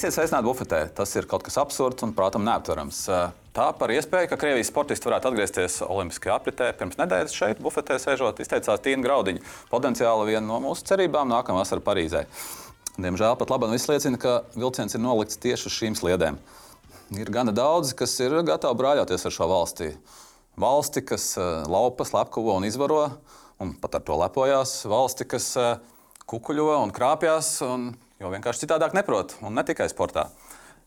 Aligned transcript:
Esiet 0.00 0.14
sveicināti 0.16 0.46
bufetē. 0.46 0.78
Tas 0.96 1.10
ir 1.12 1.26
kaut 1.28 1.42
kas 1.44 1.58
absurds 1.60 2.00
un, 2.06 2.14
protams, 2.16 2.46
neaptverams. 2.46 3.00
Tā 3.52 3.66
par 3.76 3.92
iespēju, 3.92 4.30
ka 4.30 4.38
Krievijas 4.40 4.70
sportisti 4.72 5.04
varētu 5.04 5.28
atgriezties 5.28 5.76
Olimpiskajā 5.84 6.38
apritē. 6.40 6.68
Pirms 6.78 6.96
nedēļas 6.96 7.34
šeit, 7.36 7.60
bufetē 7.60 7.98
sēžot, 8.00 8.40
izteicās 8.40 8.80
Tīna 8.80 9.04
Graudiņa. 9.04 9.44
Potenciāli 9.68 10.30
viena 10.30 10.40
no 10.46 10.56
mūsu 10.64 10.88
cerībām 10.88 11.28
nākamā 11.28 11.60
vasarā 11.60 11.84
Parīzē. 11.84 12.24
Diemžēl 12.96 13.36
pat 13.42 13.52
labi 13.52 13.68
viss 13.74 13.92
liecina, 13.92 14.16
ka 14.24 14.38
vilciens 14.56 14.96
ir 14.96 15.04
nolikts 15.04 15.36
tieši 15.44 15.68
uz 15.68 15.76
šīm 15.76 16.00
sliedēm. 16.00 16.40
Ir 17.20 17.36
gana 17.36 17.52
daudzi, 17.52 17.92
kas 18.00 18.16
ir 18.24 18.40
gatavi 18.40 18.80
brāļoties 18.80 19.28
ar 19.28 19.36
šo 19.36 19.52
valsti. 19.52 19.92
Valsti, 20.64 21.04
kas 21.12 21.34
eh, 21.36 21.50
laupa, 21.68 22.08
slepkavo 22.08 22.56
un 22.56 22.64
izvaro, 22.64 23.10
un 23.60 23.76
pat 23.76 24.00
ar 24.00 24.08
to 24.08 24.16
lepojās. 24.24 24.78
Valsti, 24.88 25.28
kas 25.28 25.52
eh, 25.60 25.74
kukuļo 26.24 26.72
un 26.86 26.96
krāpjas, 26.96 27.58
un 27.68 27.90
jau 28.20 28.30
vienkārši 28.32 28.66
citādāk 28.66 28.92
neprot, 28.96 29.32
un 29.40 29.56
ne 29.56 29.64
tikai 29.64 29.88
sportā. 29.88 30.28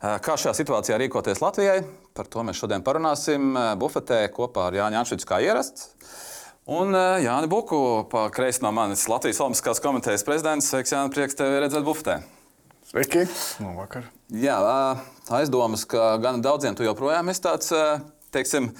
Kā 0.03 0.35
šajā 0.37 0.51
situācijā 0.57 0.97
rīkoties 0.99 1.39
Latvijai? 1.41 1.79
Par 2.13 2.27
to 2.29 2.43
mēs 2.45 2.59
šodien 2.59 2.83
parunāsim 2.85 3.55
bufetē 3.79 4.25
kopā 4.35 4.67
ar 4.69 4.77
Jānu 4.77 4.99
Janšvicu, 4.99 5.27
kā 5.29 5.39
ierasts. 5.41 5.89
Un 6.69 6.95
Jānis 6.95 7.49
Buku, 7.51 7.79
pa 8.11 8.27
kreisi 8.31 8.63
no 8.63 8.71
manis 8.75 9.07
Latvijas 9.11 9.41
Olimpiskās 9.43 9.81
komitejas 9.83 10.23
prezidents. 10.27 10.69
Sveiks, 10.69 10.93
Jānis, 10.93 11.15
prieks 11.15 11.39
tevi 11.39 11.63
redzēt 11.63 11.87
bufetē. 11.87 12.19
Sveiki! 12.87 13.25
Labvakar! 13.63 14.07
Jā, 14.43 14.59
aizdomas, 15.33 15.87
ka 15.89 16.13
gan 16.23 16.43
daudziem 16.43 16.77
tu 16.77 16.85
joprojām 16.85 17.31
esi 17.31 17.43
tāds, 17.43 17.71
teiksim, 18.35 18.73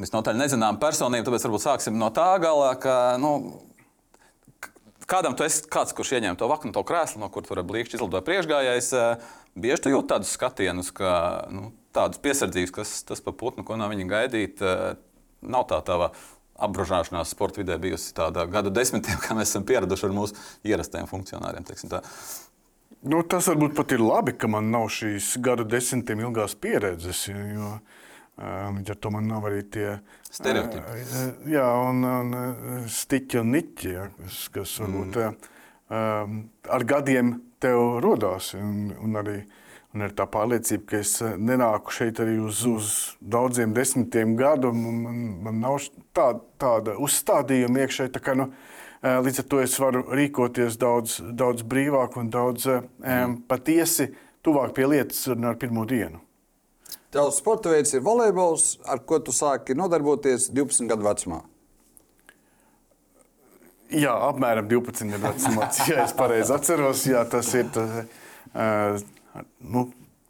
visnotaļ 0.00 0.40
nezinām 0.40 0.80
personība, 0.82 1.28
tāpēc 1.28 1.46
varbūt 1.46 1.64
sāksim 1.68 2.00
no 2.00 2.08
tā 2.16 2.32
gala, 2.42 2.74
ka, 2.80 2.96
nu, 3.20 3.36
kādam 5.10 5.34
tu 5.36 5.44
esi 5.44 5.66
kāds, 5.70 5.92
kurš 5.96 6.14
ieņem 6.16 6.38
to 6.38 6.48
vaknu, 6.50 6.72
to 6.76 6.82
krēslu, 6.86 7.20
no 7.22 7.28
kur 7.32 7.44
tur 7.46 7.60
blīkšķi 7.66 7.98
izlidoja 7.98 8.24
priekšgājējs 8.26 8.90
bieži 9.58 9.84
tu 9.84 9.92
jūti 9.92 10.12
tādus 10.12 10.34
skatienus, 10.36 10.90
ka 10.94 11.12
nu, 11.52 11.70
tādas 11.96 12.20
piesardzības, 12.22 12.74
kas 12.74 12.92
tas 13.06 13.22
pa 13.24 13.34
putnu, 13.36 13.64
ko 13.66 13.78
no 13.78 13.88
viņa 13.90 14.06
gaidīt, 14.10 14.62
eh, 14.62 14.98
nav 15.42 15.66
tā 15.70 15.80
tava 15.86 16.12
apbružāšanās 16.60 17.32
sporta 17.32 17.62
vidē 17.62 17.78
bijusi 17.80 18.12
tāda 18.14 18.46
gadu 18.50 18.70
desmitiem, 18.70 19.18
kā 19.24 19.36
mēs 19.38 19.52
esam 19.52 19.66
pieraduši 19.68 20.06
ar 20.08 20.16
mūsu 20.16 20.38
ierastajiem 20.68 21.10
funkcionāriem. 21.10 21.66
Nu, 23.00 23.22
tas 23.24 23.48
varbūt 23.48 23.74
pat 23.78 23.94
ir 23.96 24.02
labi, 24.04 24.36
ka 24.36 24.48
man 24.50 24.68
nav 24.70 24.90
šīs 24.92 25.38
gadu 25.40 25.64
desmitiem 25.64 26.20
ilgās 26.26 26.54
pieredzes. 26.54 27.26
Jo, 27.32 27.78
eh, 27.80 27.99
Līdz 28.40 28.94
ar 28.94 28.98
to 29.04 29.10
man 29.12 29.26
nav 29.28 29.46
arī 29.50 29.62
tie 29.68 29.88
stereotipi. 30.30 31.00
Uh, 31.04 31.30
jā, 31.52 31.66
un, 31.90 32.04
un 32.08 32.86
stiķi 32.88 33.40
un 33.42 33.54
niķi, 33.56 33.90
ja, 33.92 34.06
kas, 34.16 34.42
kas 34.54 34.76
varbūt 34.80 35.18
mm. 35.20 35.48
uh, 35.92 36.36
ar 36.76 36.86
gadiem 36.88 37.34
tev 37.60 37.98
radās. 38.04 38.54
Un, 38.56 38.94
un 38.96 39.20
arī 39.20 39.42
un 39.94 40.04
ir 40.06 40.14
tā 40.14 40.26
pārliecība, 40.30 40.86
ka 40.92 41.00
es 41.02 41.16
eh, 41.24 41.36
nenāku 41.38 41.94
šeit 41.94 42.20
arī 42.22 42.38
uz, 42.44 42.62
uz 42.68 42.90
daudziem 43.20 43.74
desmitiem 43.76 44.36
gadu. 44.38 44.72
Man, 44.76 45.20
man 45.44 45.60
nav 45.62 45.80
tā, 46.16 46.32
tāda 46.62 46.96
uzstādījuma 47.02 47.84
iekšēji. 47.84 48.14
Tā 48.14 48.22
kā, 48.24 48.36
nu, 48.38 48.50
eh, 49.02 49.18
līdz 49.26 49.42
ar 49.42 49.48
to 49.50 49.62
es 49.64 49.76
varu 49.82 50.04
rīkoties 50.14 50.78
daudz, 50.80 51.18
daudz 51.42 51.66
brīvāk 51.66 52.18
un 52.20 52.30
daudz 52.32 52.68
um, 52.70 53.38
patiesi 53.50 54.12
tuvāk 54.46 54.76
pie 54.76 54.86
lietas 54.94 55.26
ar 55.34 55.58
pirmo 55.60 55.86
dienu. 55.88 56.22
Tavs 57.10 57.40
sporta 57.40 57.72
veids 57.72 57.90
ir 57.96 58.04
volejbols, 58.06 58.76
ar 58.86 59.00
ko 59.02 59.18
tu 59.18 59.34
sāki 59.34 59.74
nodarboties 59.74 60.46
12 60.54 60.86
gadu 60.90 61.06
vecumā. 61.08 61.40
Jā, 63.90 64.12
apmēram 64.28 64.68
12 64.70 65.10
gadu 65.10 65.24
vecumā, 65.24 65.66
ja 65.90 66.04
es 66.04 66.14
pareizi 66.14 66.54
atceros. 66.54 67.02
Jā, 67.10 67.24
tas 67.30 67.50
ir 67.58 67.72
tas, 67.74 68.04
uh, 68.54 69.00
nu, 69.58 69.88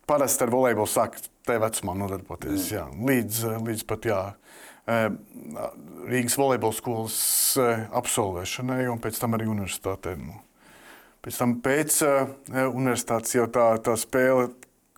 parasti 0.08 0.46
ar 0.46 0.52
volejbolu 0.54 0.88
sāk 0.88 1.20
tajā 1.44 1.60
vecumā 1.66 1.96
nodarboties. 2.00 2.70
Jā, 2.72 2.86
līdz, 2.96 3.42
līdz 3.66 3.84
pat 3.90 4.08
jā, 4.08 4.22
uh, 4.32 5.04
Rīgas 6.08 6.38
volejbola 6.40 6.78
skolas 6.78 7.20
uh, 7.60 7.84
absolvēšanai 8.00 8.86
un 8.88 9.04
pēc 9.04 9.20
tam 9.20 9.36
arī 9.36 9.50
universitātē. 9.52 10.16
Nu. 10.16 10.40
Pēc 11.20 11.36
tam 11.36 11.58
pēc 11.60 12.00
universitātes 12.72 13.34
jau 13.36 13.44
tā, 13.52 13.74
tā 13.84 13.92
spēle 14.00 14.48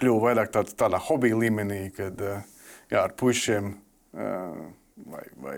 kļuva 0.02 0.28
vairāk 0.28 0.52
tāda, 0.58 0.76
tādā 0.84 1.00
hobija 1.06 1.38
līmenī, 1.38 1.86
kad 1.96 2.20
uh, 2.26 2.44
jā, 2.90 3.06
ar 3.06 3.16
puišiem. 3.18 3.74
Uh, 4.12 4.62
vai, 5.08 5.22
vai 5.40 5.56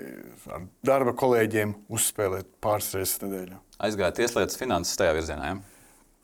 ar 0.55 0.67
darba 0.87 1.15
kolēģiem 1.19 1.75
uzspēlēt 1.93 2.51
pāris 2.65 2.93
reizes 2.95 3.21
nedēļā. 3.25 3.59
Aizgāja 3.85 4.15
tieslietas 4.21 4.59
finanses 4.61 4.99
tajā 5.01 5.17
virzienā. 5.17 5.51
Ja? 5.51 5.57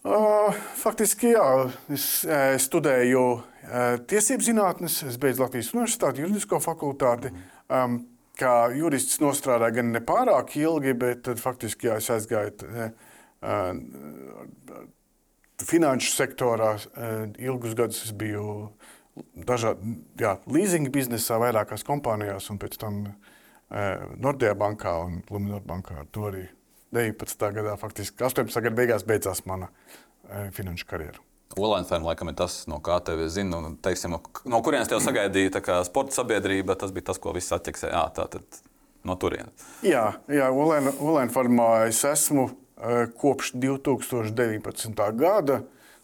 Uh, 0.00 0.60
faktiski, 0.80 1.34
jā. 1.34 1.48
Es 1.92 2.06
uh, 2.24 2.54
studēju 2.62 3.24
uh, 3.34 3.42
tiesību 4.08 4.46
zinātnes, 4.46 5.02
es 5.10 5.18
beidzu 5.20 5.44
Latvijas 5.44 5.74
Universitāti, 5.74 6.24
juridisko 6.24 6.60
fakultāti. 6.64 7.34
Um, 7.68 8.02
kā 8.40 8.70
jurists 8.72 9.18
strādāju 9.20 9.76
gan 9.76 9.90
ne 9.92 10.00
pārāk 10.00 10.54
ilgi, 10.56 10.94
bet 10.96 11.28
faktiski 11.36 11.90
jā, 11.90 11.98
es 12.00 12.08
aizgāju 12.14 12.70
uh, 12.70 13.10
finanšu 15.68 16.14
sektorā. 16.14 16.74
Uh, 16.76 17.28
ilgus 17.38 17.76
gadus 17.78 18.04
es 18.06 18.14
biju 18.16 18.70
dažādi 19.34 19.96
leasing 20.50 20.90
biznesā, 20.92 21.38
vairākās 21.42 21.84
kompānijās, 21.86 22.48
un 22.52 22.60
pēc 22.62 22.76
tam 22.80 23.00
e, 23.06 23.12
Nordea 24.20 24.54
bankā 24.58 24.94
un 25.06 25.20
Luminor 25.30 25.64
bankā. 25.66 26.04
To 26.14 26.28
arī 26.30 26.46
19. 26.96 27.50
gadā, 27.56 27.76
faktiski 27.80 28.24
18. 28.26 28.62
gada 28.66 28.76
beigās 28.76 29.06
beidzās 29.06 29.44
mana 29.48 29.70
e, 29.70 30.48
finanšu 30.56 30.88
karjera. 30.90 31.22
Olaņfēm 31.58 32.04
laikam 32.06 32.30
ir 32.30 32.36
tas, 32.38 32.62
no 32.70 32.78
kā 32.84 33.00
tevi 33.02 33.26
zina, 33.32 33.58
un 33.58 33.74
teiksim, 33.82 34.14
no, 34.14 34.20
no 34.46 34.60
kurienes 34.62 34.90
tev 34.90 35.00
sagaidīja 35.02 35.82
sporta 35.86 36.14
sabiedrība. 36.20 36.78
Tas 36.78 36.94
bija 36.94 37.10
tas, 37.10 37.18
ko 37.18 37.34
viss 37.34 37.50
atķeksēja. 37.56 38.04
No 39.00 39.16
turienes. 39.16 39.64
Jā, 39.82 40.20
jā 40.28 40.50
Olaņfēmā 40.52 41.70
es 41.88 42.04
esmu 42.06 42.46
e, 42.46 42.52
kopš 43.20 43.52
2019. 43.54 45.12
gada. 45.18 45.60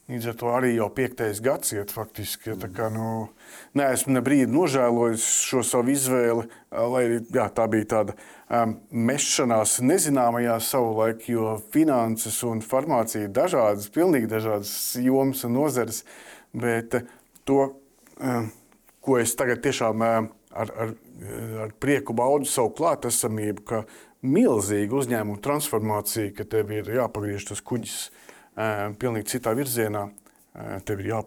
Līdz 0.06 0.26
ar 0.30 0.34
to 0.38 0.50
arī 0.54 0.68
jau 0.76 0.86
piektais 0.94 1.40
gads 1.42 1.72
iet 1.74 1.90
faktiski. 1.90 2.52
Ja, 2.52 2.68
kā, 2.70 2.86
nu, 2.94 3.26
neesmu 3.74 4.14
ne 4.14 4.20
brīdi 4.22 4.46
nožēlojis 4.54 5.24
šo 5.48 5.64
savu 5.66 5.90
izvēli, 5.90 6.44
lai 6.70 7.00
arī 7.08 7.16
jā, 7.34 7.48
tā 7.50 7.66
bija 7.72 7.88
tāda 7.90 8.14
um, 8.14 8.76
mešanās 8.94 9.80
nezināmajā 9.82 10.60
savulaik, 10.62 11.26
jo 11.26 11.56
finanses 11.74 12.38
un 12.46 12.62
farmācija 12.62 13.26
ir 13.26 13.34
dažādas, 13.34 13.90
pilnīgi 13.90 14.30
dažādas 14.30 14.76
jomas 15.02 15.42
un 15.48 15.56
nozeres. 15.58 16.04
Bet 16.54 16.94
to, 17.42 17.60
um, 18.22 18.52
ko 19.02 19.18
es 19.18 19.34
tagad 19.34 19.64
tiešām 19.66 20.06
um, 20.06 20.30
ar, 20.54 20.70
ar, 20.84 20.94
ar 21.66 21.74
prieku 21.82 22.14
baudu 22.16 22.46
savu 22.46 22.70
klātesamību, 22.78 23.66
ka 23.66 23.82
milzīga 24.24 24.96
uzņēmuma 25.00 25.42
transformācija, 25.44 26.32
ka 26.36 26.46
tev 26.48 26.70
ir 26.74 26.88
jāpagriež 26.96 27.48
tas 27.50 27.62
kuģis 27.64 27.98
pilnīgi 29.00 29.36
citā 29.36 29.52
virzienā. 29.56 30.06
Tev 30.88 31.02
ir 31.02 31.10
jā, 31.10 31.18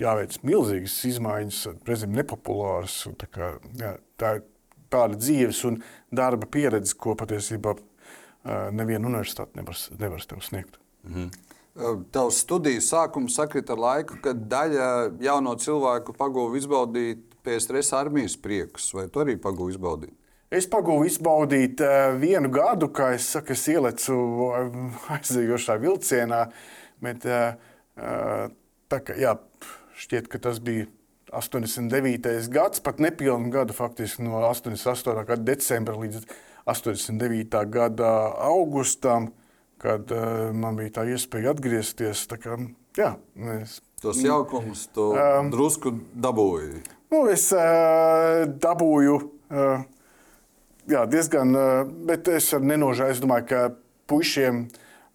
jāveic 0.00 0.40
milzīgas 0.42 0.96
izmaiņas, 1.06 1.60
reizēm 1.86 2.16
nepopulāras. 2.18 2.96
Kā, 3.30 3.52
jā, 3.78 3.92
tā 4.18 4.32
ir 4.40 4.42
tāda 4.90 5.18
dzīves 5.18 5.62
un 5.68 5.78
darba 6.10 6.48
pieredze, 6.50 6.96
ko 6.98 7.14
patiesībā 7.18 7.76
neviena 8.74 9.06
universitāte 9.06 9.54
nevar, 9.58 9.78
nevar 9.98 10.26
tev 10.26 10.42
sniegt. 10.42 10.80
Mhm. 11.06 11.30
Tavs 12.12 12.42
studiju 12.42 12.82
sākums 12.84 13.38
sakrita 13.38 13.72
ar 13.72 13.80
laiku, 13.80 14.18
kad 14.20 14.42
daļa 14.50 14.88
jauno 15.24 15.54
cilvēku 15.56 16.12
pagūva 16.18 16.58
izbaudīt 16.58 17.22
PSRS 17.46 17.94
armijas 17.96 18.34
priekus. 18.36 18.90
Vai 18.92 19.06
tu 19.08 19.22
arī 19.22 19.38
pagūvi 19.40 19.78
izbaudīt? 19.78 20.12
Es 20.52 20.66
pagūvu 20.68 21.06
izbaudīt 21.08 21.80
uh, 21.80 22.12
vienu 22.20 22.50
gadu, 22.52 22.90
kā 22.92 23.14
es 23.16 23.30
saku, 23.32 23.54
es 23.56 23.62
ielecu 23.72 24.16
aizējošā 25.14 25.78
vilcienā. 25.80 26.42
Bet, 27.02 27.24
uh, 27.24 28.50
tā 28.92 28.98
kā, 29.00 29.16
jā, 29.16 29.36
šķiet, 30.02 30.28
ka 30.32 30.40
tas 30.44 30.60
bija 30.64 30.90
89. 31.32 32.50
gads, 32.52 32.82
pat 32.84 33.00
nepilnu 33.00 33.48
gadu, 33.54 33.72
faktiski 33.76 34.26
no 34.26 34.42
88. 34.44 35.14
gada 35.24 35.40
decembra 35.46 35.96
līdz 35.96 36.26
89. 36.68 37.62
gada 37.72 38.10
augustam, 38.44 39.30
kad 39.82 40.12
man 40.54 40.76
bija 40.78 40.98
tā 41.00 41.06
iespēja 41.10 41.56
atgriezties. 41.56 42.26
Tā 42.30 42.36
kā, 42.38 42.60
jā, 43.00 43.14
mēs, 43.34 43.80
Tos 44.02 44.18
jaukumus 44.18 44.88
tu 44.90 45.12
um, 45.14 45.48
drusku 45.52 45.92
dabūji. 46.18 46.80
Nu, 47.14 47.24
es 47.30 47.44
uh, 47.54 48.42
dabūju 48.60 49.16
uh, 49.16 49.84
jā, 50.90 51.04
diezgan, 51.10 51.56
eh, 51.56 51.84
bet 52.08 52.28
es 52.28 52.52
nenožēloju. 52.52 53.16
Es 53.16 53.20
domāju, 53.22 53.46
ka 53.48 53.74
puišiem, 54.08 54.64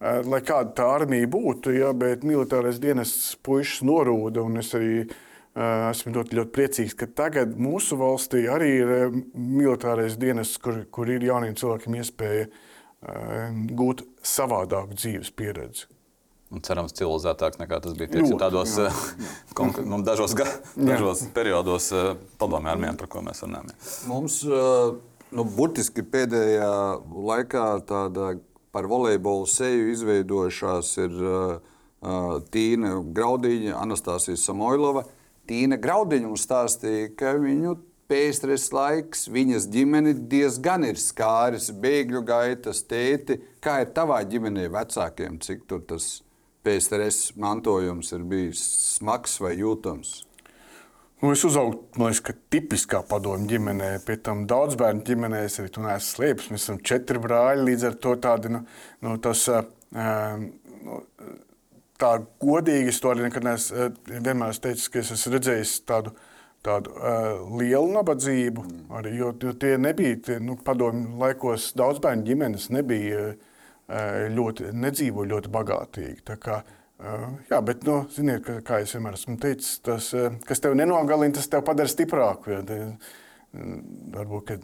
eh, 0.01 0.21
lai 0.23 0.41
kāda 0.41 0.73
tā 0.73 0.87
armija 0.95 1.27
būtu, 1.27 1.73
ja, 1.77 1.93
bet 1.93 2.21
militārais 2.23 2.79
dienests 2.79 3.35
puikas 3.43 3.81
norūda. 3.81 4.45
Es 4.59 4.73
arī 4.73 5.09
uh, 5.57 5.89
esmu 5.89 6.13
ļoti, 6.13 6.37
ļoti 6.37 6.51
priecīgs, 6.53 6.95
ka 6.95 7.07
tagad 7.07 7.57
mūsu 7.57 7.97
valstī 7.97 8.45
arī 8.45 8.71
ir 8.77 9.11
militārais 9.33 10.17
dienests, 10.17 10.57
kur, 10.57 10.85
kur 10.91 11.09
ir 11.09 11.25
jauniem 11.25 11.55
cilvēkiem 11.55 11.95
iespēja 11.97 12.47
uh, 12.47 13.49
gūt 13.73 14.05
savādāku 14.21 14.93
dzīves 14.93 15.31
pieredzi. 15.33 15.87
Un 16.53 16.61
cerams, 16.63 16.93
civilizētāks 16.95 17.57
nekā 17.59 17.81
tas 17.83 17.97
bija 17.97 18.07
teiksim, 18.13 18.37
tādos 18.39 18.77
jā. 18.79 18.87
konkr... 19.57 19.81
nu, 19.83 19.99
dažos, 20.05 20.31
ga... 20.37 20.45
dažos 20.77 21.25
periodos 21.35 21.89
padomju 22.39 22.71
armijā, 22.71 22.93
par 22.95 23.09
ko 23.11 23.25
mēs 23.25 23.43
runājam. 23.43 23.73
Mums 24.07 24.37
nu, 25.35 25.45
burtiski 25.57 26.03
pēdējā 26.05 26.71
laikā 27.07 27.65
tāda 27.87 28.35
par 28.75 28.87
volejbolu 28.89 29.47
seju 29.49 29.91
izveidojušās 29.93 30.93
ir 31.03 31.19
Tīna 32.53 32.93
Graudiņa, 33.15 33.75
Anastasija 33.81 34.37
Samoilova. 34.37 35.03
Tīna 35.47 35.79
Graudiņa 35.81 36.27
mums 36.27 36.45
stāstīja, 36.45 37.09
ka 37.17 37.33
viņu 37.39 37.77
pēcteres 38.11 38.69
laiks, 38.75 39.25
viņas 39.31 39.67
ģimene 39.71 40.13
diezgan 40.31 40.85
ir 40.87 40.99
skāris, 41.01 41.71
bēgļu 41.71 42.23
gaitas, 42.27 42.83
tēti. 42.87 43.39
Kā 43.63 43.81
ir 43.83 43.91
tavā 43.95 44.21
ģimenē 44.27 44.67
vecākiem, 44.75 45.41
cik 45.43 45.65
tur 45.67 45.83
tas 45.89 46.21
pēcteres 46.67 47.31
mantojums 47.39 48.13
ir 48.15 48.23
bijis 48.27 48.63
smags 48.97 49.39
vai 49.43 49.57
jūtams? 49.59 50.26
Nu, 51.21 51.31
es 51.33 51.41
uzaugu, 51.47 51.79
man 51.97 52.11
liekas, 52.11 52.19
ka 52.27 52.33
tipiskā 52.53 52.99
padomju 53.09 53.49
ģimenē, 53.49 53.87
pie 54.05 54.19
tam 54.21 54.43
daudz 54.49 54.75
bērnu 54.77 55.01
ģimenē, 55.07 55.39
es 55.47 55.57
arī 55.57 55.71
tur 55.73 55.87
neesmu 55.87 56.13
slēpis. 56.13 56.51
Mēs 56.53 56.67
esam 56.67 56.77
četri 56.85 57.21
brāļi, 57.23 57.63
līdz 57.71 57.85
ar 57.89 57.97
to 58.03 58.13
tādi, 58.21 58.51
nu, 58.53 58.61
nu 59.01 59.15
tas, 59.25 59.41
uh, 59.49 60.37
nu, 60.85 60.99
tā 61.97 62.11
godīgi 62.43 62.93
es 62.93 63.01
to 63.01 63.15
arī 63.15 63.25
nekad 63.25 63.49
neesmu, 63.49 63.89
vienmēr 64.11 64.53
esmu 64.53 64.67
teicis, 64.67 64.93
ka 64.93 65.01
es 65.01 65.11
esmu 65.17 65.33
redzējis 65.39 65.75
tādu 65.89 66.13
tādu 66.67 66.93
uh, 66.93 67.41
lielu 67.57 67.89
nabadzību. 67.95 68.69
Arī, 68.99 69.17
jo, 69.17 69.33
jo 69.41 69.57
tie 69.57 69.77
nebija 69.81 70.21
tie, 70.21 70.39
nu, 70.43 70.57
padomju 70.67 71.17
laikos, 71.21 71.71
daudz 71.79 72.01
bērnu 72.03 72.27
ģimenes 72.27 72.69
nebija 72.75 73.29
uh, 73.31 73.37
ļoti, 74.37 74.73
nedzīvo 74.85 75.25
ļoti 75.31 75.53
bagātīgi. 75.53 76.25
Tā 76.27 76.37
kā, 76.43 76.61
uh, 76.61 76.76
jā, 77.49 77.61
bet, 77.61 77.85
nu, 77.87 77.99
ziniet, 78.13 78.43
ka, 78.45 78.59
kā 78.65 78.81
es 78.83 78.95
vienmēr 78.95 79.17
esmu 79.17 79.37
teicis, 79.41 79.79
tas, 79.85 80.11
kas 80.47 80.63
tev 80.63 80.77
nenogalina, 80.77 81.35
tas 81.37 81.49
tev 81.51 81.65
padara 81.67 81.91
stiprāku. 81.91 82.55
Ja, 82.55 82.61
te, 82.65 82.79
varbūt 84.15 84.55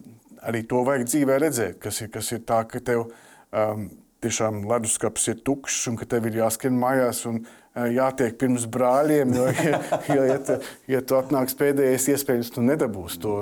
arī 0.43 0.63
to 0.69 0.83
vajag 0.87 1.07
dzīvē 1.09 1.39
redzēt, 1.45 1.81
kas 1.83 2.01
ir, 2.03 2.13
kas 2.13 2.31
ir 2.35 2.43
tā, 2.47 2.63
ka 2.69 2.81
tev 2.83 3.05
um, 3.07 3.89
tiešām 4.23 4.63
leduskapis 4.69 5.29
ir 5.31 5.43
tukšs 5.45 5.91
un 5.91 5.99
ka 5.99 6.09
tev 6.09 6.27
ir 6.29 6.41
jāskrien 6.43 6.75
mājās. 6.79 7.23
Un, 7.29 7.43
uh, 7.43 7.59
jātiek 7.73 8.35
pirms 8.37 8.67
brāļiem. 8.69 9.33
Jo, 9.37 9.47
jo 10.15 10.25
ja, 10.27 10.37
tu, 10.45 10.57
ja 10.91 11.01
tu 11.01 11.17
atnāks 11.17 11.57
pēdējais, 11.59 12.09
iespējams, 12.13 12.51
tu 12.53 12.65
nedabūsi 12.65 13.21
to, 13.23 13.37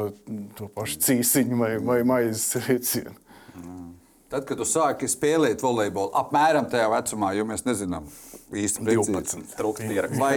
to 0.57 0.69
pašu 0.75 1.01
cīsiņu 1.07 1.59
vai, 1.59 1.73
vai 1.83 1.99
maizes 2.07 2.55
recienu. 2.67 3.15
Tad, 4.31 4.45
kad 4.48 4.62
tu 4.62 4.68
sāki 4.68 5.10
spēlēt 5.12 5.63
volejbolu, 5.63 6.13
apmēram 6.16 6.69
tajā 6.72 6.88
vecumā, 6.94 7.33
jo 7.36 7.44
mēs 7.50 7.66
nezinām 7.68 8.06
īsti 8.56 8.86
precīzi, 8.88 9.42
vai, 10.19 10.36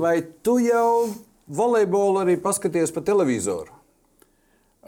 vai 0.00 0.16
tu 0.42 0.56
jau 0.62 1.06
volejbolu 1.46 2.24
arī 2.24 2.34
paskaties 2.42 2.90
pa 2.94 3.04
televizoru? 3.06 3.70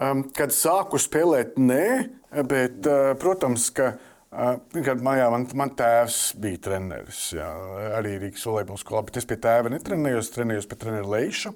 Um, 0.00 0.24
kad 0.34 0.50
sāku 0.54 0.98
spēlēt, 0.98 1.58
nē, 1.60 1.84
bet, 2.48 2.80
uh, 2.88 3.12
protams, 3.20 3.68
ka 3.76 3.92
uh, 3.92 4.10
Pirmkārt, 4.30 5.00
mājā 5.02 5.24
man, 5.32 5.44
man 5.58 5.72
tēvs 5.74 6.18
bija 6.38 6.60
treneris. 6.62 7.24
Jā, 7.34 7.48
arī 7.98 8.12
Rīgas 8.22 8.44
volejbola 8.46 8.78
skolā, 8.78 9.02
bet 9.08 9.18
es 9.18 9.26
pie 9.26 9.40
tēva 9.42 9.72
netrenējos, 9.74 10.30
trenējos 10.36 10.68
pie 10.70 10.78
treneru 10.78 11.10
Leiša. 11.10 11.50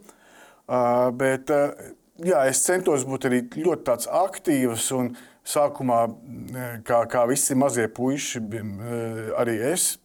Uh, 0.65 1.13
bet, 1.15 1.53
uh, 1.55 1.93
jā, 2.19 2.41
es 2.51 2.65
centos 2.67 3.07
būt 3.07 3.29
arī 3.31 3.45
ļoti 3.55 3.95
aktīvs. 4.19 4.91
Sākumā, 5.45 5.99
kā, 6.89 7.03
kā 7.11 7.25
visi 7.29 7.57
mazie 7.59 7.85
puiši, 7.93 8.41
arī 9.37 9.59
es, 9.75 9.99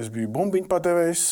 es 0.00 0.10
biju 0.12 0.28
bumbiņu 0.34 0.68
padevējs, 0.68 1.26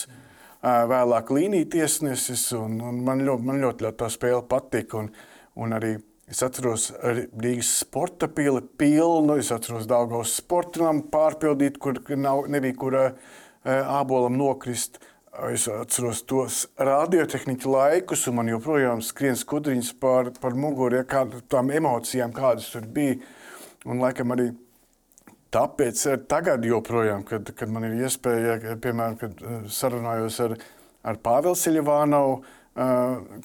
vēlāk 0.63 1.33
līnija 1.37 1.69
tiesnesis. 1.77 2.47
Un, 2.57 2.79
un 2.81 3.03
man 3.05 3.21
ļoti, 3.27 3.49
man 3.51 3.61
ļoti, 3.61 3.85
ļoti 3.85 4.01
tā 4.01 4.09
spēle 4.13 4.47
patika. 4.49 5.05
Un, 5.05 5.13
un 5.61 5.77
arī 5.77 5.99
Es 6.31 6.45
atceros 6.47 6.93
Rīgas 7.03 7.73
sporta 7.81 8.29
pili 8.31 8.61
pilnu, 8.79 9.35
es 9.41 9.49
atceros 9.51 9.89
Dāngos 9.91 10.37
sportam 10.39 11.01
pārpildīt, 11.11 11.81
kur 11.83 11.99
nav, 12.15 12.45
nebija 12.47 12.77
kur 12.79 12.95
uh, 12.95 13.33
ābolam 13.67 14.37
nokrist. 14.39 15.01
Es 15.51 15.65
atceros 15.71 16.23
tos 16.31 16.61
radiotehniķu 16.79 17.73
laikus, 17.75 18.29
un 18.31 18.39
man 18.39 18.51
joprojām 18.51 19.03
skrien 19.03 19.35
skudriņas 19.39 19.91
par, 20.03 20.31
par 20.39 20.55
muguru, 20.59 21.01
ja, 21.01 21.07
kā, 21.09 21.25
tām 21.51 21.71
emocijām, 21.75 22.35
kādas 22.37 22.71
tur 22.71 22.87
bija. 22.87 23.19
Un 23.89 24.03
laikam 24.03 24.35
arī 24.35 24.51
tāpēc 25.55 26.03
tagad, 26.31 26.65
joprojām, 26.69 27.25
kad, 27.27 27.49
kad 27.57 27.73
man 27.73 27.89
ir 27.89 27.97
iespēja, 28.05 28.77
piemēram, 28.83 29.17
kad 29.21 29.41
sarunājos 29.73 30.39
ar, 30.45 30.57
ar 31.07 31.21
Pāvelu 31.25 31.59
Siļevānovu, 31.59 32.37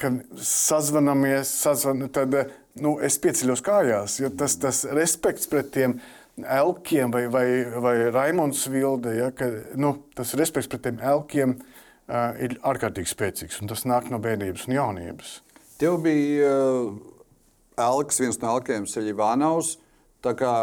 kad 0.02 0.20
sazvanamies, 0.38 1.50
sazvan, 1.64 2.06
tad 2.14 2.36
nu, 2.82 2.98
es 3.04 3.18
pieceļos 3.24 3.64
kājās, 3.66 4.20
jo 4.22 4.30
tas, 4.38 4.58
tas 4.62 4.84
respekts 4.96 5.50
pret 5.52 5.72
tiem 5.74 5.98
elkiem 6.38 7.14
vai, 7.14 7.26
vai, 7.32 7.48
vai 7.82 7.96
Raimons 8.12 8.66
Vilde, 8.72 9.16
ja, 9.16 9.32
ka, 9.36 9.48
nu, 9.80 9.96
tas 10.18 10.36
respekts 10.38 10.70
pret 10.72 10.84
tiem 10.86 11.00
elkiem 11.00 11.56
uh, 11.56 12.36
ir 12.44 12.58
ārkārtīgi 12.68 13.12
spēcīgs, 13.12 13.62
un 13.64 13.72
tas 13.72 13.86
nāk 13.88 14.12
no 14.12 14.20
bērnības 14.24 14.68
un 14.68 14.78
jaunības. 14.78 15.40
Tev 15.80 15.98
bija 16.04 16.52
uh, 16.52 16.94
elks, 17.88 18.22
viens 18.24 18.40
no 18.44 18.52
elkiem, 18.56 18.88
Seļivānaus, 18.90 19.78
tā 20.26 20.34
kā 20.38 20.54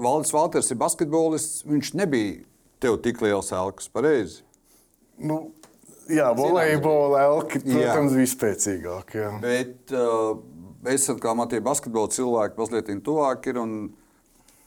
Valdis 0.00 0.32
Valters 0.32 0.70
ir 0.72 0.78
basketbolists, 0.80 1.64
viņš 1.68 1.94
nebija 2.00 2.40
tev 2.80 3.00
tik 3.04 3.20
liels 3.24 3.50
elks, 3.52 3.90
pareizi? 3.92 4.40
Nu, 5.20 5.50
jā, 6.08 6.30
volejbola 6.36 7.26
elki, 7.28 7.60
protams, 7.66 8.16
bija 8.16 8.32
spēcīgāk. 8.32 9.16
Jā. 9.20 9.32
Bet, 9.42 9.92
uh, 9.92 10.38
es 10.88 11.08
kā 11.20 11.34
man 11.36 11.50
tie 11.52 11.60
basketbola 11.64 12.12
cilvēki 12.12 12.60
mazliet 12.60 12.92
tuvāk 13.04 13.50
ir. 13.52 13.64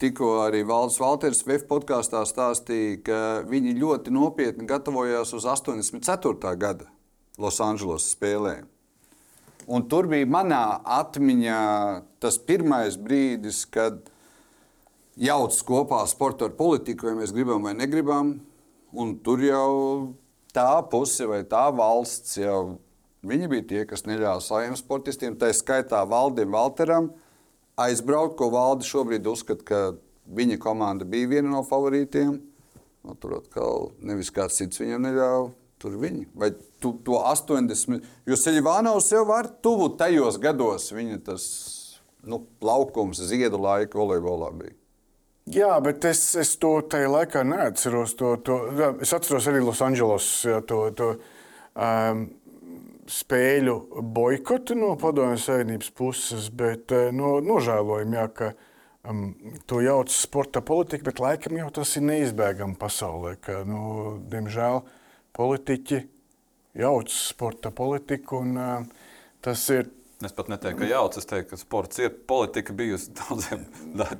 Tikko 0.03 0.29
arī 0.43 0.65
Valdis 0.67 0.97
Valters 0.99 1.45
VF 1.47 1.63
podkāstā 1.69 2.25
stāstīja, 2.27 2.97
ka 3.05 3.19
viņi 3.47 3.77
ļoti 3.77 4.11
nopietni 4.11 4.65
gatavojās 4.67 5.31
uz 5.37 5.45
84. 5.47 6.55
gada 6.59 6.89
Losandželosas 7.39 8.17
spēlēm. 8.17 8.65
Un 9.71 9.85
tur 9.87 10.09
bija 10.11 10.27
manā 10.27 10.81
atmiņā 10.97 11.61
tas 12.19 12.35
pirmais 12.41 12.97
brīdis, 12.99 13.63
kad 13.71 14.01
jauc 15.19 15.59
kopā 15.67 16.01
sporta 16.09 16.49
ar 16.49 16.55
politiku, 16.57 17.09
vai 17.09 17.21
mēs 17.21 17.35
gribam 17.35 17.65
vai 17.65 17.75
negribam. 17.77 18.37
Un 18.93 19.17
tur 19.25 19.41
jau 19.41 19.69
tā 20.53 20.69
puse 20.89 21.25
vai 21.25 21.41
tā 21.49 21.65
valsts 21.73 22.37
jau 22.37 22.77
Viņi 23.23 23.47
bija 23.47 23.63
tie, 23.67 23.81
kas 23.87 24.03
neļāva 24.03 24.41
saviem 24.43 24.73
sportistiem, 24.75 25.37
tā 25.39 25.47
skaitā 25.55 26.01
Valdim 26.11 26.51
Valteram, 26.51 27.07
aizbraukt, 27.79 28.35
ko 28.39 28.49
Valdi 28.51 28.83
šobrīd 28.83 29.29
uzskata, 29.31 29.63
ka 29.63 29.79
viņa 30.35 30.57
komanda 30.59 31.07
bija 31.07 31.29
viena 31.37 31.53
no 31.53 31.61
favorītiem. 31.63 32.35
No, 33.03 33.15
tur 33.19 33.37
atkal 33.39 33.93
nevis 34.03 34.31
kāds 34.31 34.59
cits 34.59 34.81
viņam 34.83 35.07
neļāva. 35.07 35.47
Tur 35.79 35.95
viņi. 35.99 36.25
Vai 36.39 36.51
tu, 36.83 36.93
to 37.03 37.17
80, 37.19 38.03
jo 38.27 38.35
Seļvānaus 38.39 39.09
jau 39.11 39.23
var 39.27 39.49
tuvu 39.63 39.89
tajos 39.99 40.37
gados, 40.43 40.91
viņa 40.95 41.19
tas 41.27 41.45
nu, 42.27 42.43
laukums, 42.63 43.23
ziedu 43.23 43.59
laika 43.59 43.99
volejbolā 43.99 44.51
bija. 44.59 44.75
Jā, 45.51 45.73
bet 45.83 46.05
es, 46.07 46.21
es 46.39 46.53
to 46.55 46.77
tajā 46.87 47.09
laikā 47.11 47.41
neatceros. 47.43 48.13
To, 48.19 48.37
to, 48.39 48.59
es 49.03 49.11
atceros 49.11 49.49
arī 49.51 49.59
Losandželos 49.59 50.27
to, 50.69 50.77
to 50.95 51.09
um, 51.75 52.29
spēļu 53.11 53.75
boikotu 54.15 54.77
no 54.79 54.93
Padomju 54.99 55.41
Savienības 55.41 55.91
puses, 55.97 56.47
bet 56.55 56.93
eh, 56.95 57.09
no, 57.15 57.35
nožēlojam, 57.43 58.15
jā, 58.15 58.27
ka 58.37 58.51
um, 59.09 59.25
to 59.67 59.81
jauc 59.83 60.11
sporta 60.13 60.63
politika, 60.63 61.09
bet 61.09 61.19
laikam 61.19 61.59
jau 61.59 61.69
tas 61.81 61.91
ir 61.99 62.05
neizbēgami 62.07 62.79
pasaulē, 62.79 63.35
ka, 63.43 63.59
nu, 63.67 64.15
diemžēl, 64.31 64.79
politiķi 65.35 65.99
jauc 66.79 67.11
sporta 67.11 67.73
politiku 67.75 68.39
un 68.45 68.55
uh, 68.55 69.03
tas 69.43 69.67
ir 69.75 69.91
Es 70.23 70.35
pat 70.35 70.49
neteiktu, 70.51 70.81
ka 70.83 70.89
jauts. 70.89 71.19
Es 71.19 71.29
teiktu, 71.29 71.53
ka 71.53 71.59
sports 71.59 71.99
ir 71.99 72.11
politika 72.29 72.75
bijusi 72.77 73.13
daudziem 73.19 73.65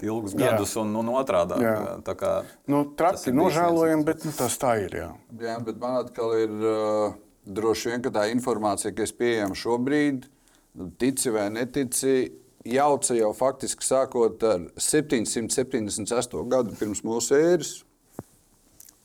ilgus 0.03 0.37
gadus, 0.37 0.73
jā. 0.75 0.83
un, 0.83 0.95
un 0.99 1.11
otrādi. 1.15 1.59
Tā 2.07 2.17
kā 2.19 2.33
nu, 2.71 2.85
traki 2.99 3.35
nožēlojam, 3.35 4.05
bet 4.07 4.25
nu, 4.27 4.33
tas 4.35 4.57
tā 4.61 4.77
ir. 4.85 4.97
Jā, 5.03 5.11
jā 5.41 5.59
bet 5.63 5.79
man 5.83 6.01
atkal 6.05 6.35
ir. 6.45 6.57
Uh 6.63 7.21
droši 7.45 7.91
vien 7.91 8.05
tā 8.13 8.27
informācija, 8.31 8.93
kas 8.95 9.13
pieejama 9.15 9.57
šobrīd, 9.57 10.27
tici 10.99 11.31
vai 11.33 11.49
netici, 11.53 12.31
jauca 12.63 13.17
jau 13.17 13.31
faktiski 13.35 13.85
sākot 13.85 14.43
ar 14.47 14.67
778. 14.79 16.43
gadu 16.49 16.75
pirms 16.79 17.03
mūsu 17.05 17.37
ēras, 17.37 17.73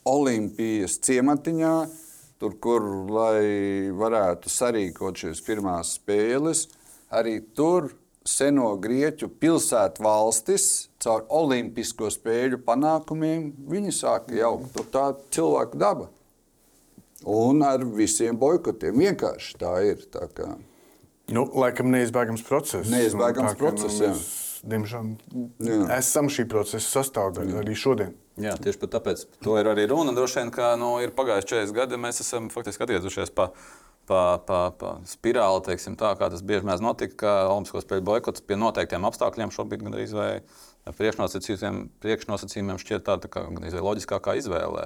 Olimpijas 0.09 0.97
ciematiņā, 1.05 1.73
tur, 2.41 2.55
kur 2.63 2.85
lai 3.11 3.91
varētu 3.93 4.49
sarīkot 4.53 5.25
šīs 5.25 5.43
pirmās 5.45 5.97
spēles, 5.99 6.69
arī 7.15 7.39
tur 7.57 7.91
seno 8.29 8.75
grieķu 8.77 9.31
pilsētu 9.41 10.05
valstis 10.05 10.89
caur 11.01 11.25
olimpisko 11.33 12.11
spēļu 12.13 12.61
panākumiem, 12.67 13.53
viņi 13.71 13.95
sāka 13.97 14.37
jaukt. 14.37 14.73
Tur 14.77 14.89
tā 14.93 15.07
cilvēku 15.35 15.81
daba. 15.81 16.11
Un 17.29 17.65
ar 17.67 17.83
visiem 17.83 18.37
boikotiem. 18.39 18.99
Vienkārši 19.01 19.57
tā 19.59 19.73
ir. 19.89 20.05
Tā 20.13 20.29
kā. 20.35 20.53
Nu, 21.35 21.45
laikam 21.61 21.91
neizbēgams 21.93 22.45
process. 22.47 22.89
Neizbēgams 22.93 23.53
Nu, 23.53 23.57
ka, 23.57 23.59
process, 23.65 23.99
jā. 24.01 24.13
mēs, 24.13 24.29
Diemžēl 24.69 25.11
Jā. 25.63 25.75
esam 26.01 26.27
šī 26.33 26.49
procesa 26.51 26.99
sastāvdaļa 26.99 27.61
arī 27.61 27.77
šodien. 27.79 28.15
Jā, 28.43 28.57
tieši 28.59 28.81
pat 28.83 28.91
tāpēc 28.97 29.23
to 29.43 29.55
ir 29.59 29.69
arī 29.71 29.85
runa. 29.91 30.11
Droši 30.17 30.41
vien, 30.41 30.51
ka 30.55 30.73
nu, 30.79 30.97
ir 31.03 31.13
pagājuši 31.15 31.51
40 31.53 31.77
gadi, 31.77 31.99
mēs 32.01 32.19
esam 32.25 32.49
faktiski 32.51 32.83
atgriezušies 32.87 33.31
pa, 33.35 33.49
pa, 34.09 34.23
pa, 34.49 34.61
pa 34.79 34.95
spirāli, 35.09 35.63
teiksim, 35.69 35.99
tā, 36.01 36.15
kā 36.19 36.31
tas 36.33 36.43
bieži 36.47 36.67
mēdz 36.69 36.83
notikt, 36.85 37.19
ka 37.21 37.35
Olimpisko 37.53 37.83
spēļu 37.85 38.07
boikots 38.09 38.45
pie 38.45 38.59
noteiktiem 38.59 39.07
apstākļiem 39.09 39.53
šobrīd 39.55 39.85
gandrīz 39.85 40.15
vai 40.17 40.31
priekšnosacījumiem, 40.99 41.85
priekšnosacījumiem 42.03 42.81
šķiet 42.81 43.07
tāda 43.07 43.27
tā 43.27 43.33
kā, 43.37 43.45
gandrīz 43.49 43.77
vai 43.77 43.85
loģiskākā 43.85 44.39
izvēle. 44.41 44.85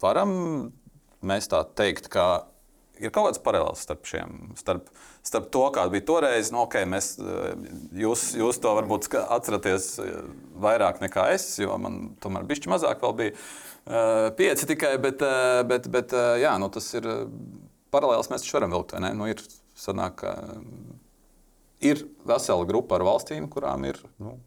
Varam 0.00 0.32
mēs 1.26 1.48
tā 1.52 1.62
teikt, 1.76 2.08
ka 2.12 2.46
ir 3.00 3.12
kaut 3.12 3.28
kāds 3.28 3.42
paralēls 3.44 3.84
starp 3.84 4.08
šiem, 4.08 4.34
starp, 4.58 4.88
starp 5.26 5.50
to, 5.52 5.64
kāda 5.74 5.92
bija 5.92 6.06
toreiz. 6.08 6.50
Nu, 6.54 6.62
okay, 6.64 6.88
mēs, 6.88 7.14
jūs, 7.96 8.30
jūs 8.38 8.60
to 8.62 8.72
varbūt 8.78 9.10
atceraties 9.22 9.92
eh, 10.02 10.18
vairāk 10.62 11.02
nekā 11.04 11.28
es, 11.34 11.50
jo 11.60 11.76
man 11.80 12.16
tomēr 12.22 12.46
bišķi 12.48 12.72
mazāk 12.72 13.04
vēl 13.04 13.16
bija. 13.20 13.36
Eh, 13.86 14.30
Pieci 14.38 14.68
tikai, 14.70 14.96
bet, 15.02 15.22
eh, 15.22 15.62
bet, 15.68 15.88
bet 15.92 16.14
eh, 16.16 16.32
jā, 16.42 16.56
nu, 16.62 16.68
tas 16.72 16.88
ir 16.98 17.06
paralēls. 17.94 18.30
Mēs 18.32 18.44
taču 18.44 18.58
varam 18.58 18.74
vilkt, 18.74 18.96
vai 18.96 19.04
ne? 19.06 19.12
Nu, 19.16 19.28
ir, 19.30 19.42
sanāk, 19.76 20.24
ir 21.84 22.06
vesela 22.26 22.66
grupa 22.68 22.98
ar 22.98 23.06
valstīm, 23.06 23.48
kurām 23.52 23.86
ir 23.88 24.00
nu, 24.22 24.38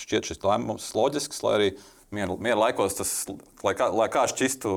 šķiet 0.00 0.30
šis 0.30 0.42
lēmums 0.44 0.90
loģisks, 0.96 1.42
lai 1.44 1.54
arī 1.58 1.70
miera, 2.14 2.36
miera 2.40 2.58
laikos 2.66 2.98
tas, 2.98 3.14
lai 3.66 3.76
kā, 3.78 3.90
lai 3.94 4.08
kā 4.12 4.26
šķistu 4.30 4.74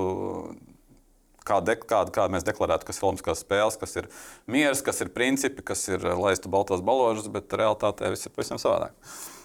kā, 1.47 1.59
de, 1.65 1.75
kā, 1.87 2.01
kā 2.13 2.27
mēs 2.31 2.45
deklarētu, 2.47 2.87
kas 2.87 2.99
ir 2.99 3.07
Olimpiskās 3.07 3.43
spēles, 3.43 3.77
kas 3.79 3.95
ir 3.99 4.09
miers, 4.51 4.83
kas 4.85 5.01
ir 5.03 5.11
principi, 5.15 5.65
kas 5.65 5.85
ir 5.91 6.03
laistu 6.19 6.51
baltos 6.53 6.83
balāžus, 6.85 7.29
bet 7.31 7.53
realitātē 7.59 8.11
viss 8.13 8.27
ir 8.27 8.35
pavisam 8.35 8.61
savādāk. 8.61 8.95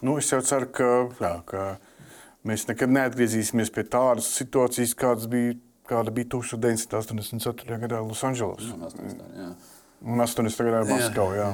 Nu, 0.05 0.19
es 0.23 0.31
jau 0.33 0.41
ceru, 0.47 0.71
ka, 0.75 0.91
jā, 1.23 1.35
ka 1.49 1.65
mēs 2.47 2.67
nekad 2.69 2.93
neatgriezīsimies 2.95 3.73
pie 3.75 3.85
tādas 3.91 4.29
situācijas, 4.39 4.95
kādas 4.99 5.29
bija, 5.31 5.57
kāda 5.89 6.13
bija 6.15 6.31
1984. 6.37 7.81
gadā 7.85 8.01
Losandželosā 8.05 8.75
Jā. 9.39 9.51
un 10.05 10.25
80. 10.25 10.67
gadā 10.69 10.85
Maskavā. 10.89 11.51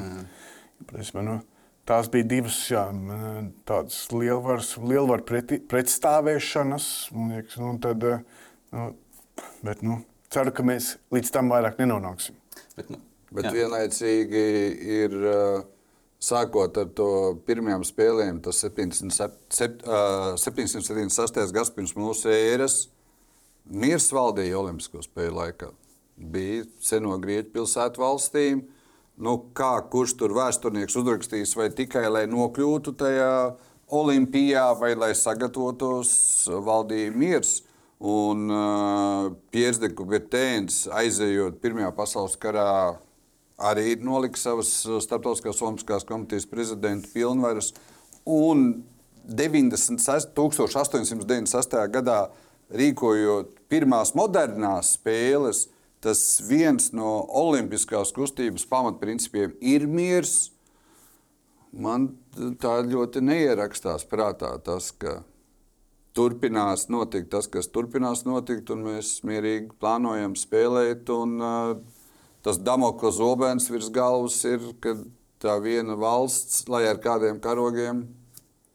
Nu, 1.25 1.39
tās 1.89 2.11
bija 2.13 2.29
divas 2.35 2.59
jā, 2.69 2.85
tādas 3.69 4.01
lielvaras, 4.13 4.75
lielvaru 4.83 5.25
preti, 5.29 5.61
pretstāvēšanas. 5.71 6.91
Liekas, 7.15 7.59
nu, 7.63 7.73
un 7.73 7.81
tad, 7.85 8.05
nu, 8.75 8.91
bet, 9.65 9.83
nu, 9.87 10.03
ceru, 10.35 10.53
ka 10.55 10.67
mēs 10.67 10.97
līdz 11.15 11.35
tam 11.35 11.53
vairāk 11.55 11.81
nenonāksim. 11.81 12.37
Bet, 12.77 12.91
nu, 12.91 13.01
Bet 13.35 13.49
jā. 13.49 13.55
vienlaicīgi 13.57 14.43
ir 14.95 15.15
uh, 15.19 15.65
sākot 16.23 16.77
ar 16.81 16.91
to 16.97 17.09
pirmajām 17.47 17.85
spēlēm, 17.87 18.41
tas 18.45 18.63
707 18.65 19.85
uh, 19.87 20.35
776. 20.41 21.53
gads 21.55 21.73
pirms 21.75 21.95
mūsu 21.99 22.31
ēras. 22.33 22.85
Miers 23.65 24.11
valdīja 24.13 24.59
Olimpisko 24.61 25.03
spēļu 25.05 25.39
laikā. 25.39 25.71
Bija 26.15 26.65
seno 26.85 27.17
Grieķu 27.19 27.55
pilsētu 27.55 28.03
valstīm. 28.03 28.65
Nu, 29.15 29.37
kā 29.55 29.77
kurš 29.91 30.17
tur 30.19 30.35
vēsturnieks 30.35 30.97
uzrakstīs, 30.99 31.55
vai 31.57 31.69
tikai 31.71 32.09
lai 32.11 32.25
nokļūtu 32.31 32.97
tajā 32.99 33.31
Olimpijā, 33.95 34.67
vai 34.81 34.95
lai 34.99 35.13
sagatavotos, 35.17 36.11
valdīja 36.67 37.15
miers. 37.15 37.61
Un 38.05 38.51
uh, 38.51 39.31
Piers 39.55 39.79
de 39.81 39.89
Kubertēns 39.97 40.85
aizejot 40.93 41.61
Pirmajā 41.63 41.93
pasaules 41.97 42.35
karā 42.37 42.99
arī 43.59 43.95
nolika 44.03 44.41
savas 44.41 44.71
uh, 44.87 44.99
starptautiskās 45.03 45.63
olimpiskās 45.63 46.07
komitejas 46.09 46.47
prezidenta 46.51 47.09
pilnvaras. 47.15 47.73
Un 48.25 48.85
96, 49.25 50.33
1898. 50.37 51.85
gadā 51.93 52.19
rīkojot 52.75 53.55
pirmās 53.73 54.15
modernās 54.17 54.95
spēles, 54.99 55.69
tas 56.05 56.21
viens 56.45 56.91
no 56.93 57.23
olimpiskās 57.33 58.13
kustības 58.13 58.67
pamatprincipiem 58.69 59.55
ir 59.65 59.87
miers. 59.89 60.51
Man 61.75 62.13
tā 62.61 62.77
ļoti 62.87 63.23
neierakstās 63.25 64.05
prātā 64.07 64.53
tas, 64.63 64.93
ka 64.93 65.23
turpinās 66.15 66.87
notikt 66.93 67.33
tas, 67.33 67.49
kas 67.51 67.71
turpinās 67.73 68.23
notikt, 68.29 68.71
un 68.71 68.85
mēs 68.87 69.17
mierīgi 69.27 69.73
plānojam 69.81 70.37
spēlēt. 70.39 71.11
Un, 71.11 71.35
uh, 71.41 71.94
tas 72.45 72.61
Damokla 72.61 73.13
zobens 73.15 73.71
virs 73.73 73.91
galvas 73.93 74.37
ir, 74.49 74.61
ka 74.85 74.99
tā 75.43 75.57
viena 75.65 75.97
valsts, 75.99 76.67
lai 76.73 76.85
ar 76.89 77.01
kādiem 77.03 77.41
karogiem. 77.43 78.05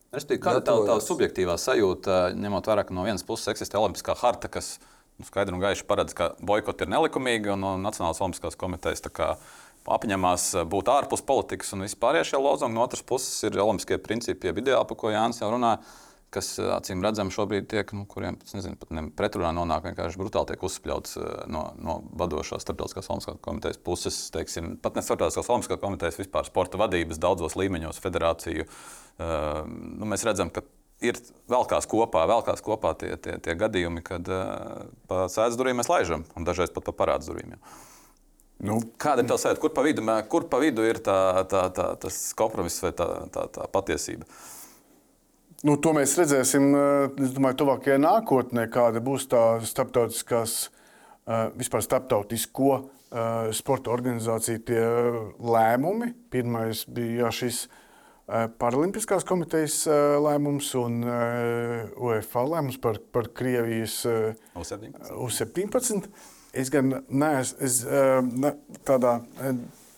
Respektīvi, 0.09 0.41
Kāda 0.41 0.61
ir 0.61 0.65
tā, 0.65 0.75
tā 0.89 0.97
subjektīvā 1.05 1.55
sajūta, 1.61 2.19
ņemot 2.33 2.69
vērā, 2.71 2.85
ka 2.87 2.95
no 2.97 3.05
vienas 3.05 3.25
puses 3.25 3.51
eksistē 3.51 3.77
Olimpiskā 3.77 4.15
harta, 4.17 4.49
kas 4.49 4.79
nu, 5.19 5.25
skaidri 5.27 5.53
un 5.53 5.61
gaiši 5.61 5.85
paredz, 5.89 6.15
ka 6.17 6.31
boikoti 6.41 6.87
ir 6.87 6.93
nelikumīgi, 6.95 7.53
un 7.53 7.61
no 7.61 7.75
Nacionālās 7.81 8.21
Olimpiskās 8.25 8.57
komitejas 8.57 9.05
apņemās 9.89 10.43
būt 10.69 10.89
ārpus 10.91 11.23
politikas 11.25 11.71
un 11.73 11.85
vispār 11.85 12.19
šie 12.27 12.41
lozungi. 12.41 12.75
No 12.75 12.83
otras 12.85 13.01
puses 13.05 13.37
ir 13.47 13.57
olimpiskie 13.61 13.97
principi, 14.01 14.49
jeb 14.49 14.59
ideāli, 14.61 14.85
par 14.89 14.97
ko 14.99 15.13
Jānis 15.13 15.39
jau 15.41 15.49
runā, 15.53 15.77
kas 16.33 16.51
acīm 16.77 17.01
redzami 17.03 17.33
šobrīd 17.33 17.67
tiek, 17.71 17.91
nu, 17.97 18.05
kuriem 18.09 18.37
nezinu, 18.53 18.77
pat 18.79 18.91
ne 18.93 19.05
pretrunā 19.17 19.51
nonāk, 19.55 19.87
vienkārši 19.89 20.21
brutāli 20.21 20.51
tiek 20.51 20.65
uzspļauts 20.67 21.17
eh, 21.17 21.29
no, 21.51 21.63
no 21.81 21.99
vadošās 22.21 22.65
starptautiskās 22.65 23.09
olimpiskās 23.09 23.39
komitejas 23.45 23.81
puses. 23.85 24.19
Teiksim, 24.35 24.75
pat 24.83 24.97
ne 24.97 25.05
starptautiskās 25.05 25.49
olimpiskās 25.49 25.81
komitejas, 25.81 26.19
vispār 26.21 26.47
sporta 26.49 26.81
vadības 26.81 27.21
daudzos 27.21 27.57
līmeņos, 27.59 28.01
federāciju. 28.03 28.67
Uh, 29.19 29.65
nu, 29.67 30.07
mēs 30.07 30.23
redzam, 30.23 30.51
ka 30.53 30.63
ir 31.03 31.17
vēl 31.51 31.65
kāds 31.67 31.89
kopā, 31.89 32.23
vēl 32.29 32.45
kāds 32.47 32.63
kopā 32.63 32.93
tie, 32.99 33.15
tie, 33.19 33.35
tie 33.43 33.55
gadījumi, 33.59 34.03
kad 34.05 34.29
uh, 34.31 34.85
pa 35.11 35.25
sēdes 35.31 35.57
durvīm 35.59 35.81
mēs 35.81 35.91
laižam, 35.91 36.23
un 36.39 36.47
dažreiz 36.47 36.71
pat 36.75 36.87
pa 36.87 36.95
parāds 37.01 37.27
durvīm. 37.27 37.57
Nu, 38.63 38.79
Kāda 38.99 39.23
ir 39.23 39.29
tā 39.31 39.37
sajūta? 39.39 39.61
Kur 39.63 39.71
pa 39.75 39.83
vidu, 39.85 40.03
kur 40.31 40.45
pa 40.51 40.59
vidu 40.59 40.83
ir 40.83 40.99
tā, 41.03 41.17
tā, 41.51 41.65
tā, 41.75 41.93
tas 41.99 42.21
kompromiss 42.37 42.83
vai 42.83 42.91
tā, 42.95 43.07
tā, 43.31 43.45
tā 43.55 43.67
patiesība? 43.71 44.27
Nu, 45.67 45.75
to 45.75 45.91
mēs 45.91 46.13
redzēsim, 46.15 46.69
eh, 46.71 47.23
es 47.25 47.33
domāju, 47.35 47.57
tuvākajā 47.63 47.97
nākotnē, 47.99 48.69
kāda 48.71 49.01
būs 49.03 49.27
tā 49.27 49.59
starptautiskās, 49.67 50.69
eh, 51.27 51.49
vispār 51.59 51.83
starptautisko 51.83 52.71
eh, 53.11 53.51
sporta 53.51 53.91
organizāciju 53.91 54.63
tie 54.63 54.83
lēmumi. 55.41 56.13
Pirmais 56.29 56.85
bija 56.85 57.25
jā, 57.25 57.31
šis 57.31 57.67
Paralimpiskās 58.29 59.23
komitejas 59.25 59.87
lēmums 60.21 60.67
un 60.77 60.99
UEFA 61.01 62.43
lēmums 62.45 62.77
par, 62.77 62.99
par 63.11 63.25
Krievijas 63.33 64.05
eh, 64.05 64.35
U17. 64.53 65.09
U17. 65.17 66.05
Es 66.53 66.69
gan 66.69 66.93
neesmu 67.09 67.65
es, 67.65 67.79
ne, 68.29 68.53
tādā, 68.85 69.15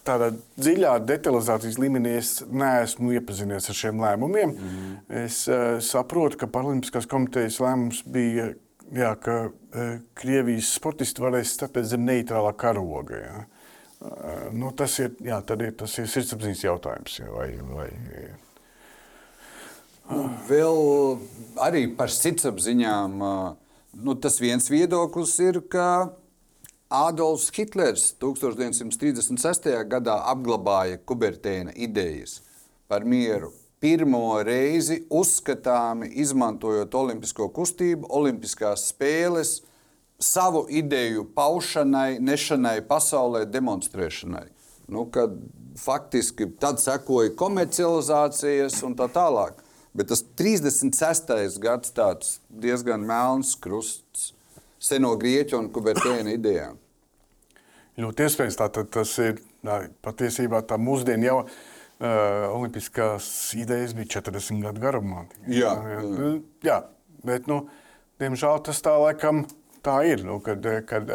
tādā 0.07 0.31
dziļā 0.59 0.95
detalizācijas 1.07 1.79
līmenī, 1.81 2.15
es 2.19 2.33
neesmu 2.49 3.13
iepazinies 3.17 3.69
ar 3.71 3.77
šiem 3.77 4.01
lēmumiem. 4.01 4.53
Mm. 4.55 4.91
Es 5.23 5.43
uh, 5.51 5.77
saprotu, 5.83 6.39
ka 6.41 6.49
Paralimpiskās 6.51 7.09
komitejas 7.09 7.59
lēmums 7.63 8.03
bija, 8.11 8.51
jā, 8.95 9.13
ka 9.23 9.37
uh, 9.49 9.95
Krievijas 10.17 10.73
sportisti 10.77 11.23
varēs 11.23 11.55
starpēt 11.57 11.89
zem 11.93 12.05
neitrālā 12.09 12.53
karoga. 12.59 13.23
Jā. 13.23 13.41
Uh, 14.01 14.47
nu, 14.57 14.71
tas 14.77 14.97
ir, 15.03 15.13
jā, 15.25 15.41
ir, 15.57 15.75
tas 15.77 15.97
ir 16.01 16.09
sirdsapziņas 16.09 16.63
jautājums. 16.65 17.19
Jā, 17.21 17.29
vai, 17.35 17.51
vai, 17.73 17.89
Vēl 20.49 20.79
arī 21.63 21.85
par 21.95 22.11
sirdsapziņām. 22.11 23.21
Nu, 24.01 24.15
tas 24.23 24.39
viens 24.41 24.67
viedoklis 24.71 25.37
ir, 25.43 25.61
ka 25.71 26.11
Adolfs 26.91 27.47
Hitlers 27.55 28.09
1936. 28.19 29.67
gadā 29.87 30.17
apglabāja 30.27 30.97
Kubertēna 31.07 31.71
idejas 31.79 32.41
par 32.91 33.05
mieru. 33.07 33.53
Pirmo 33.79 34.35
reizi 34.43 34.97
uzskatāmi 35.07 36.09
izmantojot 36.19 36.91
olimpisko 36.99 37.47
kustību, 37.55 38.09
olimpiskās 38.11 38.89
spēles, 38.91 39.61
savu 40.19 40.65
ideju 40.67 41.23
paušanai, 41.31 42.19
nešanai 42.19 42.81
pasaulē, 42.91 43.45
demonstrēšanai. 43.47 44.43
Nu, 44.91 45.05
kad 45.07 45.39
faktiski 45.79 46.49
tad 46.59 46.83
sekoja 46.83 47.31
komercializācijas 47.39 48.81
un 48.83 48.99
tā 48.99 49.07
tālāk. 49.15 49.63
Bet 49.95 50.11
tas 50.11 50.25
36. 50.35 51.55
gads 51.63 51.95
tāds 51.95 52.37
diezgan 52.51 53.07
melns 53.07 53.55
krusts 53.55 54.33
seno 54.81 55.13
grieķu 55.19 55.59
un 55.59 55.69
kubertēna 55.73 56.33
idejām. 56.37 56.79
Ļoti 58.01 58.25
iespējams, 58.25 58.57
tā, 58.57 58.69
tad 58.73 58.89
tas 58.93 59.11
ir 59.21 59.37
tā, 59.65 59.83
patiesībā 60.05 60.63
tā 60.67 60.79
mūsdienu 60.81 61.27
jau. 61.27 61.37
Uh, 62.01 62.47
Olimpiskās 62.55 63.25
idejas 63.53 63.91
bija 63.93 64.17
40 64.17 64.63
gadu 64.63 64.81
garumā. 64.81 65.27
Jā, 65.45 65.75
jā. 65.85 66.31
jā 66.65 66.77
bet, 67.27 67.45
nu, 67.45 67.67
diemžēl 68.21 68.63
tas 68.65 68.81
tā 68.81 68.95
laikam 68.97 69.43
tā 69.85 69.99
ir. 70.09 70.25
Nu, 70.25 70.39
kad, 70.41 70.65
kad, 70.89 71.13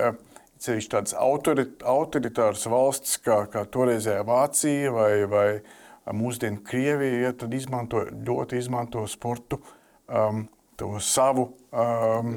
Ceļš 0.56 0.86
tādas 0.88 1.12
autorit, 1.20 1.82
autoritāras 1.84 2.62
valstis, 2.72 3.18
kā, 3.20 3.42
kā 3.52 3.66
toreizējā 3.68 4.22
Vācija 4.24 4.92
vai, 4.94 5.10
vai 5.28 6.14
mūsdienu 6.16 6.62
Krievija, 6.64 7.26
ja, 7.26 7.32
tad 7.36 7.52
izmanto, 7.52 8.06
ļoti 8.24 8.56
izmanto 8.62 9.02
sportu 9.10 9.58
um, 9.60 10.46
to 10.76 10.90
savu 11.02 11.50
um, 11.72 12.36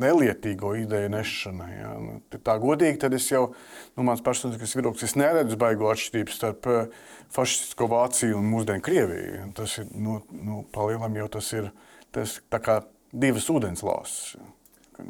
nelietīgo 0.00 0.72
ideju 0.78 1.10
nešanai. 1.12 1.70
Ja. 1.74 1.92
Nu, 2.00 2.18
tā 2.32 2.56
godīgi, 2.62 3.00
tad 3.02 3.14
es 3.16 3.26
jau, 3.30 3.50
nu, 3.96 4.04
mans 4.06 4.22
personiskais 4.24 4.74
viedoklis, 4.76 5.16
neredzu 5.18 5.58
baigo 5.60 5.90
atšķirību 5.92 6.34
starp 6.34 6.70
uh, 6.70 7.02
fašistisko 7.34 7.90
Vāciju 7.90 8.38
un 8.38 8.48
mūsdienu 8.52 8.84
Krieviju. 8.86 9.50
Tas 9.58 9.78
ir, 9.82 9.90
nu, 9.94 10.20
nu 10.30 10.64
palielam 10.74 11.18
jau 11.22 11.28
tas 11.38 11.52
ir, 11.56 11.70
tas 12.14 12.38
tā 12.52 12.62
kā 12.62 12.80
divas 13.12 13.48
ūdenslāsas. 13.52 14.36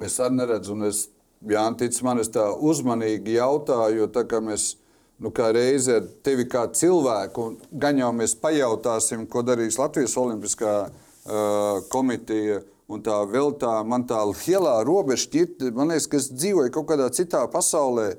Es 0.07 0.21
arī 0.23 0.38
neredzu, 0.40 0.76
un 0.76 0.88
es, 0.88 1.09
Jānis, 1.50 2.02
man, 2.05 2.21
es 2.21 2.29
tā 2.33 2.47
uzmanīgi 2.52 3.38
jautāju, 3.38 4.02
jo 4.02 4.09
tā 4.12 4.26
kā 4.29 4.43
mēs 4.45 4.75
nu, 5.20 5.30
kā 5.34 5.50
reizi 5.54 5.94
ar 5.98 6.08
tevi 6.24 6.46
kā 6.50 6.64
cilvēku, 6.76 7.46
gan 7.70 8.00
jau 8.00 8.10
mēs 8.16 8.34
pajautāsim, 8.40 9.26
ko 9.30 9.44
darīs 9.46 9.78
Latvijas 9.80 10.16
Olimpiskā 10.20 10.74
uh, 10.88 11.80
komitija. 11.92 12.62
Un 12.90 13.04
tā 13.06 13.20
vēl 13.30 13.52
tā, 13.60 13.76
man 13.86 14.02
tā 14.02 14.18
lielā 14.26 14.80
robeža 14.82 15.28
šķiet, 15.28 15.68
man 15.76 15.92
liekas, 15.92 16.08
ka 16.10 16.18
es 16.18 16.26
dzīvoju 16.32 16.72
kaut 16.74 16.88
kādā 16.88 17.06
citā 17.14 17.44
pasaulē. 17.52 18.16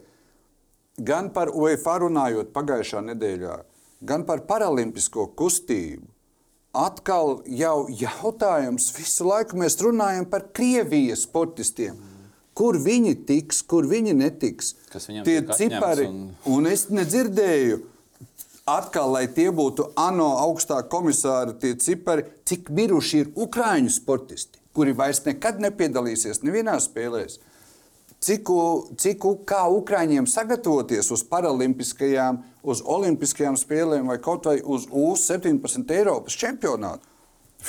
Gan 0.95 1.27
par 1.35 1.51
UEFA 1.51 1.97
runājot 2.05 2.53
pagājušā 2.55 3.01
nedēļā, 3.09 3.57
gan 4.07 4.23
par 4.27 4.45
paralimpisko 4.47 5.27
kustību. 5.35 6.07
Atkal 6.71 7.41
jau 7.51 7.89
jautājums, 7.99 8.85
visu 8.95 9.27
laiku 9.27 9.59
mēs 9.59 9.75
runājam 9.83 10.29
par 10.31 10.45
Krievijas 10.55 11.25
sportistiem. 11.27 11.97
Kur 12.61 12.77
viņi 12.77 13.15
tiks, 13.25 13.63
kur 13.65 13.87
viņi 13.89 14.13
netiks? 14.13 14.75
Tie 14.93 15.39
cipari, 15.57 16.05
un... 16.05 16.27
un 16.45 16.69
es 16.69 16.91
nedzirdēju, 16.93 17.79
atkal, 18.69 19.15
lai 19.15 19.25
tie 19.33 19.47
būtu 19.49 19.87
ANO 19.97 20.27
augstā 20.43 20.81
komisāra, 20.89 21.55
tie 21.57 21.73
cipari, 21.81 22.27
cik 22.45 22.69
miruši 22.69 23.23
ir 23.23 23.31
Ukrāņu 23.33 23.89
sportisti, 23.93 24.61
kuri 24.77 24.93
vairs 24.93 25.23
nekad 25.25 25.57
nepiedalīsies 25.63 26.43
nevienā 26.45 26.77
spēlē. 26.83 27.25
Cik, 28.21 28.53
cik 29.01 29.25
kā 29.49 29.63
Ukrāņiem 29.73 30.29
sagatavoties 30.29 31.09
uz 31.15 31.25
paralimpiskajām, 31.25 32.43
uz 32.61 32.83
olimpiskajām 32.85 33.57
spēlēm 33.57 34.13
vai 34.13 34.19
kaut 34.21 34.45
vai 34.45 34.59
uz 34.61 34.85
U-17 34.85 35.97
Eiropas 35.97 36.37
čempionātu? 36.37 37.09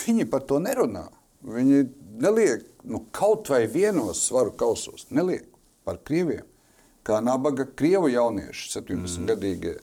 Viņi 0.04 0.28
par 0.28 0.44
to 0.44 0.60
nerunā. 0.60 1.06
Viņi 1.48 1.86
neliek 2.22 2.66
nu, 2.88 3.04
kaut 3.14 3.50
vai 3.52 3.64
vienos 3.70 4.24
svaru 4.28 4.54
kausos, 4.58 5.08
neliek 5.10 5.48
par 5.86 6.00
krieviem. 6.06 6.46
Kā 7.02 7.18
nabaga 7.18 7.66
krievu 7.66 8.12
jaunieši, 8.12 8.68
17 8.78 9.26
mm. 9.26 9.80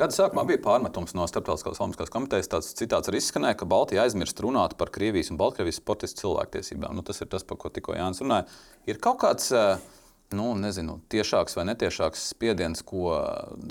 Gada 0.00 0.16
sākumā 0.16 0.46
bija 0.48 0.60
pārmetums 0.64 1.12
no 1.12 1.26
Starptautiskās 1.28 1.80
Olimpiskās 1.80 2.12
komitejas. 2.12 2.48
Tāds 2.48 2.70
citāts 2.76 3.10
arī 3.10 3.20
izskanēja, 3.20 3.58
ka 3.60 3.68
Baltija 3.68 4.06
aizmirst 4.06 4.38
runāt 4.40 4.72
par 4.80 4.88
Krievijas 4.92 5.28
un 5.32 5.36
Baltkrievijas 5.40 5.76
sportistu 5.80 6.22
cilvēktiesībām. 6.22 6.94
Nu, 6.96 7.04
tas 7.04 7.20
ir 7.20 7.28
tas, 7.32 7.44
par 7.44 7.58
ko 7.60 7.68
tikko 7.72 7.96
Jānis 7.98 8.22
runāja. 8.24 8.46
Ir 8.88 9.00
kaut 9.04 9.18
kāds 9.20 9.50
uh, 9.52 9.74
nu, 10.36 10.50
nezinu, 10.58 10.98
tiešāks 11.10 11.56
vai 11.58 11.64
netiešāks 11.70 12.28
spiediens, 12.32 12.82
ko 12.86 13.14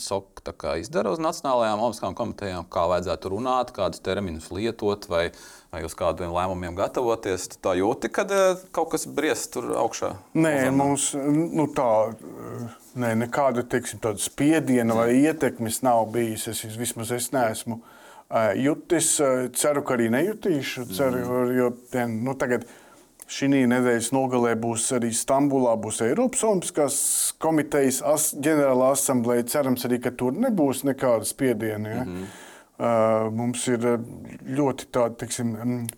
SOK 0.01 0.41
izdara 0.79 1.13
uz 1.13 1.21
Nacionālajām 1.23 1.81
Olimpiskajām 1.83 2.17
komitejām, 2.17 2.67
kā 2.71 2.85
vajadzētu 2.91 3.31
runāt, 3.31 3.71
kādus 3.75 4.03
terminus 4.03 4.49
lietot, 4.51 5.07
vai, 5.11 5.29
vai 5.73 5.83
uz 5.87 5.95
kādiem 5.99 6.33
lēmumiem 6.35 6.75
gatavoties. 6.77 7.47
Tā 7.63 7.75
jūti, 7.79 8.11
kad 8.11 8.33
eh, 8.35 8.65
kaut 8.75 8.91
kas 8.95 9.07
briest 9.07 9.53
tur 9.55 9.71
augšā. 9.79 10.11
Nē, 10.35 10.55
mums 10.75 11.13
nu, 11.15 11.69
tā. 11.75 11.89
Nē, 12.99 13.13
nekāda 13.21 13.63
teiksim, 13.69 14.01
spiediena 14.19 14.97
vai 14.97 15.13
ietekmes 15.21 15.83
nav 15.85 16.09
bijis. 16.11 16.49
Es 16.51 16.65
vismaz 16.75 17.13
es 17.15 17.29
neesmu 17.31 17.79
uh, 17.79 18.51
jutis. 18.59 19.13
Uh, 19.23 19.47
ceru, 19.55 19.85
ka 19.85 19.95
arī 19.95 20.09
nejutīšu. 20.11 20.89
Ceru, 20.97 21.23
mm. 21.23 21.55
jo, 21.55 21.71
nu, 22.17 22.35
tagad, 22.41 22.65
uh, 22.65 22.88
Šī 23.29 23.45
nedēļas 23.53 24.09
nogalē 24.15 24.55
būs 24.57 24.87
arī 24.97 25.11
Stambulā, 25.13 25.75
būs 25.77 26.01
Eiropas 26.01 26.41
Olimpiskās 26.47 26.95
komitejas 27.37 27.99
as, 28.01 28.31
ģenerāla 28.33 28.87
asambleja. 28.95 29.45
Cerams, 29.51 29.85
arī, 29.85 29.99
tur 30.17 30.33
nebūs 30.33 30.81
nekāda 30.87 31.27
spiediena. 31.29 31.89
Ja? 31.89 32.03
Mm 32.05 32.15
-hmm. 32.15 32.45
Uh, 32.79 33.25
mums 33.35 33.67
ir 33.67 33.81
ļoti 34.55 34.85
tāda 34.87 35.17
teiksim, 35.19 35.49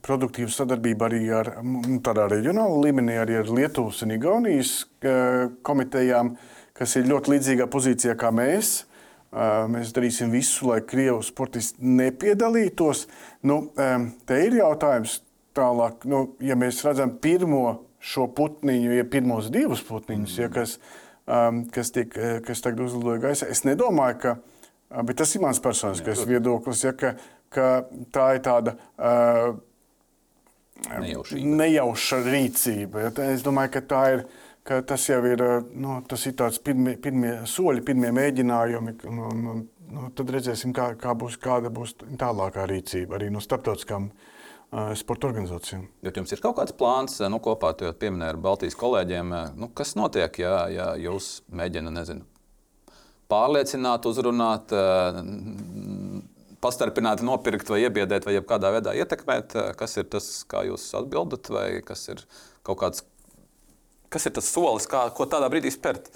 produktīva 0.01 0.49
sadarbība 0.49 1.05
arī 1.05 1.29
ar 1.29 1.51
tādā 2.01 2.25
reģionālā 2.25 2.79
līmenī, 2.87 3.19
arī 3.21 3.35
ar 3.37 3.51
Lietuvas 3.53 4.01
un 4.01 4.11
Igaunijas 4.11 4.87
uh, 5.05 5.51
komitejām, 5.61 6.37
kas 6.73 6.95
ir 6.95 7.05
ļoti 7.05 7.35
līdzīgā 7.35 7.67
pozīcijā 7.69 8.15
kā 8.17 8.31
mēs. 8.33 8.85
Uh, 9.31 9.69
mēs 9.69 9.93
darīsim 9.93 10.33
visu, 10.33 10.71
lai 10.71 10.81
Krievijas 10.81 11.29
sportisti 11.29 11.85
nepiedalītos. 11.85 13.05
Nu, 13.43 13.69
um, 13.77 14.11
te 14.25 14.41
ir 14.47 14.57
jautājums, 14.57 15.21
Tālāk, 15.57 16.05
nu, 16.07 16.21
ja 16.39 16.55
mēs 16.55 16.79
redzam 16.85 17.17
pirmo 17.19 17.81
šo 18.01 18.29
putniņu, 18.35 18.93
ja 18.95 19.07
pirmos 19.07 19.49
divus 19.51 19.81
putniņus, 19.83 20.37
mm. 20.37 20.43
ja, 20.45 20.51
kas, 20.53 20.77
um, 21.27 21.65
kas, 21.73 21.91
tiek, 21.91 22.15
eh, 22.15 22.37
kas 22.45 22.63
tagad 22.63 22.85
uzlidoja 22.85 23.19
gaisā, 23.27 23.49
es 23.51 23.65
nedomāju, 23.67 24.19
ka 24.23 25.03
bet 25.07 25.19
tas 25.21 25.35
ir 25.35 25.43
mans 25.43 25.59
personiskais 25.63 26.23
viedoklis, 26.27 26.85
ja, 26.87 26.95
ka, 26.95 27.13
ka 27.51 27.67
tā 28.15 28.29
ir 28.37 28.41
tāda 28.47 28.77
uh, 28.95 29.51
nejauša 31.35 32.23
rīcība. 32.25 33.05
Ja. 33.05 33.11
Es 33.31 33.43
domāju, 33.45 33.75
ka 33.77 33.83
tā 33.95 34.05
ir. 34.15 34.25
Ka 34.61 34.75
tas 34.85 35.01
jau 35.07 35.17
ir, 35.25 35.41
nu, 35.73 35.95
tas 36.05 36.21
ir 36.29 36.35
tāds 36.37 36.59
pirmie, 36.61 36.91
pirmie 37.01 37.31
soļi, 37.49 37.81
pirmie 37.81 38.11
mēģinājumi. 38.13 38.91
Un, 39.09 39.21
un, 39.25 39.63
nu, 39.89 40.09
tad 40.13 40.29
redzēsim, 40.35 40.69
kā, 40.77 40.91
kā 41.01 41.15
būs, 41.17 41.39
kāda 41.41 41.71
būs 41.73 41.95
tālākā 41.97 42.67
rīcība 42.69 43.17
arī 43.17 43.31
no 43.33 43.41
starptautiskām 43.41 44.05
uh, 44.05 44.30
sporta 44.95 45.27
organizācijām. 45.27 45.85
Bet 46.03 46.17
jums 46.19 46.31
ir 46.31 46.41
kaut 46.43 46.55
kāds 46.59 46.75
plāns, 46.77 47.17
nu, 47.27 47.41
kopā 47.43 47.73
ar 47.73 47.95
pieminēju 47.99 48.35
ar 48.35 48.39
Baltijas 48.39 48.77
kolēģiem, 48.79 49.33
nu, 49.59 49.71
kas 49.75 49.97
notiek, 49.99 50.39
ja, 50.39 50.65
ja 50.71 50.91
jūs 50.99 51.41
mēģināt, 51.51 51.95
nezinu, 51.97 52.27
pārliecināt, 53.31 54.07
uzrunāt, 54.07 54.71
pastarpināt, 56.63 57.23
nopirkt 57.25 57.71
vai 57.71 57.81
iebiedēt, 57.83 58.27
vai 58.27 58.39
kādā 58.47 58.71
veidā 58.77 58.95
ietekmēt, 58.95 59.55
kas 59.79 59.97
ir 59.99 60.07
tas, 60.11 60.29
kā 60.47 60.63
jūs 60.67 60.87
atbildat, 60.99 61.49
vai 61.51 61.65
kas 61.85 62.07
ir 62.13 62.21
kaut 62.67 62.79
kāds, 62.83 63.03
kas 64.11 64.27
ir 64.29 64.35
tas 64.37 64.51
solis, 64.51 64.87
kā, 64.87 65.03
ko 65.15 65.27
tādā 65.27 65.49
brīdī 65.51 65.73
spērt? 65.73 66.13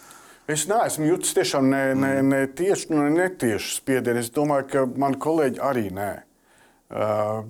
Es 0.51 0.67
neesmu 0.69 1.07
jutis 1.09 1.33
tiešām 1.33 1.67
ne, 1.71 1.81
ne, 1.97 2.13
ne 2.21 2.43
tieši, 2.53 2.91
ne 2.93 3.09
netieši 3.15 3.79
spiedienu. 3.79 4.21
Es 4.21 4.29
domāju, 4.29 4.67
ka 4.69 4.83
mani 5.01 5.17
kolēģi 5.17 5.63
arī 5.65 5.87
nē. 5.89 6.09
Uh, 6.19 6.34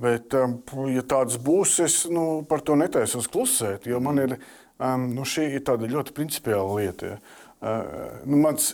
bet, 0.02 0.34
um, 0.40 0.60
ja 0.88 1.04
tāds 1.04 1.40
būs, 1.42 1.80
es 1.84 1.98
nu, 2.12 2.44
par 2.48 2.64
to 2.66 2.78
netaisos 2.80 3.28
klusēt, 3.32 3.88
jo 3.90 4.00
man 4.04 4.22
ir, 4.24 4.38
nu, 4.80 5.26
šī 5.28 5.50
ir 5.58 5.66
tāda 5.68 5.90
ļoti 5.92 6.16
principiāla 6.16 6.78
lieta. 6.80 7.18
Uh, 7.66 8.22
nu, 8.28 8.40
mans, 8.44 8.74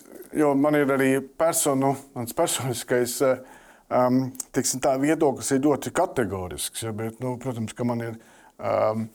man 0.57 0.77
ir 0.77 0.93
arī 0.93 1.15
personu, 1.21 1.95
mans 2.17 2.35
personiskais 2.37 3.17
um, 3.25 4.27
teiksim, 4.53 4.83
viedoklis, 5.01 5.51
ir 5.55 5.65
ļoti 5.65 5.93
kategorisks. 5.95 6.85
Ja, 6.85 6.93
bet, 6.95 7.19
nu, 7.23 7.37
protams, 7.41 7.73
ka 7.77 7.87
man 7.87 8.05
ir. 8.11 8.21
Um, 8.61 9.09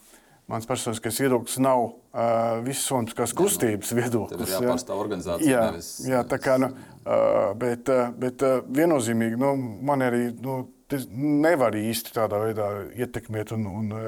Mans 0.47 0.63
personiskais 0.63 1.17
viedoklis 1.19 1.57
nav 1.59 1.81
uh, 1.83 2.61
visas 2.63 2.87
olimpiskās 2.95 3.33
kustības 3.35 3.89
jā, 3.91 3.97
viedoklis. 3.99 4.45
Tā 4.45 4.47
ir 4.47 4.53
jāpārstāv 4.55 5.01
organizācija. 5.03 5.49
Jā, 5.51 5.63
nevis, 5.73 5.89
jā, 6.07 6.21
tā 6.31 6.39
kā 6.39 6.55
nu, 6.63 6.69
uh, 6.71 7.49
bet, 7.59 7.91
uh, 7.91 8.13
bet 8.15 8.45
uh, 8.47 8.61
viennozīmīgi 8.79 9.41
nu, 9.43 9.51
man 9.91 10.07
arī 10.07 10.29
nu, 10.39 10.61
tas 10.91 11.07
nevar 11.11 11.77
īsti 11.77 12.15
tādā 12.15 12.41
veidā 12.43 12.69
ietekmēt 12.95 13.53
un, 13.57 13.67
un 13.81 13.91
e, 13.97 14.05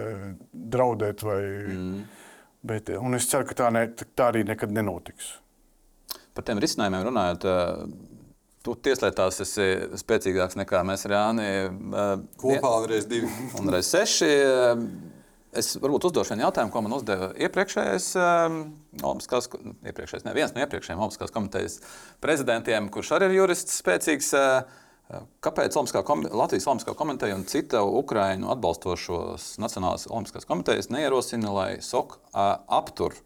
draudēt. 0.52 1.24
Vai, 1.26 1.40
mm. 1.74 1.98
bet, 2.70 2.92
es 3.18 3.28
ceru, 3.30 3.48
ka 3.48 3.58
tā, 3.64 3.72
ne, 3.74 3.88
tā 4.14 4.30
arī 4.32 4.44
nekad 4.46 4.72
nenotiks. 4.74 5.34
Par 6.36 6.46
tiem 6.46 6.62
risinājumiem 6.62 7.08
runājot. 7.08 7.48
E, 7.48 8.16
tu 8.66 8.74
tieslietās 8.84 9.42
esi 9.42 9.68
spēcīgāks 9.98 10.58
nekā 10.60 10.84
mēs 10.86 11.06
ar 11.08 11.18
Jāni. 11.18 11.50
E, 11.66 12.08
Kopā 12.40 12.74
un 12.80 12.90
reiz 12.90 13.10
divi. 13.10 13.30
Un 13.58 13.74
reiz 13.74 13.90
seši. 13.90 14.32
Es 15.58 15.72
varbūt 15.80 16.04
uzdošu 16.10 16.34
vienu 16.34 16.44
jautājumu, 16.44 16.70
ko 16.70 16.82
man 16.84 16.92
uzdeva 16.92 17.30
iepriekšējais, 17.40 18.10
Olimpiskās, 19.00 19.48
iepriekšējais 19.88 20.26
ne, 20.26 20.34
viens 20.36 20.52
no 20.52 20.60
iepriekšējiem 20.60 21.00
Olimpiskās 21.00 21.32
komitejas 21.34 21.78
prezidentiem, 22.22 22.90
kurš 22.92 23.14
arī 23.16 23.30
ir 23.30 23.38
jurists 23.40 23.80
spēcīgs. 23.80 24.28
Uh, 24.36 24.84
Kāpēc 25.08 25.72
Olimpiskā, 25.72 26.02
Latvijas 26.36 26.66
Olimpiskā 26.68 26.92
komiteja 26.96 27.36
un 27.38 27.46
cita 27.48 27.80
Ukraiņu 27.80 28.50
atbalstošos 28.52 29.54
Nacionālās 29.62 30.04
Olimpiskās 30.10 30.44
komitejas 30.48 30.90
neierosina, 30.92 31.52
lai 31.54 31.70
SOK 31.80 32.18
aptur 32.34 33.16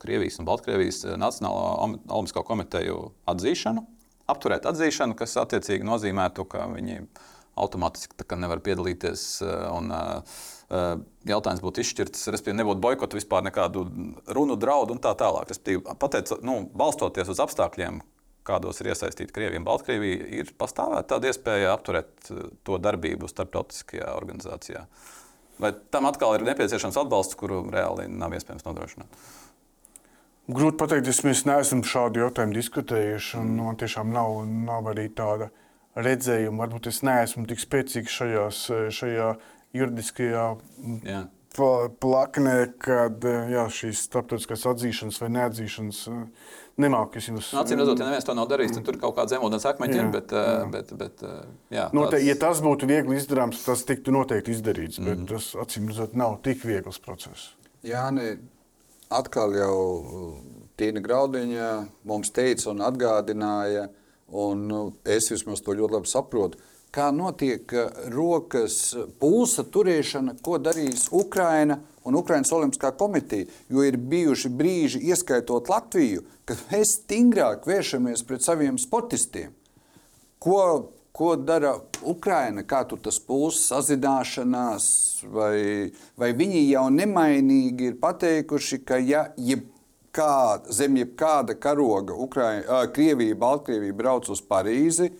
Krievijas 0.00 0.38
un 0.40 0.48
Baltkrievijas 0.48 1.02
Nacionālo 1.20 1.98
Olimpisko 2.08 2.44
komiteju 2.48 3.02
atzīšanu, 3.28 3.84
apturēt 4.32 4.68
atzīšanu, 4.70 5.18
kas 5.18 5.36
attiecīgi 5.42 5.84
nozīmētu, 5.84 6.46
ka 6.48 6.70
viņi 6.72 7.02
automātiski 7.60 8.24
nevar 8.40 8.62
piedalīties. 8.64 9.26
Un, 9.74 9.92
jautājums 11.26 11.60
būtu 11.64 11.82
izšķirts, 11.82 12.28
respektīvi, 12.30 12.60
nebūtu 12.60 12.80
boikotu 12.80 13.18
vispār 13.18 13.42
nekādu 13.42 13.82
runu, 14.30 14.54
draudu 14.56 14.94
un 14.94 15.02
tā 15.02 15.12
tālāk. 15.18 15.50
Pateic, 15.98 16.30
nu, 16.46 16.60
balstoties 16.78 17.32
uz 17.32 17.42
apstākļiem, 17.42 17.98
kādos 18.46 18.80
ir 18.80 18.90
iesaistīta 18.92 19.34
Krievija 19.36 19.60
un 19.60 19.66
Baltkrievija, 19.68 20.28
ir 20.40 20.52
pastāvēta 20.58 21.14
tāda 21.14 21.30
iespēja 21.30 21.74
apturēt 21.74 22.30
to 22.66 22.78
darbību 22.82 23.28
starptautiskajā 23.30 24.14
organizācijā. 24.16 24.86
Vai 25.60 25.74
tam 25.92 26.08
atkal 26.08 26.38
ir 26.38 26.46
nepieciešams 26.48 26.96
atbalsts, 27.02 27.36
kuru 27.36 27.62
reāli 27.72 28.08
nav 28.08 28.32
iespējams 28.36 28.64
nodrošināt? 28.64 29.20
Grūti 30.50 30.80
pateikt, 30.80 31.10
es 31.12 31.20
mēs 31.22 31.44
neesam 31.46 31.82
šādu 31.86 32.24
jautājumu 32.24 32.56
diskutējuši. 32.56 33.36
Un, 33.38 33.52
man 33.60 33.76
tiešām 33.78 34.10
nav, 34.14 34.40
nav 34.48 34.88
arī 34.90 35.06
tāda 35.14 35.50
redzējuma. 36.00 36.64
Varbūt 36.64 36.88
es 36.90 37.02
neesmu 37.06 37.44
tik 37.50 37.60
spēcīgs 37.62 38.16
šajās, 38.16 38.62
šajā 38.96 39.28
juridiskajā 39.76 40.46
jā. 41.06 41.20
Plaknē, 41.56 42.56
kad 42.78 43.24
jā, 43.24 43.64
šīs 43.74 44.04
starptautiskās 44.06 44.66
atzīšanas 44.70 45.18
vai 45.22 45.30
neatzīšanas. 45.34 46.04
Jums... 46.10 47.48
Nu, 47.52 47.60
acīm 47.60 47.80
redzot, 47.82 47.98
ja 48.00 48.06
neviens 48.06 48.24
to 48.24 48.36
nav 48.38 48.46
darījis, 48.48 48.76
tad 48.76 48.86
tur 48.86 48.96
ir 48.96 49.00
kaut 49.02 49.16
kāda 49.18 49.34
zemūdens 49.34 49.66
akmeņi. 49.68 50.04
Bet, 50.14 50.32
jā. 50.32 50.54
bet, 50.72 50.94
bet, 51.00 51.24
jā, 51.74 51.88
Note, 51.96 52.14
tās... 52.16 52.24
Ja 52.24 52.36
tas 52.40 52.62
būtu 52.64 52.88
viegli 52.88 53.18
izdarāms, 53.18 53.64
tas 53.66 53.82
tiktu 53.88 54.14
noteikti 54.14 54.54
izdarīts. 54.54 55.00
Mm 55.02 55.10
-hmm. 55.10 55.26
Bet 55.26 55.34
tas, 55.34 55.50
acīm 55.66 55.90
redzot, 55.90 56.14
nav 56.16 56.38
tik 56.46 56.64
viegls 56.64 57.02
process. 57.02 57.50
Jā, 57.84 58.08
ne 58.14 58.38
atkal 59.10 59.54
jau 59.58 59.76
Tīna 60.78 61.02
Graudiņa 61.04 61.70
mums 62.08 62.30
teica 62.30 62.70
un 62.70 62.84
atgādināja, 62.86 63.88
un 64.30 64.66
nu, 64.70 64.82
es 65.04 65.30
vismaz 65.32 65.60
to 65.60 65.74
ļoti 65.74 65.98
labi 65.98 66.10
saprotu, 66.10 66.58
kā 66.94 67.10
notiek 67.14 67.72
uh, 67.74 67.88
rokas 68.12 68.94
pulsa 69.20 69.64
turēšana, 69.64 70.36
ko 70.42 70.58
darīs 70.62 71.08
Ukraina 71.12 71.80
un 72.04 72.16
Ukraiņas 72.20 72.54
Olimpiskā 72.56 72.92
komiteja. 72.98 73.48
Jo 73.70 73.84
ir 73.86 73.98
bijuši 73.98 74.52
brīži, 74.52 75.02
ieskaitot 75.10 75.68
Latviju, 75.70 76.24
kad 76.48 76.62
mēs 76.70 76.96
stingrāk 77.02 77.68
vēršamies 77.68 78.24
pret 78.26 78.46
saviem 78.46 78.78
sportistiem. 78.80 79.52
Ko 80.40 80.62
ko 81.12 81.34
dara 81.36 81.74
Ukraina, 82.06 82.62
kā 82.64 82.84
tur 82.88 83.00
tas 83.02 83.18
pulss, 83.20 83.66
sazināšanās, 83.68 84.84
vai, 85.34 85.90
vai 86.16 86.30
viņi 86.36 86.62
jau 86.70 86.86
nemainīgi 86.94 87.90
ir 87.90 87.98
pateikuši, 88.00 88.80
ka 88.88 88.96
ja 89.02 89.26
jebkāda, 89.36 90.70
zem 90.72 90.96
jebkāda 91.00 91.58
karoga 91.60 92.16
Ukraina, 92.16 92.84
Krievija, 92.94 93.36
Baltkrievija 93.36 93.96
brauc 93.98 94.30
uz 94.32 94.40
Parīzi, 94.40 95.10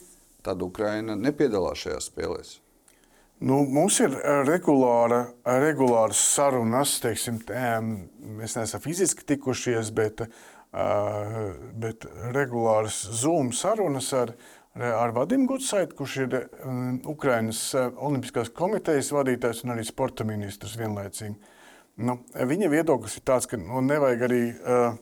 tad 0.44 0.62
Ukraina 0.62 1.16
nepiedalās 1.18 1.85
šajās 1.85 2.11
spēlēs. 2.11 2.59
Nu, 3.40 3.62
mums 3.64 3.96
ir 4.05 4.12
regulāra, 4.44 5.22
regulāras 5.48 6.20
sarunas, 6.35 6.98
teiksim, 7.00 7.38
mēs 8.37 8.57
neesam 8.59 8.83
fiziski 8.85 9.24
tikušies, 9.31 9.88
bet, 9.96 10.26
bet 11.81 12.05
regulāras 12.37 12.98
Zoom 13.22 13.48
sarunas 13.57 14.11
ar, 14.12 14.35
ar 14.76 15.14
Vadimu 15.16 15.48
Gutsaitu, 15.55 15.96
kurš 15.96 16.18
ir 16.26 16.37
um, 16.37 16.98
Ukrainas 17.09 17.62
Olimpiskās 17.74 18.53
komitejas 18.53 19.09
vadītājs 19.16 19.64
un 19.64 19.72
arī 19.72 19.88
sporta 19.88 20.29
ministrs 20.29 20.76
vienlaicīgi. 20.81 21.57
Nu, 22.05 22.18
viņa 22.53 22.68
viedoklis 22.72 23.16
ir 23.16 23.24
tāds, 23.33 23.48
ka 23.48 23.57
nu, 23.61 23.81
nevajag 23.88 24.29
arī 24.29 24.42
uh, 24.53 25.00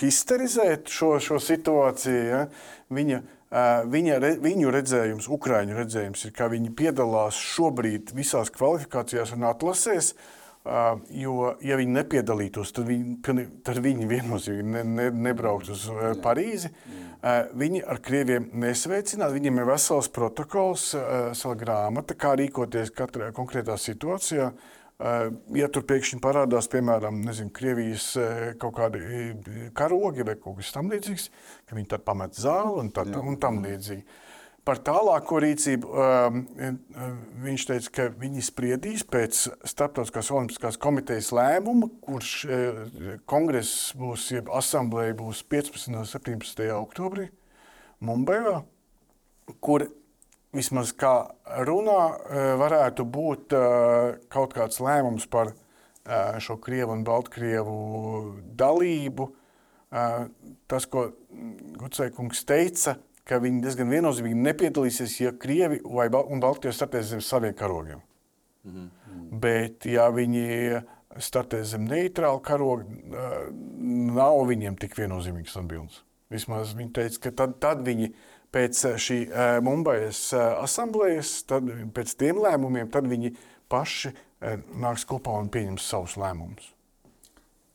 histerizēt 0.00 0.92
šo, 0.92 1.16
šo 1.22 1.40
situāciju. 1.42 2.22
Ja? 2.28 2.44
Viņa, 2.94 3.20
uh, 3.24 3.82
viņa, 3.90 4.20
viņu 4.44 4.72
redzējums, 4.74 5.28
Ukrāņu 5.38 5.76
redzējums, 5.80 6.24
ir, 6.28 6.36
ka 6.36 6.48
viņi 6.52 6.72
piedalās 6.78 7.40
šobrīd 7.54 8.14
visās 8.16 8.52
kvalifikācijās 8.54 9.36
un 9.36 9.46
atlasēs. 9.50 10.14
Uh, 10.14 10.32
Uh, 10.64 10.94
jo, 11.12 11.50
ja 11.60 11.76
viņi 11.76 11.92
nepiedalītos, 11.92 12.70
tad 12.72 12.86
viņi, 12.88 13.42
tad 13.66 13.78
viņi 13.84 14.06
viennozīmīgi 14.08 14.70
ne, 14.72 14.80
ne, 14.88 15.08
nebrauktu 15.26 15.74
uz 15.74 15.82
uh, 15.92 16.06
Parīzi. 16.24 16.70
Uh, 16.88 17.50
viņi 17.60 17.82
ar 17.84 18.00
krieviem 18.00 18.46
nesveicinātu, 18.62 19.36
viņiem 19.36 19.60
ir 19.60 19.68
vesels 19.68 20.08
protokols, 20.08 20.86
vesela 20.96 21.58
grāmata, 21.60 22.16
kā 22.16 22.32
rīkoties 22.40 22.94
katrā 22.96 23.28
konkrētā 23.36 23.76
situācijā. 23.76 24.48
Ja 24.98 25.66
tur 25.74 25.82
pēkšņi 25.88 26.20
parādās, 26.22 26.68
piemēram, 26.70 27.16
nezinu, 27.26 27.50
Krievijas 27.54 28.12
kaut 28.62 28.76
kādi 28.76 29.32
karogi 29.74 30.26
vai 30.26 30.36
kaut 30.38 30.60
kas 30.60 30.70
tamlīdzīgs, 30.76 31.24
ka 31.66 31.74
viņi 31.74 31.90
tad 31.90 32.04
pamet 32.06 32.38
zāli 32.38 32.78
un, 32.84 32.92
tad, 32.94 33.10
un 33.18 33.38
tam 33.42 33.58
līdzīgi. 33.64 34.04
Par 34.64 34.78
tālāko 34.80 35.42
rīcību 35.44 35.90
um, 35.90 36.38
viņš 37.44 37.64
teica, 37.68 37.90
ka 37.98 38.06
viņi 38.22 38.44
spriedīs 38.46 39.02
pēc 39.04 39.42
Startautiskās 39.66 40.30
Olimpiskās 40.32 40.78
komitejas 40.80 41.32
lēmuma, 41.36 41.90
kurš 42.06 42.36
kongress 43.28 43.90
būs, 43.98 44.30
jeb 44.38 44.48
asamblēja 44.54 45.18
būs 45.18 45.42
15. 45.52 45.90
un 45.98 46.08
17. 46.08 46.64
oktobrī 46.78 47.28
Mumbajā, 48.04 48.62
kur 49.60 49.84
vismaz 50.54 50.92
kā 50.96 51.12
runā, 51.66 52.00
uh, 52.14 52.48
varētu 52.60 53.06
būt 53.06 53.54
uh, 53.56 54.14
kaut 54.32 54.54
kāds 54.56 54.80
lēmums 54.82 55.26
par 55.30 55.52
uh, 55.52 56.36
šo 56.42 56.58
Krievu 56.62 56.94
un 56.96 57.04
Baltkrievu 57.06 57.78
dalību. 58.56 59.32
Tas, 60.66 60.88
ko 60.90 61.04
Gutsēkungs 61.78 62.40
teica, 62.48 62.96
ka 63.22 63.36
viņi 63.38 63.60
diezgan 63.62 63.92
viennozīmīgi 63.92 64.40
nepiedalīsies, 64.42 65.12
ja 65.20 65.30
Krievi 65.38 65.78
vai 65.86 66.08
Bal 66.10 66.26
un 66.34 66.42
Baltkrievija 66.42 66.80
startēs 66.80 67.12
zem 67.12 67.20
saviem 67.22 67.54
karogiem. 67.54 68.00
Mm 68.64 68.72
-hmm. 68.74 69.28
Bet, 69.38 69.86
ja 69.86 70.08
viņi 70.10 70.82
startēs 71.22 71.76
zem 71.76 71.86
neitrāla 71.86 72.42
karoga, 72.42 72.84
nav 74.18 74.40
viņiem 74.50 74.76
tik 74.80 74.96
viennozīmīgs 74.98 75.56
atbildes. 75.60 76.02
Vismaz 76.32 76.74
viņi 76.74 76.92
teica, 76.96 77.20
ka 77.20 77.30
tad, 77.30 77.58
tad 77.62 77.84
viņi 77.86 78.10
pēc 78.54 78.84
šī 79.02 79.18
uh, 79.26 79.56
Mumbajas 79.64 80.28
uh, 80.36 80.62
asamblējas, 80.62 81.40
tad 81.50 81.68
pēc 81.96 82.14
tiem 82.20 82.38
lēmumiem, 82.44 82.92
tad 82.94 83.10
viņi 83.10 83.34
paši 83.72 84.14
nāks 84.76 85.06
kopā 85.08 85.32
un 85.40 85.48
pieņems 85.48 85.86
savus 85.88 86.18
lēmumus. 86.20 86.66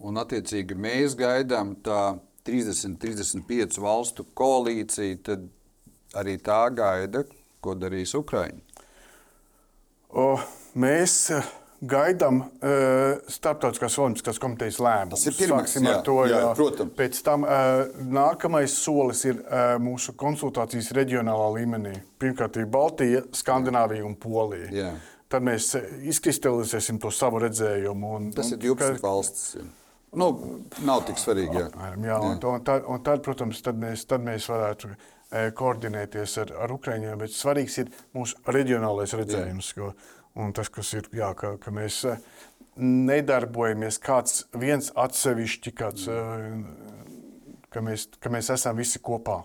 Un, 0.06 0.20
attiecīgi, 0.22 0.78
mēs 0.80 1.16
gaidām 1.20 1.74
tā 1.84 2.20
30, 2.48 2.96
35 3.02 3.82
valstu 3.84 4.24
koalīcija, 4.38 5.18
tad 5.28 5.50
arī 6.18 6.38
tā 6.42 6.62
gaida, 6.74 7.26
ko 7.60 7.76
darīs 7.76 8.16
Ukraiņa. 8.18 8.86
O, 10.10 10.30
mēs 10.80 11.16
eh, 11.36 11.50
gaidām 11.82 12.42
uh, 12.44 13.20
Startautiskās 13.32 13.98
Olimpiskās 14.02 14.40
komitejas 14.42 14.80
lēmumu. 14.84 15.16
Tas 15.16 15.26
ir 15.30 15.38
pirmais, 15.38 15.76
jā, 15.80 15.96
to, 16.06 16.18
jā, 16.28 16.42
jā, 16.44 16.52
protams. 16.58 16.94
Pēc 16.98 17.22
tam 17.26 17.46
uh, 17.48 17.86
nākamais 18.20 18.76
solis 18.76 19.24
ir 19.30 19.40
uh, 19.40 19.76
mūsu 19.84 20.16
konsultācijas 20.20 20.92
reģionālā 20.98 21.50
līmenī. 21.60 21.96
Pirmkārt, 22.20 22.60
ir 22.60 22.70
Baltija, 22.72 23.24
Skandināvija 23.36 24.06
un 24.08 24.18
Polija. 24.20 24.70
Jā. 24.76 24.94
Tad 25.30 25.46
mēs 25.46 25.76
izkristalizēsim 26.10 26.98
to 27.02 27.12
savu 27.14 27.44
redzējumu. 27.44 28.16
Un, 28.18 28.32
Tas 28.34 28.50
ir 28.56 28.62
12 28.64 28.98
ka, 28.98 29.04
valstis. 29.06 29.52
Jā. 29.60 29.68
Nu, 30.18 30.30
nav 30.82 31.04
tik 31.06 31.20
svarīgi. 31.22 31.54
Jā, 31.54 31.70
jā, 32.02 32.18
un, 32.18 32.40
un, 32.42 32.62
tad, 32.66 32.86
un 32.90 33.02
tad, 33.06 33.22
protams, 33.26 33.62
tad 33.62 33.78
mēs, 33.78 34.08
tad 34.10 34.24
mēs 34.26 34.48
varētu 34.50 34.90
e, 34.90 35.44
koordinēties 35.58 36.34
ar, 36.44 36.54
ar 36.66 36.74
Ukraiņiem. 36.74 37.20
Bet 37.22 37.36
svarīgs 37.36 37.78
ir 37.84 37.92
mūsu 38.18 38.40
reģionālais 38.50 39.14
redzējums. 39.20 39.70
Jo, 39.78 39.92
un 40.36 40.54
tas, 40.56 40.70
kas 40.74 40.94
ir, 40.98 41.10
jā, 41.16 41.32
ka, 41.38 41.56
ka 41.62 41.74
mēs 41.74 42.02
e, 42.10 42.16
nedarbojamies 42.80 44.00
kāds 44.04 44.44
viens 44.58 44.92
atsevišķi, 44.96 45.76
kāds, 45.80 46.10
e, 46.12 46.20
ka, 47.74 47.86
mēs, 47.86 48.10
ka 48.20 48.34
mēs 48.34 48.52
esam 48.56 48.78
visi 48.82 49.02
kopā. 49.02 49.42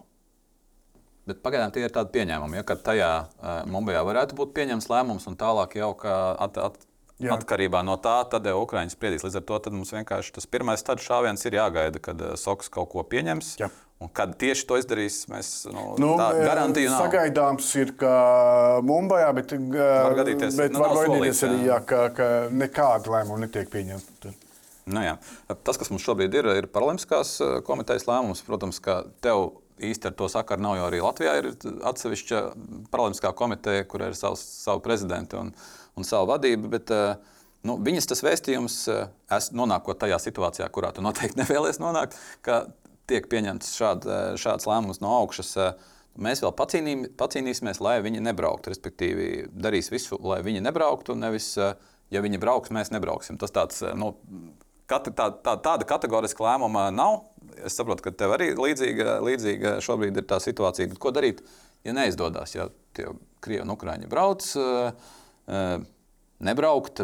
Bet 1.25 1.41
pagaidām 1.45 1.73
tie 1.73 1.87
ir 1.87 1.93
tādi 1.93 2.13
pieņēmumi, 2.19 2.59
ja, 2.59 2.65
ka 2.69 2.75
tajā 2.77 3.13
uh, 3.25 3.63
Mumbajā 3.73 4.03
varētu 4.05 4.37
būt 4.37 4.51
pieņemts 4.59 4.91
lēmums 4.93 5.25
un 5.31 5.39
tālāk 5.41 5.79
jau 5.79 5.95
at, 6.05 6.59
at, 6.61 6.83
Jā. 7.23 7.37
Atkarībā 7.37 7.79
no 7.87 7.95
tā, 8.03 8.17
tad 8.27 8.47
jau 8.49 8.57
Ukrāņi 8.65 8.91
spriedīs. 8.91 9.23
Līdz 9.23 9.39
ar 9.39 9.45
to 9.47 9.71
mums 9.71 9.93
vienkārši 9.95 10.33
tas 10.35 10.49
pirmais 10.51 10.83
šāviens 10.83 11.47
ir 11.47 11.55
jāgaida, 11.61 12.01
kad 12.03 12.19
eh, 12.19 12.35
Soks 12.35 12.69
kaut 12.75 12.91
ko 12.91 13.05
pieņems. 13.07 13.53
Jā. 13.63 13.69
Un 14.05 14.13
kad 14.13 14.35
tieši 14.41 14.67
to 14.69 14.79
izdarīs, 14.81 15.23
mēs 15.33 15.51
nu, 15.73 15.85
nu, 16.03 16.13
eh, 16.21 16.41
garantiju 16.45 16.93
nav. 16.93 17.07
Sagaidāms 17.07 17.69
ir, 17.81 17.95
ka 18.01 18.15
Mumbajā, 18.85 19.33
bet, 19.39 19.55
eh, 19.57 19.81
var 19.81 20.17
gadīties, 20.21 20.57
bet 20.61 20.75
nu, 20.77 20.85
var 20.85 20.97
gadīties 21.01 21.43
arī, 21.49 21.61
jā, 21.71 21.79
ka, 21.89 22.07
ka 22.15 22.31
nekāda 22.53 23.17
lēmuma 23.17 23.47
netiek 23.47 23.71
pieņemta. 23.73 24.35
Nu, 24.85 25.01
jā. 25.01 25.15
Tas, 25.65 25.79
kas 25.81 25.89
mums 25.89 26.05
šobrīd 26.05 26.35
ir, 26.37 26.51
ir 26.61 26.69
Paralimpiskās 26.69 27.39
komitejas 27.65 28.05
lēmums. 28.05 28.45
Protams, 28.45 28.83
ka 28.85 28.99
tev 29.25 29.55
īsti 29.81 30.11
ar 30.11 30.19
to 30.19 30.29
sakaru 30.29 30.63
nav, 30.63 30.77
jo 30.77 30.91
arī 30.91 31.01
Latvijā 31.01 31.39
ir 31.41 31.49
atsevišķa 31.89 32.43
Paralimpiskā 32.93 33.33
komiteja, 33.35 33.87
kur 33.89 34.05
ir 34.05 34.19
savs, 34.19 34.45
savu 34.67 34.85
prezidentu. 34.85 35.41
Un, 35.41 35.55
un 35.97 36.07
savu 36.07 36.31
vadību. 36.33 36.71
Bet, 36.75 36.91
eh, 36.91 37.17
nu, 37.67 37.79
viņas 37.83 38.11
tas 38.11 38.23
vēstījums, 38.25 38.79
eh, 38.93 39.07
es 39.37 39.51
nonākot 39.57 39.99
tajā 40.01 40.19
situācijā, 40.23 40.69
kurā 40.71 40.93
tu 40.95 41.05
noteikti 41.05 41.39
nevēlies 41.43 41.81
nonākt, 41.83 42.19
ka 42.43 42.67
tiek 43.11 43.27
pieņemts 43.31 43.75
šād, 43.79 44.07
eh, 44.07 44.23
šāds 44.41 44.69
lēmums 44.71 45.03
no 45.05 45.13
augšas. 45.23 45.57
mēs 46.15 46.43
vēl 46.45 46.53
pacīnī, 46.55 46.95
pacīnīsimies, 47.19 47.81
lai 47.83 47.99
viņi 48.03 48.23
nebrauktu. 48.23 48.71
Respektīvi, 48.71 49.49
darīs 49.51 49.91
visu, 49.91 50.19
lai 50.23 50.43
viņi 50.47 50.63
nebrauktu. 50.63 51.17
Nevis, 51.19 51.57
eh, 51.59 51.75
ja 52.11 52.23
viņi 52.23 52.41
brauks, 52.41 52.71
mēs 52.71 52.93
nebrauksim. 52.95 53.39
Tas 53.39 53.51
tāds, 53.51 53.83
eh, 53.83 53.95
nu, 53.95 54.15
kate, 54.87 55.11
tā, 55.11 55.31
tā, 55.43 55.57
tāda 55.61 55.85
kategoriska 55.85 56.45
lēmuma 56.45 56.93
nav. 56.95 57.25
Es 57.65 57.77
saprotu, 57.77 58.03
ka 58.03 58.11
tev 58.11 58.31
arī 58.31 58.55
līdzīga, 58.55 59.21
līdzīga 59.23 59.77
šobrīd 59.83 60.17
ir 60.17 60.23
tā 60.23 60.39
situācija. 60.39 60.89
Bet 60.89 60.99
ko 60.99 61.11
darīt, 61.11 61.43
ja 61.85 61.93
neizdodas? 61.93 62.55
Ja 62.55 62.69
tie 62.95 63.07
krievi 63.41 63.63
un 63.63 63.77
ukrāņi 63.77 64.09
brauc, 64.09 64.57
eh, 64.57 65.79
nebraukt, 66.41 67.01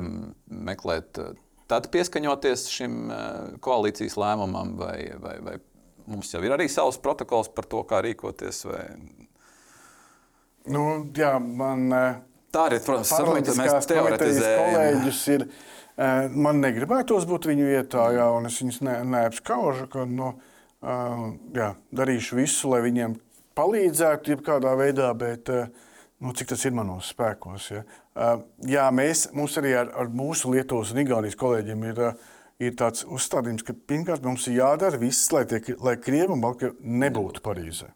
meklēt. 0.50 1.36
Tad 1.68 1.86
pieskaņoties 1.90 2.66
šim 2.68 3.12
koalīcijas 3.62 4.16
lēmumam, 4.16 4.76
vai, 4.76 5.12
vai, 5.22 5.36
vai 5.38 5.58
mums 6.10 6.32
jau 6.34 6.42
ir 6.44 6.54
arī 6.56 6.68
savs 6.70 6.98
protokols 7.02 7.50
par 7.54 7.68
to, 7.70 7.84
kā 7.88 8.02
rīkoties. 8.04 8.64
Vai... 8.68 8.82
Nu, 10.70 10.84
jā, 11.16 11.36
man, 11.40 11.88
Tā 12.50 12.66
arī, 12.66 12.80
protams, 12.82 13.10
saprotu, 13.12 13.54
mēs 13.54 13.86
teoretizējam. 13.86 14.64
Kolēģis 14.74 15.20
ir, 15.36 15.44
man 16.34 16.58
negribētos 16.64 17.26
būt 17.30 17.46
viņu 17.52 17.68
vietā, 17.68 18.08
jā, 18.16 18.26
un 18.34 18.48
es 18.50 18.56
viņus 18.58 18.80
ne, 18.88 18.96
neapskaužu, 19.12 19.86
ka 19.92 20.02
nu, 20.10 20.32
jā, 21.54 21.68
darīšu 21.94 22.40
visu, 22.40 22.72
lai 22.72 22.82
viņiem 22.88 23.14
palīdzētu 23.58 24.34
jebkādā 24.34 24.74
veidā, 24.80 25.12
bet 25.18 25.50
nu, 25.50 26.34
cik 26.34 26.50
tas 26.50 26.66
ir 26.66 26.74
manos 26.74 27.12
spēkos. 27.14 27.70
Ja. 27.70 27.84
Jā, 28.66 28.88
mēs, 28.94 29.28
mums 29.36 29.54
arī 29.60 29.76
ar, 29.78 29.94
ar 29.94 30.10
mūsu 30.10 30.50
Lietuvas 30.50 30.90
un 30.90 31.04
Igaunijas 31.04 31.38
kolēģiem 31.38 31.86
ir 31.92 32.02
ir 32.60 32.76
tāds 32.78 33.06
uzstādījums, 33.08 33.64
ka 33.66 33.74
pirmkārt 33.74 34.26
mums 34.26 34.46
ir 34.50 34.60
jādara 34.60 35.00
viss, 35.00 35.30
lai, 35.32 35.46
tie, 35.48 35.62
lai 35.80 35.96
Krievi 36.00 36.34
un 36.34 36.44
Baltkrievi 36.44 36.98
nebūtu 37.00 37.42
Parīzē. 37.44 37.90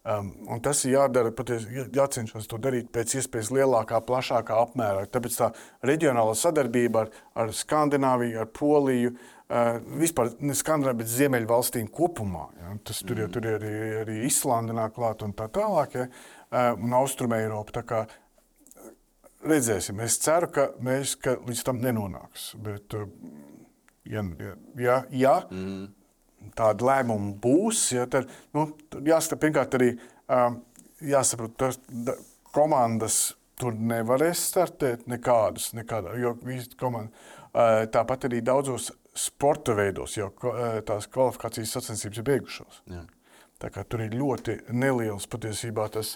Um, 0.00 0.30
tas 0.64 0.78
ir 0.86 0.94
jādara, 0.94 1.28
patiesi 1.36 1.82
jācenšas 1.92 2.46
to 2.48 2.56
darīt 2.62 2.86
pēc 2.88 3.18
iespējas 3.18 3.50
lielākā, 3.52 3.98
plašākā 4.08 4.56
apmērā. 4.62 5.02
Tāpēc 5.12 5.34
tā 5.36 5.50
reģionāla 5.84 6.32
sadarbība 6.40 7.02
ar, 7.02 7.10
ar 7.42 7.52
Skandināviju, 7.52 8.38
ar 8.40 8.48
Poliju, 8.56 9.10
uh, 9.12 9.74
vispār 10.00 10.32
ne 10.40 10.56
Skandināviju, 10.56 11.02
bet 11.02 11.12
Ziemeļvalstīm 11.12 11.92
kopumā. 11.92 12.46
Ja? 12.62 12.72
Tas, 12.88 13.02
tur, 13.04 13.20
mm. 13.20 13.34
tur 13.34 13.50
ir 13.50 13.58
arī, 13.58 13.74
arī 14.00 14.16
Islanda 14.30 14.78
nāk 14.80 14.96
klāt 14.96 15.26
un 15.26 15.36
tā 15.36 15.50
tālāk, 15.52 16.00
ja? 16.00 16.08
uh, 16.08 16.72
un 16.80 16.96
Austruma 16.96 17.42
Eiropa. 17.44 18.06
Redzēsim, 19.52 20.00
es 20.04 20.16
ceru, 20.24 20.48
ka 20.52 20.70
mēs 20.84 21.12
ka 21.20 21.36
līdz 21.44 21.64
tam 21.68 21.84
nenonāks. 21.84 22.54
Bet, 22.64 22.96
uh, 22.96 23.04
ja, 24.10 24.24
ja, 24.80 24.96
ja 25.10 25.34
mm. 25.48 25.88
tāda 26.58 26.88
lēmuma 26.90 27.34
būs, 27.42 27.84
ja, 27.96 28.06
tad 28.10 28.30
nu, 28.56 28.68
jāsaprot, 29.06 29.42
pirmkārt, 29.44 29.76
arī 29.78 29.92
jāsaprot, 31.04 31.56
ka 31.60 32.16
komandas 32.54 33.20
tur 33.60 33.76
nevarēs 33.76 34.46
startēt 34.50 35.06
nekādas, 35.10 35.70
nekādā, 35.76 36.16
jo 36.20 36.34
komanda, 36.80 37.12
tāpat 37.92 38.28
arī 38.30 38.40
daudzos 38.44 38.90
sporta 39.16 39.74
veidos 39.76 40.16
jau 40.16 40.30
tās 40.86 41.08
kvalifikācijas 41.12 41.76
sacensības 41.76 42.20
ir 42.20 42.28
beigušās. 42.28 42.82
Tur 43.60 44.04
ir 44.04 44.16
ļoti 44.16 44.56
neliels 44.72 45.26
patiesībā 45.28 45.90
tas 45.92 46.14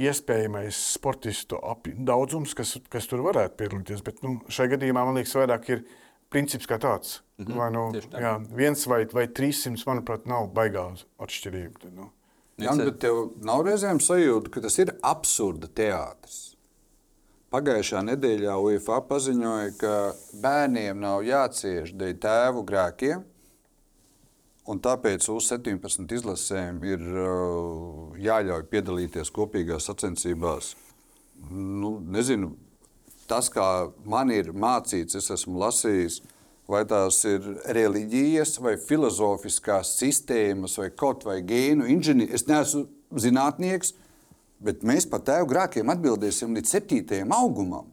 iespējamais 0.00 0.76
sportistu 0.94 1.60
daudzums, 2.08 2.54
kas, 2.56 2.76
kas 2.92 3.08
tur 3.08 3.24
varētu 3.24 3.58
piedalīties. 3.60 4.04
Bet 4.04 4.22
nu, 4.24 4.38
šajā 4.52 4.74
gadījumā 4.74 5.04
man 5.06 5.18
liekas, 5.20 5.36
vairāk 5.36 5.68
ir 5.72 5.84
princips 6.32 6.68
kā 6.68 6.78
tāds. 6.80 7.20
Mm 7.38 7.44
-hmm. 7.46 7.56
vai, 7.58 7.70
nu, 7.72 7.92
jā, 8.20 8.32
viens 8.56 8.86
vai, 8.86 9.04
vai 9.12 9.26
300, 9.28 9.86
manuprāt, 9.86 10.26
nav 10.26 10.48
baigā 10.54 10.94
atšķirība. 11.18 11.92
Nu. 11.96 12.10
Jā, 12.60 12.76
bet 12.76 12.98
tev 13.02 13.32
nav 13.42 13.64
reizēm 13.66 14.00
sajūta, 14.02 14.50
ka 14.52 14.60
tas 14.60 14.78
ir 14.78 14.92
absurda 15.02 15.68
teātris. 15.68 16.52
Pagājušā 17.52 18.00
nedēļā 18.06 18.54
UFO 18.56 19.00
paziņoja, 19.08 19.72
ka 19.80 19.94
bērniem 20.40 21.00
nav 21.00 21.24
jācieš 21.26 21.92
dēļ 22.00 22.14
tēvu 22.22 22.62
grēkiem, 22.68 23.24
un 24.72 24.80
tāpēc 24.80 25.26
U-17 25.28 26.14
izlasēm 26.16 26.80
ir 26.86 27.02
uh, 27.02 28.14
jāļauj 28.16 28.64
piedalīties 28.72 29.32
kopīgās 29.34 29.90
sacensībās. 29.90 30.72
Nu, 31.50 31.98
nezinu, 32.00 32.54
tas, 33.32 33.48
kā 33.52 33.66
man 34.04 34.30
ir 34.34 34.52
mācīts, 34.52 35.16
es 35.16 35.30
esmu 35.32 35.60
lasījis, 35.62 36.20
vai 36.68 36.84
tās 36.88 37.22
ir 37.28 37.46
reliģijas, 37.76 38.58
vai 38.62 38.76
filozofiskās 38.80 39.96
sistēmas, 39.98 40.76
vai 40.80 40.90
kaut 40.92 41.24
vai 41.28 41.40
gēnu 41.46 41.88
inženieris. 41.94 42.42
Es 42.42 42.48
neesmu 42.50 42.84
zinātnieks, 43.24 43.94
bet 44.62 44.84
mēs 44.86 45.08
par 45.10 45.24
tēvu 45.26 45.48
grēkiem 45.52 45.90
atbildēsim 45.92 46.54
līdz 46.56 46.76
septītajam 46.76 47.34
augumam. 47.36 47.88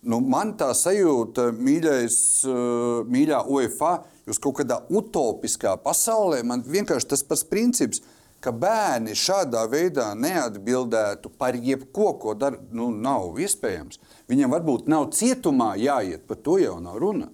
Nu, 0.00 0.16
man 0.24 0.54
tā 0.56 0.70
sajūta, 0.72 1.50
mīļais, 1.52 2.16
uh, 2.48 3.02
mīļā 3.10 3.42
UFA, 3.52 3.98
jūs 4.30 4.40
kaut 4.40 4.62
kādā 4.62 4.78
utopiskā 4.88 5.74
pasaulē, 5.82 6.40
man 6.46 6.64
vienkārši 6.64 7.10
tas 7.10 7.26
pats 7.26 7.44
princips, 7.44 8.00
ka 8.40 8.52
bērni 8.56 9.14
šādā 9.18 9.66
veidā 9.70 10.10
neatbildētu 10.16 11.32
par 11.40 11.58
jebko, 11.58 12.14
ko 12.22 12.34
dara, 12.38 12.60
nu, 12.72 12.88
nav 12.94 13.38
iespējams. 13.40 14.00
Viņam 14.30 14.56
varbūt 14.56 14.88
nav 14.90 15.10
cietumā 15.16 15.74
jāiet, 15.80 16.26
par 16.28 16.40
to 16.44 16.56
jau 16.62 16.78
nav 16.82 16.98
runa. 17.02 17.28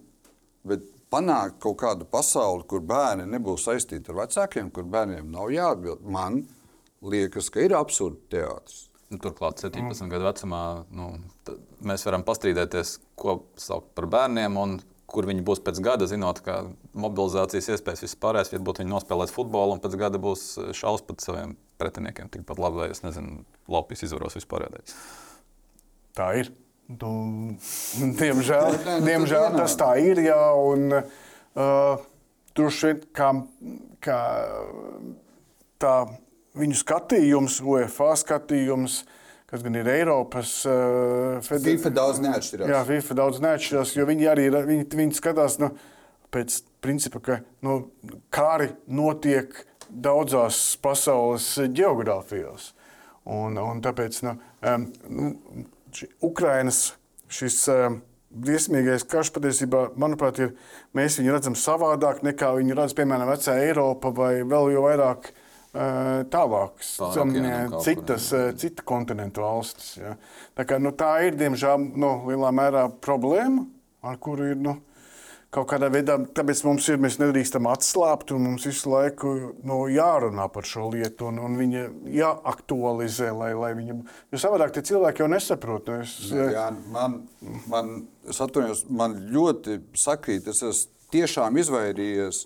Bet 0.67 0.89
panākt 1.13 1.61
kaut 1.63 1.79
kādu 1.83 2.09
pasauli, 2.11 2.67
kur 2.69 2.83
bērni 2.83 3.29
nebūs 3.31 3.69
saistīti 3.69 4.13
ar 4.13 4.25
vecākiem, 4.25 4.73
kur 4.75 4.89
bērniem 4.91 5.31
nav 5.31 5.53
jāatbild, 5.55 6.03
man 6.03 6.43
liekas, 7.07 7.51
ka 7.55 7.63
ir 7.63 7.77
absurds 7.79 8.27
teātris. 8.33 8.87
Nu, 9.07 9.21
turklāt, 9.23 9.61
17 9.63 10.03
mm. 10.03 10.11
gadu 10.11 10.27
vecumā 10.27 10.63
nu, 10.99 11.13
mēs 11.87 12.03
varam 12.09 12.25
pastrīdēties, 12.27 12.97
ko 13.15 13.39
saukt 13.61 13.93
par 13.95 14.09
bērniem, 14.11 14.59
un 14.59 14.81
kur 15.11 15.29
viņi 15.29 15.45
būs 15.47 15.63
pēc 15.65 15.79
gada, 15.85 16.09
zinot, 16.11 16.41
ka 16.45 16.65
mobilizācijas 16.99 17.71
iespējas 17.77 18.05
vispārējais, 18.07 18.53
ja 18.55 18.63
būtu 18.63 18.83
viņi 18.83 18.93
nospēlēs 18.93 19.35
futbolu, 19.35 19.77
un 19.77 19.83
pēc 19.85 19.95
gada 20.01 20.21
būs 20.23 20.49
šausmas 20.75 21.07
pat 21.07 21.25
saviem 21.25 21.55
pretiniekiem, 21.81 22.31
tikpat 22.33 22.61
labi, 22.63 22.83
vai 22.83 22.91
es 22.95 23.05
nezinu, 23.05 23.45
laupīs 23.71 24.07
izvaros 24.09 24.39
vispārējais. 24.39 24.97
Tā 26.17 26.33
ir. 26.43 26.51
Nu, 26.87 27.13
diemžēl, 28.19 28.77
diemžēl 29.09 29.57
tas 29.57 29.79
tā 29.79 29.95
ir. 30.03 30.21
Jā, 30.27 30.43
un, 30.55 30.93
uh, 30.95 32.05
Droši 32.57 32.89
vien 32.89 33.01
kā, 33.13 33.31
kā 34.01 34.19
tā 35.83 35.95
viņu 36.57 36.79
skatījums, 36.81 37.59
UEFA 37.61 38.15
skatījums, 38.17 39.03
kas 39.51 39.63
gan 39.63 39.79
ir 39.79 39.89
Eiropas 39.91 40.53
uh, 40.67 41.39
federācija. 41.45 41.77
FIFA 41.77 41.93
daudz 41.95 42.23
neatšķirās. 42.25 42.73
Jā, 42.73 42.81
FIFA 42.89 43.19
daudz 43.21 43.43
neatšķirās, 43.45 43.95
jo 43.99 44.09
viņi 44.09 44.29
arī 44.33 44.49
viņi, 44.57 44.89
viņi 44.99 45.19
skatās 45.19 45.61
nu, 45.63 45.71
pēc 46.35 46.59
principa, 46.83 47.23
ka 47.23 47.39
nu, 47.67 47.79
kari 48.35 48.73
notiek 48.91 49.55
daudzās 49.87 50.59
pasaules 50.83 51.53
geogrāfijās. 51.75 52.73
Un, 53.27 53.59
un 53.59 53.81
tāpēc 53.83 54.21
nu, 54.27 54.37
um, 54.67 54.91
Ukrainas 56.27 56.93
šis 57.31 57.63
uh, 57.71 57.89
briesmīgais 58.37 59.07
karš 59.09 59.31
patiesībā, 59.35 59.89
manuprāt, 59.99 60.43
ir, 60.43 60.55
mēs 60.95 61.21
viņu 61.21 61.35
redzam 61.35 61.57
savādāk 61.59 62.23
nekā 62.27 62.53
viņu 62.59 62.77
redz, 62.79 62.95
piemēram, 62.99 63.31
vecā 63.31 63.57
Eiropa 63.63 64.11
vai 64.15 64.33
vēl 64.43 64.75
jau 64.75 64.87
vairāk 64.87 65.31
uh, 65.31 65.43
tālākas, 66.33 66.95
citas, 67.85 68.31
uh, 68.33 68.49
cita 68.59 68.85
kontinentu 68.87 69.45
valstis. 69.45 69.95
Ja. 70.01 70.17
Tā, 70.57 70.67
kā, 70.69 70.81
nu, 70.83 70.95
tā 70.97 71.13
ir, 71.29 71.39
diemžēl, 71.41 71.91
nu, 71.99 72.13
lielā 72.31 72.53
mērā 72.55 72.89
problēma, 73.05 73.67
ar 74.07 74.21
kuru 74.23 74.53
ir. 74.53 74.61
Nu, 74.63 74.79
kaut 75.57 75.69
kādā 75.71 75.89
veidā, 75.93 76.17
tāpēc 76.37 76.63
mums 76.67 76.87
ir, 76.91 76.99
mēs 77.01 77.19
nedrīkstam 77.21 77.69
atslābt, 77.71 78.33
un 78.35 78.45
mums 78.51 78.67
visu 78.69 78.91
laiku 78.93 79.33
nu, 79.67 79.79
jārunā 79.93 80.49
par 80.53 80.67
šo 80.69 80.91
lietu, 80.93 81.31
un, 81.31 81.39
un 81.47 81.57
viņa 81.61 81.85
jāaktualizē, 82.13 83.31
lai, 83.37 83.53
lai 83.57 83.71
viņa, 83.79 83.97
jo 84.35 84.41
savādāk 84.43 84.75
tie 84.75 84.85
cilvēki 84.91 85.25
jau 85.25 85.31
nesaprot. 85.33 85.89
Nu, 85.89 86.03
es, 86.05 86.17
nu, 86.33 86.49
jā, 86.53 86.67
man, 86.93 87.23
man, 87.73 87.95
es 88.29 88.43
atvainojos, 88.45 88.85
man 88.91 89.17
ļoti 89.33 89.81
sakrīt, 89.97 90.51
es 90.53 90.63
esmu 90.67 90.93
tiešām 91.15 91.57
izvairījies 91.63 92.45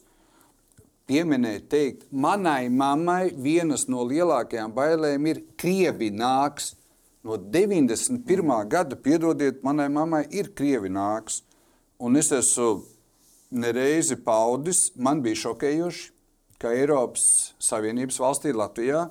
pieminēt, 1.10 1.66
teikt, 1.72 2.06
manai 2.14 2.68
mammai 2.70 3.32
vienas 3.34 3.88
no 3.90 4.04
lielākajām 4.06 4.70
bailēm 4.76 5.26
ir 5.32 5.42
Krievi 5.58 6.12
nāks. 6.14 6.76
No 7.26 7.36
91. 7.36 8.22
gada, 8.70 8.96
piedodiet, 8.96 9.64
manai 9.66 9.90
mammai 9.92 10.22
ir 10.30 10.54
Krievi 10.56 10.88
nāks. 10.92 11.42
Un 12.00 12.16
es 12.16 12.30
esmu 12.32 12.84
nereizi 13.50 14.16
paudis, 14.24 14.88
man 14.96 15.20
bija 15.24 15.42
šokējoši, 15.42 16.06
ka 16.60 16.70
Eiropas 16.76 17.24
Savienības 17.60 18.20
valstī 18.22 18.54
Latvijā 18.56 19.08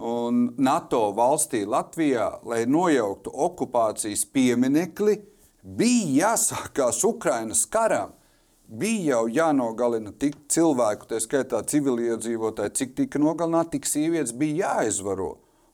un 0.00 0.46
NATO 0.56 1.10
valstī 1.16 1.64
Latvijā, 1.68 2.38
lai 2.46 2.62
nojauktu 2.68 3.32
okupācijas 3.34 4.24
pieminekli, 4.32 5.18
bija 5.60 6.30
jāsākās 6.30 7.02
Ukrainas 7.04 7.66
karam. 7.68 8.14
Bija 8.70 9.16
jau 9.16 9.24
jānogalina 9.34 10.12
tik 10.14 10.36
cilvēku, 10.52 11.08
tā 11.10 11.18
skaitā 11.18 11.58
civiliedzīvotāji, 11.72 12.74
cik 12.78 12.92
tika 13.00 13.18
nogalināti, 13.18 13.78
tik 13.78 13.88
sievietes 13.90 14.30
bija 14.38 14.76
jāizvaro. 14.76 15.32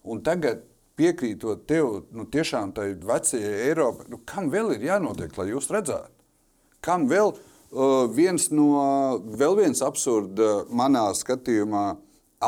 Un 0.09 0.23
tagad 0.25 0.63
piekrītot 0.97 1.67
tev, 1.69 2.07
nu, 2.17 2.25
tiešām 2.33 2.73
tai 2.77 2.95
vecajai 2.97 3.53
Eiropai, 3.67 4.09
nu, 4.09 4.23
kam 4.25 4.49
vēl 4.53 4.73
ir 4.79 4.89
jānotiek, 4.89 5.37
lai 5.37 5.51
jūs 5.51 5.69
redzētu? 5.77 6.09
Kam 6.81 7.05
vēl 7.11 7.35
uh, 7.35 8.07
viens 8.17 8.49
no, 8.55 8.71
vēl 9.29 9.59
viens 9.61 9.85
absurda, 9.85 10.65
manā 10.73 11.11
skatījumā, 11.19 11.85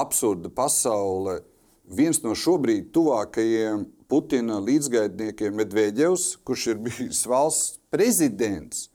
absurda 0.00 0.48
pasaule, 0.48 1.42
viens 1.84 2.22
no 2.24 2.32
šobrīd 2.32 2.88
tuvākajiem 2.96 3.84
Putina 4.08 4.62
līdzgaitniekiem 4.64 5.61
Medvedevs, 5.61 6.38
kurš 6.40 6.70
ir 6.72 6.78
bijis 6.87 7.26
valsts 7.28 7.76
prezidents, 7.92 8.87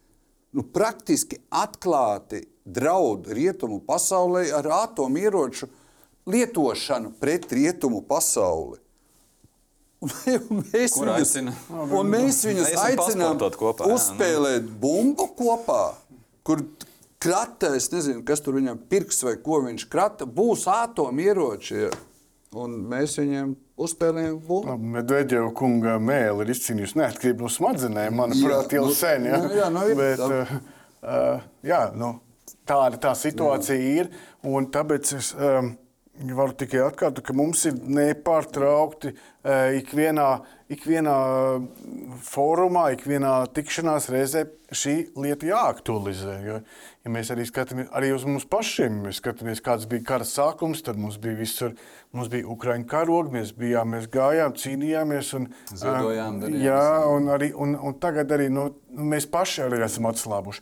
nu, 0.54 0.64
praktiski 0.64 1.40
atklāti 1.50 2.44
draud 2.66 3.28
rietumu 3.34 3.82
pasaulē 3.84 4.46
ar 4.56 4.70
atomieroču 4.84 5.68
lietošanu 6.30 7.14
pret 7.20 7.52
rietumu 7.52 8.02
pasauli. 8.08 8.80
Un 10.04 10.64
mēs 10.72 10.96
Kur 10.98 11.08
viņus, 11.08 11.36
aicina? 11.36 11.54
un 11.72 12.10
mēs 12.12 12.42
viņus 12.48 12.72
Esam 12.72 12.86
aicinām 12.90 13.38
pasportot 13.38 13.60
kopā, 13.60 13.86
jā, 13.86 13.92
nu. 13.92 14.00
uzspēlēt 14.00 14.72
bumbu 14.82 15.30
kopā, 15.38 15.84
kur 16.44 16.64
krata, 17.24 17.72
es 17.78 17.88
nezinu, 17.94 18.24
kas 18.28 18.44
tur 18.44 18.58
viņam 18.60 18.82
pirks 18.92 19.24
vai 19.24 19.38
ko 19.44 19.62
viņš 19.64 19.86
krata, 19.92 20.28
būs 20.28 20.66
atomieroči. 20.72 21.86
ja. 21.86 21.94
Un 22.54 22.76
mēs 22.92 23.16
viņiem 23.18 23.54
uzspēlējam 23.82 24.36
bumbu. 24.46 24.76
Medvedeva 24.96 25.50
kunga 25.58 25.96
mēlī 26.02 26.46
ir 26.46 26.54
izcīnījusi 26.54 27.00
neatkarību 27.02 27.48
no 27.48 27.52
smadzenēm, 27.52 28.18
manuprāt, 28.20 28.76
jau 28.78 28.86
nu, 28.88 28.98
sen. 28.98 29.26
Ja? 29.30 29.40
nu, 29.42 29.54
jā, 29.58 29.70
nu, 29.74 29.86
ir 29.90 30.00
Bet, 30.00 30.22
tā. 30.22 30.42
uh, 30.44 30.84
uh, 31.02 31.48
jā, 31.66 31.82
nu, 31.98 32.12
tāda 32.70 33.00
tā 33.08 33.16
situācija 33.18 33.80
jā. 33.80 34.04
ir. 34.04 34.12
Un 34.46 34.70
tāpēc 34.74 35.16
es 35.18 35.32
um, 35.34 35.74
varu 36.14 36.54
tikai 36.54 36.84
atkārtot, 36.86 37.24
ka 37.26 37.34
mums 37.34 37.64
ir 37.66 37.78
nepārtraukti 37.90 39.12
uh, 39.14 39.74
ikvienā, 39.80 40.28
ikvienā 40.74 41.16
fórumā, 42.28 42.92
ikvienā 42.94 43.32
tikšanās 43.56 44.10
reizē 44.14 44.44
šī 44.74 44.94
lieta 45.18 45.48
jāaktualizē. 45.50 46.36
Jo, 46.46 46.60
ja 47.06 47.14
mēs 47.14 47.32
arī 47.34 47.48
skatāmies 47.50 47.90
arī 47.98 48.12
uz 48.14 48.28
mums 48.30 48.46
pašiem, 48.50 49.02
mēs 49.08 49.22
skatāmies, 49.24 49.62
kāds 49.66 49.88
bija 49.90 50.06
kara 50.12 50.28
sākums, 50.28 50.84
tad 50.86 51.02
mums 51.02 51.18
bija 51.22 51.40
visur, 51.40 51.74
mums 52.14 52.30
bija 52.34 52.46
Ukraiņu 52.54 52.86
karogi, 52.90 53.34
mēs 53.40 53.54
bijām, 53.58 53.96
mēs 53.98 54.10
gājām, 54.14 54.54
cīnījāmies. 54.60 55.34
Un, 55.40 55.50
Ziedojām, 55.74 56.38
ā, 56.38 56.44
darījām 56.46 56.68
jā, 56.68 56.84
un, 57.16 57.32
arī, 57.34 57.50
un, 57.58 57.74
un 57.78 57.98
tagad 58.02 58.36
arī 58.38 58.52
nu, 58.54 58.70
nu, 58.94 59.10
mēs 59.16 59.26
paši 59.34 59.66
arī 59.66 59.82
esam 59.86 60.12
atslābuši. 60.14 60.62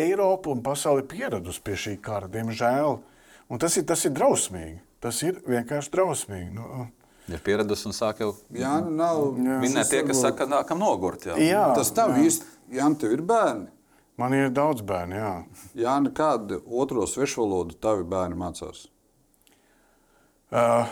Eiropa 0.00 0.52
un 0.52 0.60
pasaule 0.62 1.02
ir 1.02 1.08
pieradusi 1.10 1.64
pie 1.64 1.80
šī 1.80 1.96
kara, 2.04 2.28
diemžēl. 2.30 3.00
Un 3.50 3.58
tas 3.58 3.74
ir, 3.80 3.84
tas 3.88 4.04
ir 4.06 4.14
drausmīgi. 4.14 4.78
Tas 5.02 5.18
ir 5.26 5.40
vienkārši 5.48 5.92
drausmīgi. 5.94 6.50
Nu, 6.54 6.86
Ir 7.30 7.38
pieradusi 7.46 7.86
un 7.86 7.94
sāk 7.94 8.18
jau 8.24 8.32
Jā, 8.50 8.72
nu 8.82 8.90
nav. 8.98 9.20
minēt 9.38 9.90
tie, 9.92 10.00
kas 10.02 10.18
saka, 10.18 10.40
ka 10.40 10.46
nākam 10.50 10.80
nogurt. 10.82 11.28
Jā. 11.28 11.36
jā, 11.38 11.60
Tas 11.78 11.92
tā 11.94 12.08
īsti, 12.18 12.46
Jānis, 12.74 12.98
tev 12.98 13.12
ir 13.14 13.22
bērni. 13.22 13.68
man 14.18 14.34
ir 14.34 14.50
daudz 14.50 14.82
bērnu. 14.82 15.14
Jā. 15.14 15.34
Jāni, 15.78 16.10
kādu 16.16 16.58
otro 16.66 17.06
svešu 17.06 17.44
valodu 17.44 17.78
tavi 17.78 18.02
bērni 18.02 18.34
mācās? 18.40 18.88
Uh, 20.50 20.90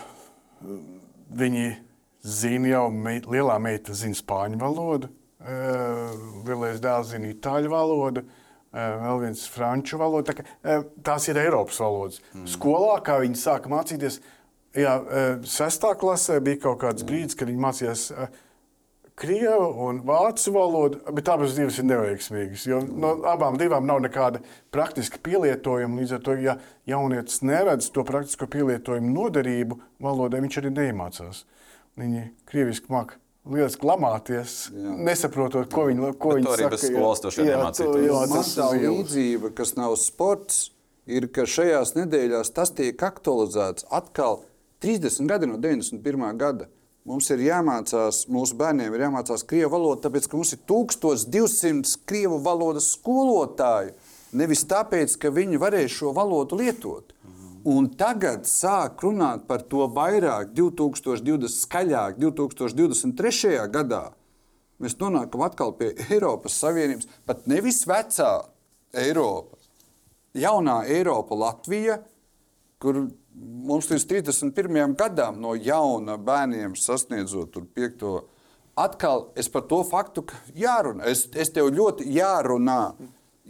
viņi 1.35 1.65
zina 2.23 2.71
jau, 2.71 2.85
meit, 2.91 3.27
lielā 3.27 3.59
meita 3.59 3.93
zina 3.93 4.15
spāņu 4.15 4.61
valodu, 4.61 5.09
uh, 5.43 6.15
lielais 6.47 6.79
dēls 6.79 7.11
zina 7.11 7.33
itāļu 7.33 7.73
valodu. 7.73 8.23
Uh, 8.23 8.38
vēl 8.73 9.23
viens 9.23 9.45
franču 9.49 9.99
valoda. 10.01 10.33
Tā, 10.33 10.45
uh, 10.45 10.83
tās 11.05 11.29
ir 11.31 11.39
Eiropas 11.41 11.79
valodas. 11.81 12.19
Mm. 12.33 12.45
Skolā, 12.51 12.99
kā 13.05 13.19
viņi 13.23 13.39
sāka 13.39 13.71
mācīties, 13.71 14.19
jā, 14.77 14.99
uh, 14.99 15.31
sestā 15.49 15.95
klasē 15.99 16.39
bija 16.43 16.63
kaut 16.67 16.81
kāds 16.83 17.07
brīdis, 17.07 17.37
kad 17.39 17.51
viņi 17.51 17.65
mācījās 17.65 18.05
krievu 19.19 19.69
un 19.87 20.01
vācu 20.07 20.53
valodu, 20.55 20.99
bet 21.15 21.29
abas 21.31 21.55
divas 21.57 21.79
ir 21.81 21.87
neveiksmīgas. 21.89 22.65
Jo 22.69 22.81
no 22.87 23.17
abām 23.27 23.57
divām 23.59 23.87
nav 23.87 24.01
nekāda 24.05 24.41
praktiska 24.73 25.19
pielietojuma. 25.25 25.99
Līdz 25.99 26.15
ar 26.15 26.25
to, 26.25 26.35
ja 26.39 26.55
jaunietis 26.89 27.41
neredz 27.43 27.89
to 27.95 28.05
praktisko 28.07 28.47
pielietojumu 28.51 29.11
noderību 29.15 29.79
valodai, 30.03 30.43
viņš 30.45 30.61
arī 30.61 30.75
neiemācās. 30.77 31.43
Viņi 31.99 32.29
krieviski 32.49 32.93
māca 32.93 33.19
lieliski 33.49 33.85
lamāties, 33.87 34.69
Jā. 34.71 34.95
nesaprotot, 35.09 35.69
ko 35.73 35.87
viņi, 35.89 36.13
ko 36.21 36.35
viņi 36.37 36.45
saka. 36.57 36.69
bez 36.69 36.83
skolas 36.89 37.19
to- 37.21 37.31
jā, 37.43 38.19
Man 38.29 38.37
tas 38.37 38.55
tā 38.55 38.67
līdzība, 38.73 39.53
kas 39.55 39.75
nav 39.75 39.95
sports, 39.97 40.69
ir, 41.07 41.27
ka 41.27 41.41
šajās 41.41 41.95
nedēļās 41.97 42.53
tas 42.53 42.69
tiek 42.71 42.97
aktualizēts 42.97 43.85
atkal 43.91 44.41
30 44.81 45.27
gadi 45.27 45.47
no 45.47 45.57
91. 45.57 46.37
gada. 46.37 46.67
Mums 47.05 47.29
ir 47.31 47.39
jāmācās, 47.39 48.27
mūsu 48.29 48.53
bērniem 48.59 48.93
ir 48.93 49.01
jāmācās 49.07 49.43
krievu 49.47 49.71
valoda, 49.71 50.09
tāpēc 50.09 50.27
ka 50.29 50.37
mums 50.37 50.53
ir 50.53 50.59
1200 50.67 51.97
krievu 52.05 52.37
valodas 52.43 52.95
skolotāju. 52.95 53.93
Nevis 54.33 54.63
tāpēc, 54.69 55.17
ka 55.17 55.31
viņi 55.33 55.57
varēs 55.57 55.89
šo 55.89 56.13
valodu 56.13 56.59
lietot. 56.59 57.13
Un 57.67 57.89
tagad 57.99 58.45
sāk 58.47 59.01
runāt 59.03 59.43
par 59.49 59.65
to 59.67 59.83
vairāk, 59.91 60.53
2020, 60.55 61.49
skaļāk, 61.51 62.19
2023. 62.21 63.57
gadā. 63.73 64.03
Mēs 64.79 64.95
nonākam 65.01 65.43
atkal 65.43 65.73
pie 65.75 65.91
Eiropas 66.07 66.55
Savienības, 66.61 67.09
pat 67.27 67.43
nevis 67.51 67.81
vecā 67.89 68.29
Eiropa, 68.95 69.57
jaunā 70.39 70.85
Eiropa, 70.87 71.35
Latvija, 71.35 71.99
kur 72.79 73.09
mums 73.35 73.89
līdz 73.91 74.07
31. 74.07 74.95
gadam 74.95 75.41
no 75.43 75.51
jauna 75.55 76.15
bērniem 76.15 76.77
sasniedzot 76.79 77.51
tur 77.51 77.67
piekto. 77.67 78.21
Atkal 78.79 79.27
es 79.35 79.51
par 79.51 79.65
to 79.67 79.81
faktu 79.83 80.23
jārunā. 80.55 81.09
Es, 81.11 81.25
es 81.35 81.51
tev 81.51 81.73
ļoti 81.75 82.07
jārunā. 82.15 82.93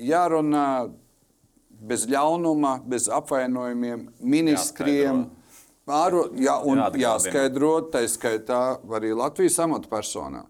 Jārunā 0.02 0.66
bez 1.80 2.06
ļaunuma, 2.12 2.80
bez 2.86 3.08
apvainojumiem, 3.10 4.08
ministriem. 4.22 5.26
Āro, 5.90 6.28
jā, 6.38 6.54
un 6.70 6.78
jāskaidro, 7.02 7.72
tā 7.90 8.04
skaitā 8.06 8.80
arī 8.94 9.10
Latvijas 9.18 9.58
amatpersonām. 9.64 10.46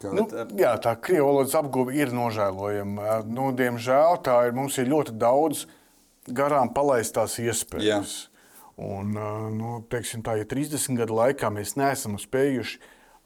Ka- 0.00 0.10
Nu, 0.16 0.24
jā, 0.56 0.72
tā 0.80 0.96
krievu 0.98 1.26
valodas 1.28 1.54
apguve 1.54 1.94
ir 1.94 2.08
nožēlojama. 2.08 3.20
Nu, 3.28 3.52
diemžēl 3.52 4.22
tā 4.24 4.46
ir. 4.48 4.52
Mums 4.56 4.78
ir 4.78 4.86
ļoti 4.88 5.12
daudz 5.20 5.66
garām 6.26 6.72
palaistās 6.74 7.36
iespējas. 7.38 8.26
Un, 8.80 9.12
ā, 9.12 9.50
nu, 9.52 9.84
teiksim, 9.92 10.22
tā, 10.24 10.38
ja 10.40 10.44
30 10.48 10.96
gadu 10.96 11.14
laikā 11.18 11.50
mēs 11.52 11.76
neesam 11.76 12.16
spējuši 12.16 12.78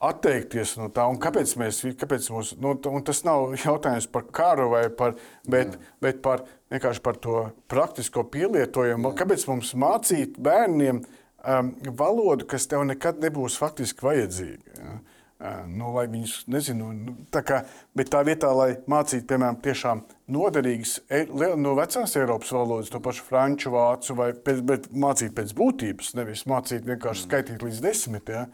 atteikties 0.09 0.77
no 0.81 0.91
tā, 0.95 1.07
un 1.11 1.19
kāpēc 1.23 1.55
mēs, 1.61 1.81
kāpēc 2.01 2.29
mums, 2.35 2.53
nu, 2.61 2.75
tas 3.07 3.23
nav 3.27 3.55
jautājums 3.59 4.09
par 4.13 4.29
karu, 4.35 4.69
vai 4.75 4.85
par, 4.95 5.17
bet, 5.49 5.79
bet 6.05 6.23
par, 6.25 6.45
vienkārši 6.75 7.05
par 7.05 7.19
to 7.23 7.49
praktisko 7.71 8.27
pielietojumu. 8.35 9.15
Kāpēc 9.19 9.47
mums 9.51 9.75
mācīt 9.79 10.39
bērniem 10.43 11.03
um, 11.03 11.75
valodu, 11.99 12.49
kas 12.51 12.69
tev 12.71 12.87
nekad 12.89 13.21
nebūs 13.25 13.59
faktiski 13.61 14.09
vajadzīga? 14.09 14.79
Ja? 14.79 14.95
Uh, 14.95 15.15
Nu, 15.69 15.91
lai 15.93 16.05
viņus 16.09 16.45
nezinu, 16.49 16.89
nu, 16.95 17.15
tā 17.33 17.43
kā, 17.45 17.59
bet 17.97 18.09
tā 18.13 18.21
vietā, 18.25 18.49
lai 18.55 18.77
mācītu, 18.89 19.27
piemēram, 19.29 19.59
tiešām 19.65 20.01
noderīgas 20.33 20.95
e- 21.13 21.27
no 21.61 21.75
vecās 21.77 22.15
Eiropas 22.17 22.53
valodas, 22.55 22.93
to 22.93 23.01
pašu 23.03 23.27
franču, 23.27 23.73
vācu, 23.75 24.17
vai 24.17 24.31
pēc, 24.47 24.63
bet 24.65 24.87
mācīt 24.95 25.35
pēc 25.37 25.53
būtības, 25.59 26.15
nevis 26.17 26.47
mācīt 26.49 26.87
vienkārši 26.89 27.27
skaitīt 27.27 27.67
līdz 27.67 27.83
desmit, 27.85 28.31
ja, 28.31 28.47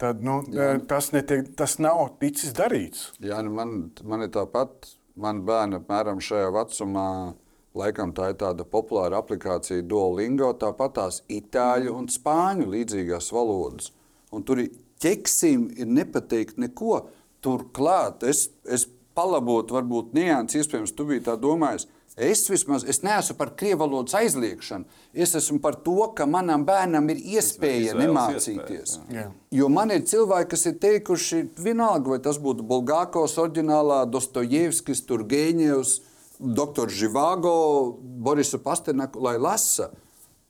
tad 0.00 0.22
nu, 0.24 0.40
eh, 0.54 0.78
tas, 0.88 1.10
netiek, 1.12 1.52
tas 1.56 1.78
nav 1.78 2.16
ticis 2.20 2.54
darīts. 2.56 3.10
Jā, 3.20 3.42
nu 3.44 3.54
man, 3.56 3.90
man 4.04 4.26
ir 4.26 4.32
tāpat. 4.34 4.96
Man 5.12 5.42
bērni 5.44 5.76
apmēram 5.76 6.22
šajā 6.24 6.48
vecumā, 6.54 7.34
laikam 7.76 8.14
tā 8.16 8.30
ir 8.32 8.38
tāda 8.40 8.64
populāra 8.64 9.18
aplikācija 9.20 9.84
Duolingo, 9.84 10.54
tāpat 10.56 10.94
tās 10.96 11.18
itāļu 11.28 11.92
un 11.98 12.08
spāņu 12.08 12.70
līdzīgās 12.72 13.28
valodas. 13.36 13.90
Un 14.32 14.46
tur 14.48 14.62
ir 14.62 14.70
ķeksim, 15.04 15.68
ir 15.76 15.90
nepateikt 15.90 16.56
neko. 16.62 17.02
Turklāt 17.44 18.24
es, 18.24 18.46
es 18.64 18.86
palabotu, 19.18 19.76
varbūt 19.76 20.14
nianses, 20.16 20.62
iespējams, 20.62 20.94
tu 20.96 21.06
biji 21.08 21.26
tā 21.26 21.36
domājis. 21.40 21.88
Es 22.16 22.44
vismaz 22.50 22.84
es 22.84 23.00
neesmu 23.00 23.38
par 23.38 23.54
krievu 23.56 23.86
valodas 23.86 24.12
aizliekšanu. 24.18 24.84
Es 25.14 25.32
esmu 25.38 25.62
par 25.64 25.78
to, 25.80 26.10
ka 26.16 26.26
manam 26.28 26.66
bērnam 26.68 27.08
ir 27.08 27.22
iespēja 27.38 27.94
nemācīties. 27.96 28.98
iespēja, 28.98 29.14
Jā. 29.16 29.30
Jo 29.50 29.68
man 29.72 29.94
ir 29.94 30.04
cilvēki, 30.04 30.50
kas 30.50 30.66
ir 30.68 30.76
teikuši, 30.82 31.40
vienalga, 31.56 32.12
vai 32.12 32.18
tas 32.20 32.36
būtu 32.36 32.66
Bulgākos, 32.68 33.38
oriģinālā, 33.40 34.02
Dostojevskis, 34.12 35.00
Turgeņevs, 35.08 35.94
Dr. 36.42 36.92
Živāgo, 36.92 37.56
Borisa 37.96 38.60
Pasternaku, 38.60 39.22
lai 39.24 39.38
lasa. 39.40 39.88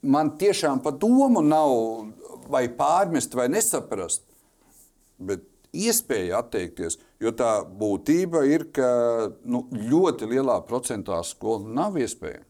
Man 0.02 0.34
tiešām 0.40 0.82
pa 0.82 0.90
domu 0.90 1.44
nav 1.46 2.10
vai 2.50 2.66
pārmest 2.74 3.38
vai 3.38 3.46
nesaprast, 3.52 4.24
bet 5.22 5.46
iespēja 5.72 6.42
atteikties, 6.42 6.98
jo 7.22 7.32
tā 7.36 7.62
būtība 7.64 8.44
ir, 8.48 8.68
ka 8.76 8.88
nu, 9.44 9.64
ļoti 9.72 10.28
lielā 10.30 10.60
procentā 10.68 11.22
skolu 11.26 11.72
nav 11.72 11.98
iespējams. 12.00 12.48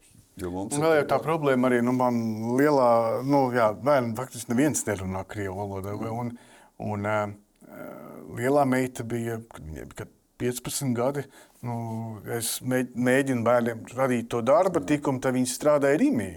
Vēl 0.83 0.97
jau 0.97 1.09
tā 1.11 1.19
problēma 1.23 1.69
arī 1.69 1.83
nu, 1.85 1.93
man 1.95 2.17
lielā, 2.59 3.21
nu, 3.29 3.45
jā, 3.55 3.69
bērni 3.77 4.17
faktiski 4.17 4.55
neviens 4.55 4.81
nerunā 4.89 5.27
krievu 5.29 5.59
valodā. 5.61 5.93
Un, 6.09 6.33
un 6.83 7.09
uh, 7.09 7.35
lielā 8.39 8.65
meita 8.69 9.05
bija, 9.07 9.39
kad 9.53 9.67
viņai 9.69 9.89
bija 9.93 10.09
15 10.43 10.97
gadi. 10.97 11.27
Nu, 11.63 11.75
es 12.35 12.57
mēģinu 12.65 13.45
bērniem 13.47 13.85
radīt 13.95 14.31
to 14.33 14.41
darba 14.43 14.83
tikumu, 14.87 15.21
tad 15.23 15.37
viņi 15.37 15.53
strādāja 15.53 16.01
Rīgā. 16.01 16.31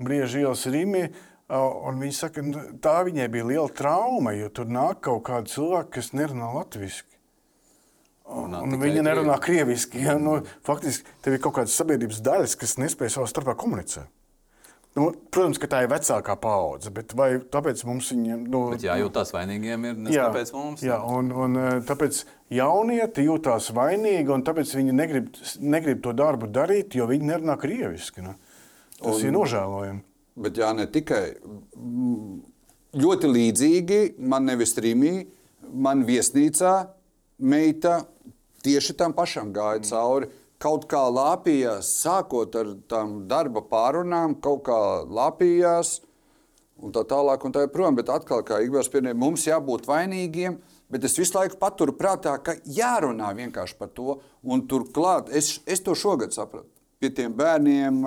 Brīža 0.00 0.44
ielas 0.44 0.64
Rīgā. 0.70 1.08
Un 1.48 2.02
viņi 2.02 2.12
saka, 2.12 2.42
ka 2.44 2.64
tā 2.84 2.98
viņai 3.06 3.28
bija 3.32 3.46
liela 3.48 3.70
trauma, 3.72 4.34
jo 4.36 4.50
tur 4.52 4.68
nāk 4.68 5.00
kaut 5.06 5.22
kādi 5.30 5.54
cilvēki, 5.54 5.94
kas 5.96 6.12
nerunā 6.12 6.50
latviešu. 6.58 7.06
Un, 8.28 8.52
un 8.52 8.76
viņi 8.76 9.00
nerunā 9.06 9.38
krieviski. 9.40 10.02
Ja? 10.04 10.18
Nu, 10.20 10.42
faktiski 10.66 11.08
tev 11.24 11.38
ir 11.38 11.40
kaut 11.40 11.56
kādas 11.56 11.76
sabiedrības 11.80 12.20
daļas, 12.24 12.58
kas 12.60 12.76
nespēj 12.80 13.14
savā 13.14 13.30
starpā 13.30 13.54
komunicēt. 13.56 14.10
Nu, 14.98 15.12
protams, 15.30 15.60
ka 15.62 15.68
tā 15.70 15.82
ir 15.84 15.90
vecākā 15.92 16.34
paudze, 16.42 16.90
bet 16.94 17.12
vai 17.16 17.28
tāpēc 17.52 17.84
mums 17.86 18.08
viņiem 18.10 18.46
nu, 18.50 18.62
bet 18.72 18.82
jājūtās 18.82 19.30
vainīgiem 19.36 19.84
ir 19.86 19.98
ne 20.00 20.14
tāpēc 20.14 20.50
mums? 20.56 20.82
Jā, 20.82 20.96
un, 21.06 21.28
un 21.44 21.60
e, 21.60 21.66
tāpēc 21.86 22.18
jaunieti 22.56 23.26
jūtās 23.28 23.68
vainīgi, 23.76 24.32
un 24.34 24.42
tāpēc 24.48 24.72
viņi 24.80 24.96
negrib, 24.96 25.28
negrib 25.60 26.02
to 26.02 26.16
darbu 26.18 26.50
darīt, 26.50 26.96
jo 26.98 27.06
viņi 27.10 27.30
nerunā 27.30 27.54
krieviski. 27.60 28.24
Nu. 28.26 28.34
Tas 28.98 29.20
un, 29.20 29.28
ir 29.28 29.36
nožēlojami. 29.36 30.02
Bet 30.38 30.58
jā, 30.60 30.70
ne 30.76 30.86
tikai. 30.90 31.24
Ļoti 32.98 33.30
līdzīgi 33.30 34.00
man 34.30 34.46
nevis 34.48 34.76
Rīgā, 34.78 35.16
man 35.74 36.04
viesnīcā 36.08 36.74
meita 37.38 38.00
tieši 38.64 38.96
tam 38.98 39.14
pašam 39.16 39.52
gāja 39.54 39.82
cauri. 39.90 40.30
Kaut 40.58 40.88
kā 40.90 41.04
lāpījās, 41.14 41.92
sākot 42.02 42.56
ar 42.58 42.72
tām 42.90 43.20
darba 43.30 43.62
pārunām, 43.62 44.34
kaut 44.42 44.64
kā 44.66 44.78
lāpījās, 45.06 46.00
un 46.82 46.94
tā 46.94 47.04
tālāk, 47.06 47.44
un 47.46 47.54
tā 47.54 47.62
joprojām. 47.66 47.98
Bet 47.98 48.10
atkal, 48.10 48.42
kā 48.46 48.58
Igbārs 48.64 48.90
pieminēja, 48.90 49.18
mums 49.18 49.46
jābūt 49.46 49.86
vainīgiem, 49.86 50.58
bet 50.90 51.06
es 51.06 51.14
visu 51.18 51.36
laiku 51.38 51.60
paturu 51.60 51.94
prātā, 51.94 52.34
ka 52.42 52.56
jārunā 52.66 53.30
vienkārši 53.38 53.78
par 53.78 53.92
to. 53.94 54.18
Un 54.42 54.66
turklāt 54.70 55.30
es, 55.30 55.60
es 55.66 55.84
to 55.84 55.94
šogad 55.98 56.34
sapratu. 56.34 56.66
Pie 56.98 57.12
tiem 57.14 57.34
bērniem 57.38 58.02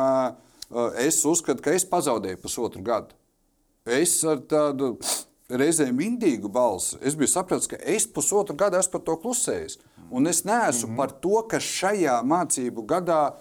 es 1.01 1.19
uzskatu, 1.25 1.63
ka 1.63 1.73
es 1.75 1.85
pazaudēju 1.87 2.39
pusotru 2.41 2.83
gadu. 2.85 3.15
Es 3.85 4.19
ar 4.27 4.43
tādu 4.45 4.93
reizēm 5.51 5.99
indīgu 6.05 6.49
balsi, 6.51 6.99
es 7.01 7.15
biju 7.17 7.31
sapratis, 7.31 7.69
ka 7.71 7.79
es 7.81 8.05
pusotru 8.07 8.55
gadu 8.55 8.79
esmu 8.79 8.93
par 8.97 9.05
to 9.07 9.17
klusējis. 9.23 9.79
Un 10.11 10.27
es 10.27 10.43
neesmu 10.43 10.87
mm 10.87 10.93
-hmm. 10.93 10.97
par 10.97 11.11
to, 11.11 11.43
ka 11.47 11.57
šajā 11.57 12.21
mācību 12.23 12.85
gadā, 12.85 13.33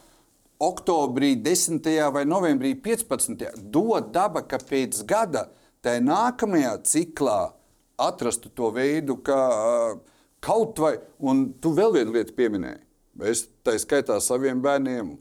oktobrī, 0.60 1.34
10. 1.42 2.12
vai 2.12 2.24
novembrī, 2.24 2.74
15. 2.82 3.56
dod 3.56 4.12
daba, 4.12 4.42
ka 4.42 4.58
pēc 4.58 5.04
gada 5.06 5.48
tajā 5.82 6.00
nākamajā 6.04 6.76
ciklā 6.84 7.52
atrastu 7.98 8.48
to 8.48 8.70
veidu, 8.70 9.16
ka 9.16 9.38
uh, 9.48 9.98
kaut 10.40 10.78
vai, 10.78 10.98
un 11.18 11.52
tu 11.60 11.72
vēl 11.76 11.92
vienu 11.92 12.12
lietu 12.12 12.34
pieminēji. 12.36 12.80
Es 13.20 13.48
tā 13.64 13.76
skaitā 13.80 14.20
saviem 14.20 14.62
bērniem. 14.62 15.18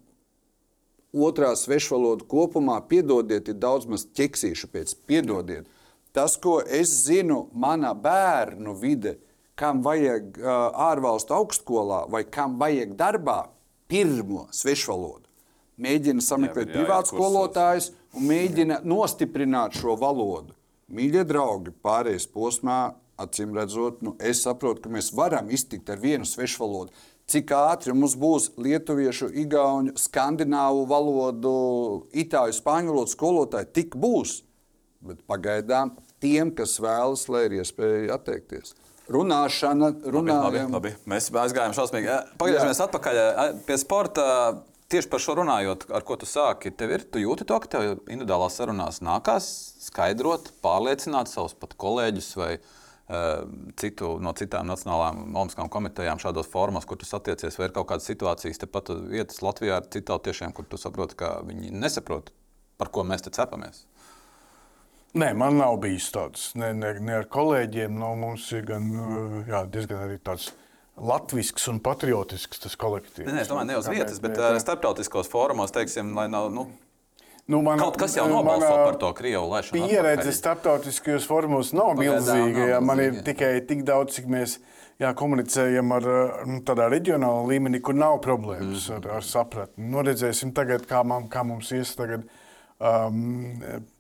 Otrā 1.09 1.55
svešvaloda 1.57 2.25
kopumā, 2.29 2.77
piedodiet, 2.85 3.49
ir 3.49 3.57
daudz 3.57 3.87
maz 3.89 4.05
ķeksīšu 4.13 4.69
pēc, 4.69 4.93
piedodiet. 5.09 5.65
Tas, 6.13 6.35
ko 6.41 6.59
es 6.61 6.91
zinu, 7.05 7.47
mana 7.53 7.95
bērnu 7.97 8.75
vide, 8.77 9.17
kam 9.57 9.81
vajag 9.85 10.37
uh, 10.37 10.69
ārvalstu 10.89 11.33
augstskolā 11.35 12.03
vai 12.13 12.23
kam 12.29 12.59
vajag 12.61 12.93
darbā, 12.99 13.39
pirmo 13.89 14.45
svešvalodu. 14.53 15.25
Mēģina 15.79 16.21
sameklēt 16.23 16.73
privātu 16.73 17.15
skolotājus 17.15 17.91
un 18.13 18.29
mēģina 18.29 18.81
nostiprināt 18.87 19.77
šo 19.79 19.95
valodu. 19.99 20.53
Mīļie 20.93 21.23
draugi, 21.29 21.73
pārējais 21.85 22.27
posmā, 22.33 22.79
acīm 23.19 23.53
redzot, 23.57 24.01
nu, 24.05 24.15
es 24.19 24.43
saprotu, 24.45 24.83
ka 24.85 24.91
mēs 24.93 25.11
varam 25.15 25.49
iztikt 25.53 25.89
ar 25.91 26.01
vienu 26.01 26.27
svešvalodu. 26.27 26.93
Cik 27.29 27.51
ātri 27.53 27.93
mums 27.93 28.15
būs 28.17 28.47
lietuviešu, 28.57 29.27
igauņu, 29.43 29.93
skandināvu 30.01 30.85
valodu, 30.89 31.51
itāļu, 32.17 32.55
spāņu 32.57 32.95
valodu 32.95 33.13
skolotāji, 33.13 33.69
tik 33.75 33.97
būs. 34.01 34.39
Bet 35.05 35.21
pagaidām 35.29 35.93
tiem, 36.23 36.49
kas 36.57 36.79
vēlas, 36.81 37.27
lai 37.29 37.45
ir 37.45 37.59
iespēja 37.59 38.17
atteikties. 38.17 38.73
Runāšana, 39.09 39.91
labi. 40.73 40.95
Mēs 41.09 41.29
aizgājām 41.29 41.77
šausmīgi. 41.77 42.17
Pagriežamies 42.41 42.81
atpakaļ 42.87 43.21
pie 43.69 43.79
sporta. 43.81 44.25
Tieši 44.89 45.05
par 45.05 45.21
šo 45.21 45.35
runājot, 45.37 45.83
ar 45.93 46.01
ko 46.01 46.15
tu 46.17 46.25
sāki, 46.25 46.71
tev 46.73 46.95
ir, 46.95 47.03
tu 47.13 47.21
jūti 47.21 47.45
to, 47.45 47.59
ka 47.61 47.69
tev 47.69 47.83
individuālās 48.09 48.55
sarunās 48.57 49.03
nākās 49.05 49.45
skaidrot, 49.85 50.49
pārliecināt 50.65 51.29
savus 51.29 51.53
pat 51.53 51.75
kolēģus 51.77 52.29
vai 52.39 52.55
uh, 52.55 52.71
citu, 53.79 54.11
no 54.21 54.33
citām 54.37 54.67
nacionālām 54.69 55.23
olimpiskām 55.33 55.69
komitejām 55.73 56.21
šādos 56.21 56.49
formos, 56.51 56.85
kur 56.85 56.99
tu 57.01 57.07
satiecies, 57.09 57.57
vai 57.57 57.69
ir 57.69 57.73
kaut 57.73 57.89
kādas 57.89 58.05
situācijas 58.09 58.61
tepat 58.61 58.91
vietas 59.09 59.41
Latvijā 59.41 59.79
ar 59.79 59.87
citātiešiem, 59.89 60.53
kur 60.53 60.67
tu 60.69 60.77
saproti, 60.77 61.17
ka 61.17 61.39
viņi 61.47 61.73
nesaprot, 61.73 62.29
par 62.77 62.91
ko 62.93 63.05
mēs 63.07 63.25
te 63.25 63.33
cepamies. 63.33 63.87
Nē, 65.17 65.31
man 65.33 65.57
nav 65.57 65.79
bijis 65.81 66.11
tāds. 66.13 66.51
Ne, 66.59 66.69
ne, 66.77 66.93
ne 67.01 67.15
ar 67.17 67.25
kolēģiem. 67.33 67.95
No 67.97 68.11
mums 68.19 68.45
ir 68.53 68.67
gan, 68.67 68.85
jā, 69.49 69.63
diezgan 69.73 70.03
arī 70.05 70.19
tāds 70.21 70.51
latvisks 70.99 71.65
un 71.71 71.79
patriotisks 71.81 72.61
tas 72.61 72.77
kolektīvs. 72.77 73.25
Nē, 73.31 73.41
es 73.41 73.49
domāju, 73.49 73.71
ne 73.71 73.79
uz 73.79 73.89
vietas, 73.89 74.19
bet 74.21 74.37
ne, 74.37 74.59
starptautiskos 74.61 75.31
fórumos, 75.31 75.73
teiksim, 75.73 76.13
lai 76.17 76.27
nav. 76.29 76.51
Nu, 76.53 76.67
Nu, 77.49 77.63
man, 77.65 77.81
Kaut 77.81 77.97
kas 77.97 78.13
jau 78.13 78.27
nobalso 78.29 78.69
par 78.69 78.97
to 79.01 79.09
Krievu 79.17 79.47
laišanu. 79.49 79.87
Pieredze 79.89 80.33
starptautiskajos 80.37 81.25
formos 81.25 81.71
nav 81.73 81.95
milzīga. 81.97 82.67
Jā, 82.75 82.81
man 82.85 83.01
ir 83.01 83.23
tikai 83.25 83.55
tik 83.65 83.81
daudz, 83.87 84.19
cik 84.19 84.27
mēs 84.29 84.59
jā, 85.01 85.09
komunicējam 85.17 85.95
ar 85.95 86.09
nu, 86.45 86.59
tādā 86.67 86.91
reģionālā 86.93 87.47
līmenī, 87.49 87.81
kur 87.81 87.97
nav 87.97 88.19
problēmas 88.25 88.85
mm. 88.91 88.99
ar, 88.99 89.15
ar 89.17 89.25
sapratni. 89.25 89.87
Nu, 89.89 90.03
redzēsim 90.05 90.53
tagad, 90.53 90.85
kā, 90.89 91.01
man, 91.07 91.25
kā 91.33 91.41
mums 91.47 91.73
ies 91.73 91.95
tagad. 91.97 92.29
Um, 92.79 93.57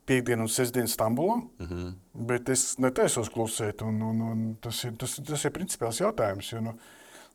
piekdienu 0.09 0.45
un 0.45 0.49
sestdienu 0.49 0.87
Stambulā, 0.87 1.35
mm 1.35 1.65
-hmm. 1.67 1.89
bet 2.29 2.49
es 2.49 2.77
netaisos 2.79 3.29
klusēt. 3.29 3.83
Un, 3.85 4.01
un, 4.01 4.21
un 4.21 4.55
tas, 4.61 4.83
ir, 4.83 4.93
tas, 4.97 5.19
tas 5.27 5.45
ir 5.45 5.51
principiāls 5.51 5.99
jautājums. 6.01 6.51
Jo, 6.53 6.61
nu, 6.61 6.73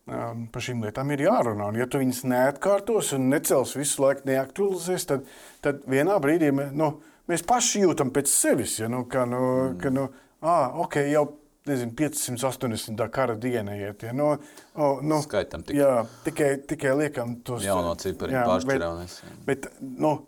um, 0.06 0.46
par 0.52 0.62
šīm 0.62 0.82
lietām 0.84 1.12
ir 1.14 1.24
jārunā. 1.26 1.68
Un, 1.68 1.78
ja 1.80 1.86
tu 1.86 2.00
viņus 2.02 2.24
neatkārtos 2.24 3.12
un 3.16 3.28
necels 3.32 3.76
visu 3.76 4.02
laiku 4.02 4.26
neaktualizēs, 4.28 5.06
tad, 5.06 5.28
tad 5.64 5.86
vienā 5.90 6.18
brīdī 6.22 6.50
nu, 6.54 6.90
mēs 7.30 7.46
paši 7.48 7.86
jūtam 7.86 8.12
pēc 8.14 8.30
sevis, 8.30 8.78
ja, 8.82 8.90
nu, 8.92 9.04
ka, 9.10 9.24
nu, 9.28 9.40
mm. 9.40 9.80
ka 9.80 9.92
nu, 9.94 10.08
ah, 10.44 10.76
okay, 10.84 11.10
jau 11.12 11.26
nezinu, 11.66 11.92
580. 11.96 13.10
kara 13.10 13.34
diena 13.40 13.76
iet. 13.76 14.02
Ja, 14.02 14.12
nu, 14.12 14.34
oh, 14.74 14.98
nu, 15.02 15.20
Skaitam 15.24 15.64
tikai. 15.64 15.80
Jā, 15.80 16.02
tikai, 16.26 16.50
tikai 16.68 16.96
liekam 16.98 17.38
tos. 17.46 17.64
Jauno 17.64 17.94
cipari 18.00 18.36
pāršķirāmies. 18.36 19.16
Bet, 19.46 19.70
bet, 19.70 19.70
nu, 19.80 20.18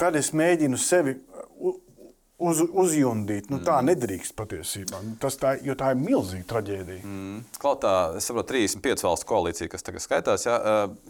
tad 0.00 0.18
es 0.20 0.34
mēģinu 0.36 0.80
sevi 0.80 1.16
uz, 2.42 2.60
uzjundīt. 2.60 3.48
Nu, 3.52 3.60
tā 3.64 3.78
mm. 3.78 3.88
nedrīkst 3.92 4.36
patiesībā. 4.38 5.00
Nu, 5.06 5.16
tas 5.22 5.38
tā, 5.40 5.54
jo 5.64 5.76
tā 5.78 5.92
ir 5.94 6.00
milzīga 6.02 6.44
traģēdija. 6.52 7.02
Mm. 7.06 7.42
Klautā, 7.62 7.94
es 8.18 8.28
saprotu, 8.28 8.52
35 8.54 9.06
valstu 9.06 9.30
koalīcija, 9.32 9.72
kas 9.72 9.86
tagad 9.86 10.04
skaitās. 10.04 10.46
Ja, 10.48 10.58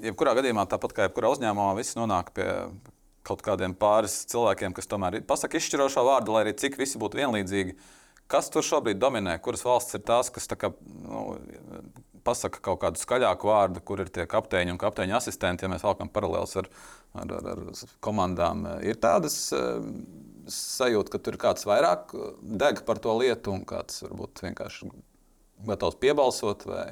jebkurā 0.05 0.37
gadījumā, 0.39 0.69
tāpat 0.71 0.95
kā 0.97 1.09
jebkurā 1.09 1.35
uzņēmumā, 1.35 1.73
viss 1.81 1.99
nonāk 1.99 2.31
pie 2.37 2.49
kaut 3.27 3.43
kādiem 3.47 3.75
pāris 3.79 4.23
cilvēkiem, 4.31 4.75
kas 4.77 4.91
tomēr 4.91 5.21
pasaka 5.27 5.59
izšķirošo 5.59 6.05
vārdu, 6.07 6.35
lai 6.35 6.47
arī 6.47 6.55
cik 6.59 6.79
visi 6.81 7.01
būtu 7.03 7.21
vienlīdzīgi. 7.21 7.77
Kas 8.33 8.49
tur 8.53 8.65
šobrīd 8.65 9.01
dominē? 9.03 9.37
Kuras 9.45 9.65
valsts 9.67 9.99
ir 9.99 10.03
tās, 10.09 10.31
kas 10.33 10.49
kā, 10.57 10.71
nu, 11.05 11.23
pasaka 12.25 12.63
kaut 12.65 12.81
kādu 12.85 13.01
skaļāku 13.01 13.51
vārdu, 13.51 13.83
kur 13.85 14.03
ir 14.05 14.11
tie 14.15 14.25
kapteiņi 14.31 14.73
un 14.73 14.81
kapteiņa 14.81 15.19
asistenti, 15.19 15.67
ja 15.67 15.73
mēs 15.73 15.85
valkam 15.85 16.11
paralēlus 16.13 16.57
ar, 16.63 16.71
ar, 17.19 17.35
ar, 17.39 17.51
ar 17.73 17.83
komandām? 18.05 18.65
Ir 18.87 18.99
tādas 19.03 19.37
sajūta, 20.57 21.13
ka 21.13 21.21
tur 21.21 21.37
ir 21.37 21.43
kāds 21.43 21.67
vairāk 21.69 22.15
deg 22.63 22.83
par 22.89 23.03
to 23.03 23.15
lietu, 23.19 23.55
un 23.59 23.67
kāds 23.69 24.03
varbūt 24.07 24.45
vienkārši 24.47 24.91
gatavs 25.69 25.99
piebalsot. 26.03 26.67
Vai... 26.71 26.87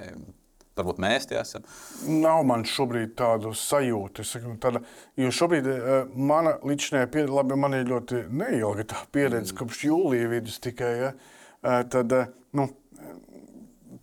Varbūt 0.79 1.01
mēs 1.03 1.27
tie 1.29 1.37
esam. 1.41 1.64
Nav 2.09 2.45
man 2.49 2.62
šobrīd 2.68 3.16
tādu 3.18 3.53
sajūtu. 3.59 4.25
Saku, 4.27 4.55
tāda, 4.62 4.83
jo 5.18 5.33
šobrīd 5.35 5.66
uh, 5.68 5.95
mana 6.14 6.57
līdzinājā 6.64 7.09
pieredze, 7.11 7.35
labi, 7.35 7.59
man 7.59 7.75
ir 7.77 7.89
ļoti 7.91 8.25
neilga 8.31 8.87
tā 8.95 9.01
pieredze, 9.12 9.53
mm. 9.53 9.59
kopš 9.61 9.83
jūlija 9.89 10.31
vidus 10.31 10.61
tikai. 10.62 10.93
Ja, 11.01 11.11
uh, 11.12 11.81
tad, 11.91 12.14
nu, 12.57 12.68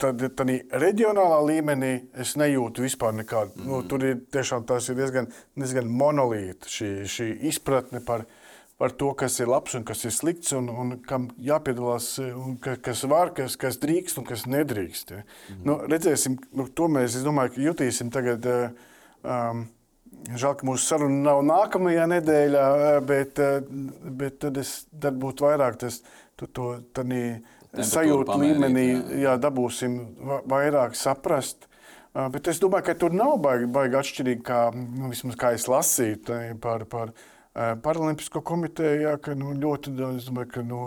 tad, 0.01 0.22
tad 0.38 0.51
reģionālā 0.84 1.39
līmenī 1.47 1.93
es 2.20 2.36
nejūtu 2.39 2.86
vispār 2.86 3.15
nekādu. 3.18 3.55
Mm. 3.57 3.70
Nu, 3.72 3.82
tur 3.89 4.05
ir 4.05 4.20
tiešām 4.34 4.68
tas 4.70 4.91
ir 4.91 4.99
diezgan, 4.99 5.32
diezgan 5.57 5.89
monolīta 5.89 6.70
šī, 6.72 6.91
šī 7.09 7.32
izpratne 7.51 8.03
par 8.05 8.28
par 8.78 8.93
to, 8.93 9.11
kas 9.17 9.39
ir 9.41 9.49
labs 9.49 9.73
un 9.78 9.86
kas 9.88 10.03
ir 10.05 10.13
slikts, 10.13 10.53
un, 10.57 10.69
un 10.69 10.97
kam 11.07 11.32
jāpiedalās, 11.41 12.11
un 12.21 12.59
ka, 12.61 12.75
kas 12.82 13.03
var, 13.09 13.34
kas, 13.38 13.57
kas 13.59 13.80
drīkst 13.82 14.21
un 14.21 14.28
kas 14.28 14.45
nedrīkst. 14.45 15.15
Ja. 15.15 15.23
-hmm. 15.23 15.63
nu, 15.65 15.80
redzēsim, 15.89 16.38
nu, 16.53 16.67
to 16.67 16.88
mēs 16.88 17.17
domāju, 17.25 17.57
jutīsim 17.71 18.13
tagad. 18.13 18.45
Um, 19.23 19.67
Žēl, 20.28 20.55
ka 20.57 20.65
mūsu 20.65 20.82
saruna 20.88 21.19
nav 21.23 21.41
nākamajā 21.45 22.05
nedēļā, 22.09 22.63
bet, 23.05 23.39
bet 24.17 24.39
tad, 24.39 24.57
es, 24.57 24.88
tad 24.99 25.15
būtu 25.19 25.45
vairāk 25.45 25.78
tas, 25.78 26.01
to, 26.36 26.47
to 26.47 27.03
sajūtu 27.75 28.38
līmenī, 28.41 28.88
jā. 28.88 29.19
Jā, 29.23 29.36
dabūsim 29.38 29.99
vairāk 30.49 30.95
saprast. 30.95 31.67
Bet 32.13 32.47
es 32.49 32.59
domāju, 32.59 32.88
ka 32.88 32.95
tur 32.97 33.13
nav 33.13 33.36
baigi, 33.43 33.67
baigi 33.69 33.99
atšķirīgi, 33.99 34.43
kā, 34.47 34.61
nu, 34.73 35.11
vismaz, 35.11 35.38
kā 35.38 35.53
es 35.53 35.67
lasīju 35.69 36.57
par, 36.63 36.88
par 36.89 37.13
Paralimpisko 37.83 38.41
komiteju. 38.45 39.01
Jā, 39.01 39.13
ka, 39.21 39.33
nu, 39.37 39.53
ļoti, 39.57 39.93
domāju, 39.97 40.49
ka 40.53 40.63
nu, 40.65 40.81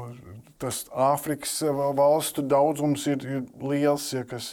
tas 0.62 0.84
Āfrikas 0.94 1.56
valstu 1.98 2.44
daudzums 2.46 3.06
ir, 3.10 3.26
ir 3.26 3.44
liels, 3.64 4.06
ja, 4.14 4.22
kas, 4.28 4.52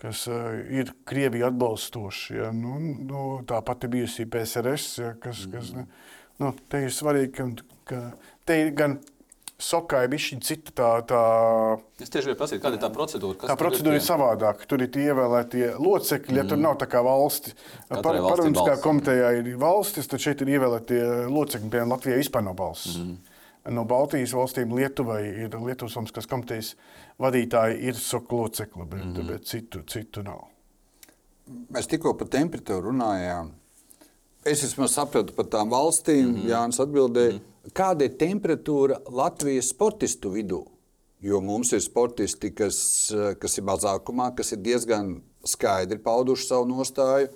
kas 0.00 0.24
ir 0.72 0.94
Krievija 1.08 1.50
atbalstoši. 1.50 2.38
Ja. 2.40 2.50
Nu, 2.56 2.78
nu, 2.80 3.24
tā 3.48 3.60
pati 3.66 3.90
bijusī 3.92 4.28
PSRS, 4.30 4.90
ja, 5.02 5.14
kas, 5.20 5.44
kas 5.52 5.72
mm. 5.76 5.88
nu, 6.44 6.54
te 6.72 6.84
ir 6.86 6.94
svarīgi, 6.96 7.32
ka, 7.36 7.48
ka 7.90 8.02
te 8.48 8.60
ir 8.64 8.72
gan 8.78 9.00
Sokai 9.60 10.06
bija 10.08 10.38
cita 10.40 10.72
tā, 10.72 10.88
tā. 11.04 11.22
Es 12.00 12.08
tieši 12.08 12.30
gribēju 12.30 12.38
prasīt, 12.40 12.60
kāda 12.62 12.78
ir 12.78 12.80
tā 12.80 12.88
procedūra. 12.94 13.48
Tā 13.50 13.56
procedūra 13.60 13.98
ir, 13.98 14.00
ir 14.00 14.06
savādāka. 14.06 14.68
Tur 14.70 14.84
ir 14.86 14.96
ievēlētie 15.02 15.66
locekļi, 15.76 16.36
ja 16.38 16.44
mm. 16.46 16.52
tur 16.52 16.60
nav 16.62 16.78
tā 16.80 16.88
kā 16.88 17.02
valsti. 17.04 17.52
Parlamentiskā 17.90 18.78
komitejā 18.80 19.34
ir 19.42 19.50
valstis, 19.60 20.08
tad 20.08 20.24
šeit 20.24 20.40
ir 20.44 20.54
ievēlētie 20.56 21.02
locekļi. 21.28 21.68
Piemēram, 21.74 21.92
Latvijai 21.92 22.22
vispār 22.22 22.46
nav 22.46 22.56
balss. 22.56 22.96
Mm. 22.96 23.18
No 23.76 23.84
Baltijas 23.84 24.32
valstīm 24.32 24.72
Lietuvai 24.78 25.20
ir 25.44 25.58
Lietuvas 25.60 25.98
valsts 26.00 26.30
komitejas 26.30 26.72
vadītāji, 27.20 27.82
ir 27.90 28.00
soka 28.00 28.40
locekļi, 28.40 28.88
bet, 28.94 29.06
mm. 29.10 29.28
bet 29.28 29.46
citu, 29.50 29.84
citu 29.92 30.24
nav. 30.24 30.46
Mēs 31.74 31.90
tikko 31.90 32.14
par 32.16 32.32
temperatūru 32.32 32.94
runājām. 32.94 33.52
Es 34.48 34.64
sapratu 34.64 35.36
par 35.36 35.52
tām 35.52 35.68
valstīm, 35.68 36.24
mm 36.30 36.36
-hmm. 36.36 36.48
Jānis 36.48 36.80
atbildēja. 36.80 37.36
Mm 37.36 37.38
-hmm 37.38 37.49
kāda 37.76 38.06
ir 38.06 38.16
temperatūra 38.20 39.00
Latvijas 39.12 39.72
sportistu 39.74 40.32
vidū. 40.34 40.64
Jo 41.20 41.42
mums 41.44 41.74
ir 41.76 41.82
sportisti, 41.84 42.48
kas, 42.56 42.78
kas 43.40 43.58
ir 43.60 43.66
mazākumā, 43.68 44.30
kas 44.36 44.54
ir 44.56 44.62
diezgan 44.64 45.18
skaidri 45.44 46.00
pauduši 46.00 46.48
savu 46.48 46.68
nostāju. 46.70 47.28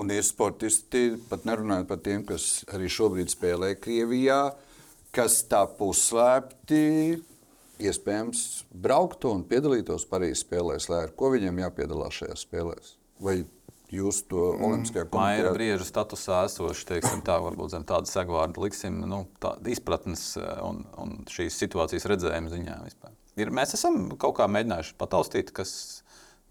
Un 0.00 0.10
ir 0.14 0.22
sportisti, 0.22 1.16
pat 1.30 1.46
nerunājot 1.46 1.88
par 1.90 1.98
tiem, 2.02 2.22
kas 2.26 2.62
arī 2.70 2.86
šobrīd 2.90 3.30
spēlē 3.32 3.72
Krievijā, 3.82 4.52
kas 5.14 5.40
tā 5.50 5.64
puslēpti 5.78 6.82
iespējams 7.80 8.44
brauktu 8.70 9.32
un 9.34 9.42
piedalītos 9.50 10.06
Parīzes 10.10 10.44
spēlēs. 10.44 10.86
Lai 10.92 11.04
ar 11.08 11.14
ko 11.18 11.32
viņiem 11.34 11.62
jāpiedalās 11.64 12.20
šajās 12.20 12.46
spēlēs? 12.46 12.94
Vai 13.20 13.40
jūs 13.94 14.22
to 14.30 14.50
mm. 14.54 14.66
Olimpiskajā 14.66 15.06
komitejā? 15.06 15.22
Maira 15.42 15.54
brieža 15.54 15.86
statusā 15.88 16.44
esoši, 16.48 16.86
teiksim, 16.92 17.22
tā 17.26 17.38
varbūt 17.42 17.74
zem 17.74 17.86
tāda 17.88 18.10
segvārda 18.10 18.62
liksim, 18.62 19.00
nu, 19.10 19.24
tāda 19.42 19.72
izpratnes 19.72 20.24
eh, 20.40 20.52
un, 20.66 20.84
un 21.00 21.16
šīs 21.30 21.58
situācijas 21.64 22.06
redzējuma 22.12 22.52
ziņā 22.52 22.78
vispār. 22.84 23.16
Ir, 23.40 23.52
mēs 23.54 23.74
esam 23.78 24.08
kaut 24.20 24.36
kā 24.38 24.46
mēģinājuši 24.50 24.96
pataustīt, 25.00 25.52
kas 25.56 25.72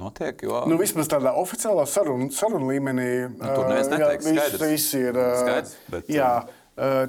notiek. 0.02 0.44
Jo... 0.44 0.64
Nu, 0.70 0.78
vismaz 0.80 1.10
tādā 1.12 1.34
oficiālā 1.40 1.86
sarunu, 1.90 2.30
sarunu 2.36 2.70
līmenī. 2.72 3.10
Nu, 3.34 3.42
tur 3.44 3.68
neviens 3.68 3.92
neteiks, 3.92 4.30
jā, 4.30 4.46
viss, 4.48 4.62
viss 4.64 5.00
ir. 5.00 5.20
Skaidrs, 5.42 5.76
bet, 5.92 6.14
jā, 6.14 6.30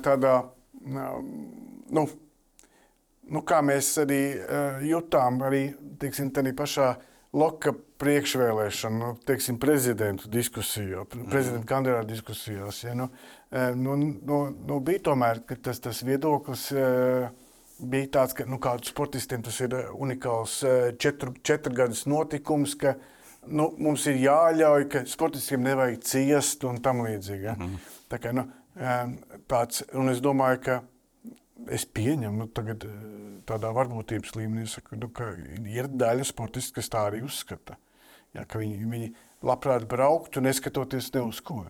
tādā, 0.04 0.34
nu, 0.90 2.08
nu, 3.30 3.44
kā 3.46 3.60
mēs 3.66 3.92
arī 4.02 4.24
jutām, 4.90 5.38
arī, 5.46 5.68
teiksim, 6.02 6.34
tādā 6.34 6.54
pašā 6.58 6.90
Loka 7.38 7.76
priekšvēlēšanu, 8.00 8.98
nu, 9.00 9.10
teiksim, 9.28 9.58
prezidentu 9.60 10.30
diskusijā, 10.32 11.04
prezidenta 11.10 11.68
kandidātu 11.68 12.10
diskusijās. 12.14 12.82
Ja, 12.84 12.94
nu, 12.96 13.10
e, 13.50 13.70
nu, 13.76 13.96
nu, 14.00 14.40
nu, 14.54 14.80
bija 14.84 15.04
tomēr 15.10 15.42
tas, 15.62 15.82
tas 15.84 16.02
viedoklis. 16.06 16.70
E, 16.72 17.30
bija 17.80 18.10
tāds, 18.18 18.36
ka 18.36 18.44
nu, 18.48 18.60
sportistiem 18.84 19.44
tas 19.44 19.56
ir 19.64 19.76
unikāls 19.96 20.60
e, 20.64 20.76
četru, 21.00 21.34
četru 21.44 21.74
gadus 21.76 22.04
notikums, 22.10 22.76
ka 22.80 22.96
nu, 23.48 23.70
mums 23.78 24.06
ir 24.10 24.20
jāļauj, 24.24 24.88
ka 24.92 25.04
sportistiem 25.08 25.64
nevajag 25.64 26.00
ciest 26.04 26.64
un 26.68 26.80
tam 26.84 27.04
līdzīgi. 27.06 27.50
Ja. 27.52 27.56
Mm. 27.56 27.76
Tā 28.10 28.20
kā, 28.20 28.34
nu, 28.36 28.48
tāds, 29.48 29.84
un 29.96 30.12
es 30.12 30.20
domāju, 30.24 30.64
ka 30.66 30.80
es 31.72 31.84
pieņemu, 31.84 32.36
nu, 32.42 32.48
tagad 32.56 32.84
tādā 33.48 33.70
varbūtības 33.76 34.34
līmenī, 34.36 34.66
saku, 34.70 34.98
nu, 35.00 35.08
ka 35.14 35.32
ir 35.68 35.88
daļa 35.88 36.26
sportisti, 36.28 36.76
kas 36.78 36.92
tā 36.92 37.04
arī 37.08 37.22
uzskata. 37.26 37.76
Jā, 38.36 38.46
ka 38.46 38.60
viņi, 38.62 38.78
viņi 38.86 39.12
labprāt 39.46 39.86
brauktu, 39.90 40.42
neskatoties 40.44 41.10
ne 41.16 41.24
uz 41.26 41.40
ko. 41.42 41.64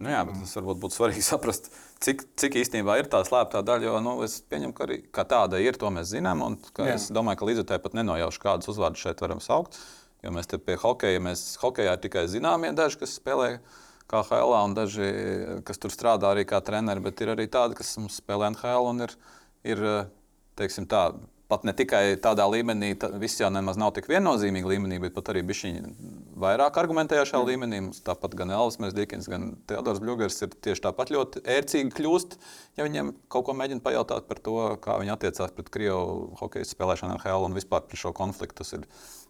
Nu 0.00 0.08
jā, 0.08 0.22
bet 0.24 0.38
tas 0.40 0.56
varbūt 0.56 0.80
būtu 0.80 0.96
svarīgi 0.96 1.22
saprast, 1.30 1.68
cik, 2.02 2.24
cik 2.40 2.56
īstenībā 2.62 2.96
ir 3.00 3.10
tā 3.12 3.20
slēptā 3.26 3.60
daļa. 3.66 3.86
Jo 3.86 4.00
nu, 4.04 4.16
es 4.24 4.38
pieņemu, 4.48 4.74
ka 4.76 4.86
arī 4.86 4.98
ka 5.12 5.26
tāda 5.28 5.60
ir, 5.60 5.76
to 5.80 5.92
mēs 5.92 6.10
zinām. 6.14 6.42
Es 6.88 7.10
domāju, 7.12 7.42
ka 7.42 7.50
līdz 7.50 7.62
ar 7.62 7.68
to 7.68 7.80
pat 7.84 7.98
nenojaušu, 8.00 8.42
kādus 8.42 8.72
uzvārdus 8.72 9.04
šeit 9.04 9.20
varam 9.22 9.42
saukt. 9.44 9.78
Jo 10.24 10.32
mēs 10.36 10.48
te 10.50 10.58
pie 10.60 10.76
hokeja, 10.80 11.20
mēs 11.24 11.54
hokejā 11.60 11.94
ir 11.96 12.02
tikai 12.02 12.26
zināmie 12.28 12.72
daži, 12.76 12.98
kas 13.00 13.14
spēlē 13.16 13.54
KHL, 14.10 14.56
un 14.66 14.74
daži, 14.76 15.06
kas 15.64 15.80
tur 15.80 15.92
strādā 15.94 16.32
arī 16.34 16.44
kā 16.48 16.58
treneri, 16.64 17.00
bet 17.04 17.20
ir 17.22 17.32
arī 17.36 17.46
tādi, 17.48 17.78
kas 17.78 17.94
mums 18.00 18.18
spēlē 18.20 18.50
NHL 18.50 18.88
un 18.90 19.04
ir, 19.06 19.14
ir 19.64 19.84
teiksim, 20.60 20.88
tā, 20.90 21.06
pat 21.50 21.64
ne 21.66 21.74
tikai 21.76 22.16
tādā 22.22 22.46
līmenī, 22.50 22.92
tā, 23.00 23.10
viss 23.20 23.40
jau 23.40 23.50
nemaz 23.52 23.78
nav 23.80 23.92
tik 23.96 24.06
viennozīmīgi 24.10 24.70
līmenī, 24.70 25.00
bet 25.02 25.14
pat 25.16 25.32
arī 25.32 25.42
bišķiņi 25.48 25.92
vairāk 26.40 26.78
argumentēja 26.80 27.26
šajā 27.28 27.40
mm. 27.42 27.50
līmenī. 27.50 27.80
Tāpat 28.06 28.36
gan 28.38 28.52
Elvis 28.54 28.78
Mērsdīkins, 28.82 29.28
gan 29.30 29.48
Teodors 29.70 30.02
Bļūgers 30.02 30.38
ir 30.46 30.54
tieši 30.66 30.84
tāpat 30.86 31.12
ļoti 31.14 31.42
ērcīgi 31.56 31.94
kļūst, 31.98 32.36
ja 32.78 32.86
viņiem 32.86 33.12
kaut 33.32 33.48
ko 33.48 33.56
mēģina 33.58 33.84
pajautāt 33.84 34.28
par 34.30 34.42
to, 34.44 34.58
kā 34.84 35.00
viņi 35.02 35.14
attiecās 35.16 35.54
pret 35.56 35.72
Krievu 35.74 36.30
hokeja 36.40 36.68
spēlēšanu 36.70 37.18
ar 37.18 37.24
HL 37.26 37.48
un 37.50 37.58
vispār 37.58 37.84
par 37.90 38.02
šo 38.04 38.14
konfliktu. 38.16 38.62
Tas 38.62 38.76
ir 38.78 38.86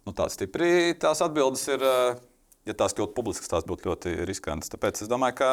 nu, 0.07 0.15
tā 0.17 0.29
stipri. 0.33 0.93
Tās 1.01 1.25
atbildes 1.25 1.67
ir, 1.73 1.83
eh, 1.83 2.21
ja 2.69 2.77
tās 2.77 2.97
kļūtu 2.97 3.17
publiskas, 3.17 3.51
tās 3.51 3.67
būtu 3.69 3.91
ļoti 3.91 4.15
riskantas. 4.29 4.73
Tāpēc 4.73 5.03
es 5.03 5.11
domāju, 5.11 5.41
ka 5.41 5.51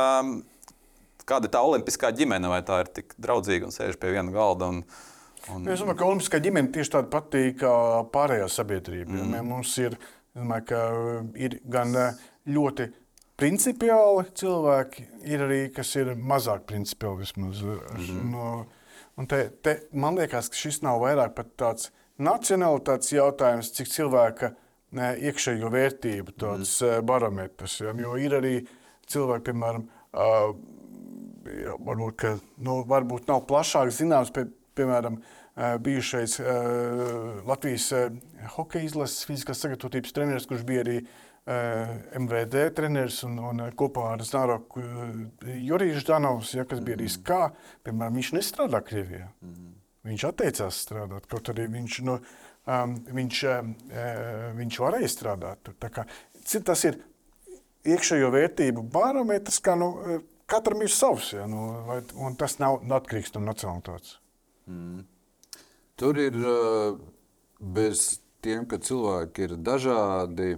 kāda 1.27 1.49
ir 1.49 1.53
tā 1.53 1.61
olimpiskā 1.65 2.11
ģimene, 2.15 2.49
vai 2.51 2.63
tā 2.65 2.81
ir 2.83 2.91
tik 2.99 3.13
draudzīga 3.19 3.67
un 3.67 3.75
sēž 3.75 3.99
pie 3.99 4.13
viena 4.15 4.33
galda. 4.33 4.71
Un, 4.71 4.83
Un... 5.53 5.67
Es 5.71 5.81
domāju, 5.81 5.97
ka 5.99 6.07
Olimpiskā 6.07 6.39
ģimene 6.43 6.71
tieši 6.75 6.93
tāda 6.97 7.09
pati 7.11 7.43
kā 7.57 7.73
pārējā 8.13 8.47
sabiedrība. 8.51 9.13
Mm. 9.13 9.35
Mums 9.47 9.73
ir, 9.81 9.97
domāju, 10.35 10.79
ir 11.39 11.59
gan 11.71 11.93
eh, 11.95 12.23
ļoti 12.51 12.89
principiāli 13.37 14.25
cilvēki, 14.37 15.05
ir 15.29 15.45
arī 15.45 15.61
kas 15.73 15.93
ir 15.99 16.13
mazāk 16.17 16.65
principiāli. 16.69 17.23
Vismaz, 17.23 17.63
mm. 17.63 18.33
no, 18.33 19.27
te, 19.29 19.43
te, 19.63 19.77
man 19.93 20.17
liekas, 20.19 20.51
ka 20.51 20.61
šis 20.65 20.81
nav 20.85 21.03
vairāk 21.05 21.37
tāds 21.59 21.91
nacionālitātes 22.17 23.13
jautājums, 23.13 23.71
cik 23.77 23.93
cilvēka 23.93 24.51
ne, 24.97 25.13
iekšējo 25.29 25.69
vērtību 25.73 26.35
tāds 26.39 26.79
mm. 26.81 27.05
barometrs. 27.07 27.81
Ja? 27.85 27.93
Jo 28.01 28.17
ir 28.19 28.39
arī 28.39 28.55
cilvēki, 29.07 29.51
piemēram, 29.51 29.87
uh, 30.17 30.51
varbūt, 31.87 32.15
ka, 32.19 32.33
nu, 32.63 32.81
varbūt 32.87 33.29
nav 33.29 33.45
plašāk 33.49 33.91
zināms, 33.95 34.31
bet, 34.35 34.51
piemēram, 34.77 35.19
Eh, 35.57 35.77
bijušais 35.77 36.39
eh, 36.39 36.45
Latvijas 37.45 37.91
eh, 37.91 38.11
hokeja 38.53 38.85
izlases 38.85 39.23
fiziskās 39.25 39.57
sagatavotības 39.63 40.13
treneris, 40.13 40.45
kurš 40.45 40.65
bija 40.67 40.83
arī 40.85 40.99
MVD 42.19 42.65
treneris 42.75 43.21
un, 43.23 43.37
un 43.39 43.61
kopā 43.79 44.01
ar 44.17 44.21
Zāroku 44.27 44.81
Jurijs 45.63 46.03
Danovs, 46.03 46.49
ja, 46.57 46.65
kas 46.67 46.81
bija 46.83 46.97
arī 46.97 47.07
SKA, 47.07 47.53
piemēram, 47.87 48.17
viņš 48.19 48.31
nestrādā 48.35 48.81
Krievijā. 48.83 49.29
Mm 49.39 49.53
-hmm. 49.53 49.69
Viņš 50.09 50.25
atteicās 50.27 50.81
strādāt, 50.83 51.29
kaut 51.31 51.47
arī 51.53 51.69
viņš, 51.71 52.01
no, 52.03 52.17
um, 52.67 52.97
viņš, 53.21 53.43
uh, 53.47 53.71
viņš 54.59 54.81
varēja 54.83 55.13
strādāt 55.15 55.71
kā, 55.79 56.03
tas 56.65 56.83
ir 56.83 56.99
iekšējo 57.95 58.31
vērtību 58.35 58.83
barometrs, 58.83 59.63
kā 59.63 59.79
nu, 59.79 60.21
katram 60.45 60.81
ir 60.81 60.91
savs, 60.91 61.31
ja, 61.33 61.47
nu, 61.47 61.85
vai, 61.87 62.01
tas 62.37 62.59
nav 62.59 62.83
atkarīgs 62.91 63.33
no 63.39 63.47
nacionalitātes. 63.47 64.19
Mm. 64.67 65.03
Tur 65.97 66.19
ir 66.21 66.35
bez 67.59 68.19
tiem, 68.43 68.65
ka 68.69 68.79
cilvēki 68.83 69.47
ir 69.47 69.55
dažādi. 69.63 70.57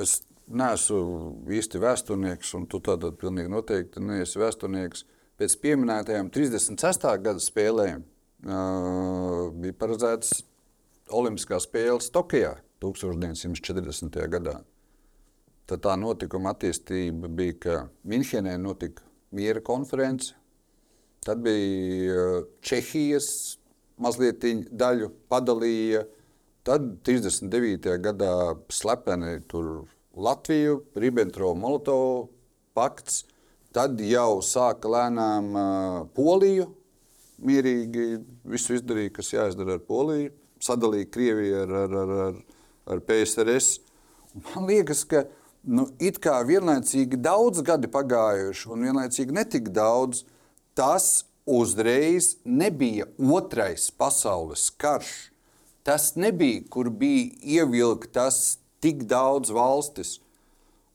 Es 0.00 0.22
neesmu 0.48 1.52
īsti 1.52 1.80
vēsturnieks, 1.82 2.54
un 2.58 2.66
tu 2.70 2.80
tādā 2.84 3.12
pilnīgi 3.16 3.52
noteikti 3.52 4.02
neesi 4.02 4.40
vēsturnieks. 4.40 5.04
Pēc 5.38 5.56
pieminētajām 5.62 6.28
36. 6.32 7.06
gada 7.24 7.42
spēlēm 7.42 8.02
uh, 8.02 9.48
bija 9.58 9.78
paredzētas 9.78 10.42
Olimpiskās 11.12 11.66
spēles 11.66 12.12
Tokijā 12.14 12.54
1940. 12.82 14.20
gadā. 14.32 14.60
Tad 15.68 15.82
tā 15.84 15.96
notikuma 15.98 16.52
attīstība 16.52 17.30
bija, 17.32 17.56
ka 17.64 17.74
Minhenē 18.08 18.54
notika 18.60 19.04
miera 19.32 19.62
konference, 19.64 20.34
tad 21.24 21.42
bija 21.44 22.42
Čehijas 22.64 23.58
mazliet 24.02 24.44
daļu 24.70 25.10
padalīja. 25.30 26.04
Tad 26.66 26.84
39. 27.06 27.88
gadā 28.02 28.34
slepeni 28.70 29.40
tur 29.50 29.84
Latviju, 30.14 30.82
Ribbentrop-Molotovu 30.94 32.28
pakts. 32.74 33.24
tad 33.72 34.00
jau 34.04 34.42
sāka 34.44 34.88
lēnām 34.92 35.46
uh, 35.56 36.06
Poliju. 36.14 36.68
Mierīgi 37.42 38.20
visu 38.44 38.76
izdarīja, 38.76 39.14
kas 39.16 39.32
jāizdara 39.32 39.78
ar 39.78 39.86
Poliju. 39.86 40.30
Sadalīja 40.62 41.08
Krieviju 41.10 41.62
ar, 41.64 41.72
ar, 41.82 41.94
ar, 42.02 42.12
ar, 42.26 42.42
ar 42.94 43.00
PSRS. 43.08 43.80
Man 44.52 44.68
liekas, 44.68 45.02
ka 45.08 45.24
nu, 45.64 45.88
it 45.98 46.20
kā 46.22 46.36
vienlaicīgi 46.46 47.18
daudz 47.18 47.64
gadi 47.66 47.90
pagājuši, 47.90 48.68
un 48.70 48.86
vienlaicīgi 48.86 49.34
netik 49.34 49.72
daudz, 49.74 50.22
tas 50.74 51.24
uzreiz 51.46 52.36
nebija 52.44 53.06
otrais 53.18 53.90
pasaules 53.90 54.70
karš. 54.70 55.32
Tas 55.82 56.14
nebija, 56.14 56.62
kur 56.70 56.90
bija 56.90 57.30
ievilktas 57.42 58.58
tik 58.80 59.02
daudz 59.10 59.50
valstis. 59.50 60.20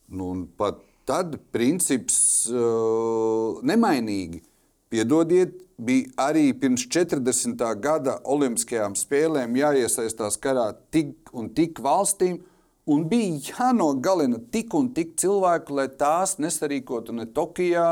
Nu, 0.07 0.47
pat 0.57 0.79
tad 1.07 1.35
princips 1.51 2.47
uh, 2.51 3.59
nemainīgi. 3.67 4.41
Piedodiet, 4.87 5.55
bija 5.77 6.29
arī 6.29 6.49
pirms 6.57 6.87
40. 6.87 7.63
gada 7.83 8.17
Olimpiskajām 8.25 8.95
spēlēm 8.97 9.55
jāiesaistās 9.59 10.39
karā 10.41 10.69
tik 10.91 11.31
un 11.35 11.51
tik 11.55 11.81
valstīm, 11.83 12.39
un 12.87 13.03
bija 13.11 13.51
jānogalina 13.51 14.39
tik 14.51 14.73
un 14.79 14.89
tik 14.95 15.17
cilvēku, 15.19 15.75
lai 15.75 15.89
tās 15.99 16.37
nesarīkotu 16.39 17.15
ne 17.19 17.27
Tokijā, 17.35 17.89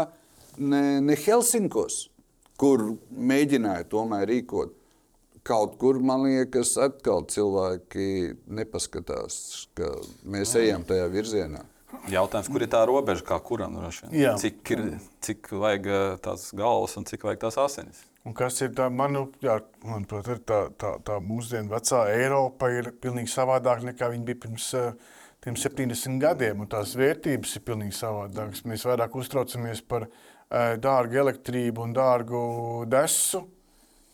ne, 0.58 1.02
ne 1.04 1.16
Helsinkos, 1.20 2.06
kur 2.60 2.84
mēģināja 3.12 3.88
tomēr 3.92 4.28
rīkot. 4.32 4.74
Kaut 5.46 5.76
kur, 5.78 6.00
man 6.02 6.24
liekas, 6.26 6.74
atkal 6.82 7.22
cilvēki 7.30 8.34
nepaskatās, 8.50 9.68
ka 9.78 9.92
mēs 10.26 10.56
ejam 10.58 10.86
tajā 10.88 11.06
virzienā. 11.14 11.62
Jautājums, 12.10 12.50
kur 12.52 12.66
ir 12.66 12.70
tā 12.74 12.82
robeža, 12.90 13.24
kā 13.26 13.38
kuram 13.46 13.78
Jā. 14.12 14.34
cik, 14.42 14.58
ir, 14.74 14.82
cik 15.24 15.52
vajag 15.54 15.88
eh, 15.88 16.08
tās 16.26 16.50
galvas 16.58 16.98
un 17.00 17.06
cik 17.08 17.24
vajag 17.28 17.46
tās 17.46 17.60
asinis? 17.62 18.02
Un 18.26 18.34
kas 18.36 18.58
ir 18.66 18.74
tā, 18.76 18.90
manu, 18.90 19.28
jā, 19.46 19.60
manuprāt, 19.86 20.32
ir 20.34 20.42
tā, 20.50 20.64
tā, 20.82 20.96
tā 21.06 21.20
mūsdienu 21.22 21.70
vecā 21.72 22.02
Eiropa 22.10 22.72
ir 22.74 22.90
pilnīgi 23.02 23.30
savādāka 23.32 23.86
nekā 23.86 24.10
viņa 24.12 24.28
bija 24.28 24.42
pirms 24.48 24.72
uh, 24.80 25.14
tiem 25.46 25.58
70 25.62 26.18
gadiem, 26.24 26.66
un 26.66 26.70
tās 26.74 26.98
vērtības 26.98 27.54
ir 27.60 27.66
pilnīgi 27.70 27.98
savādākas. 28.00 28.66
Mēs 28.66 28.86
vairāk 28.90 29.18
uztraucamies 29.22 29.86
par 29.86 30.08
uh, 30.10 30.24
dārgu 30.50 31.20
elektrību 31.24 31.84
un 31.86 31.94
dārgu 31.96 32.40
desu 32.90 33.42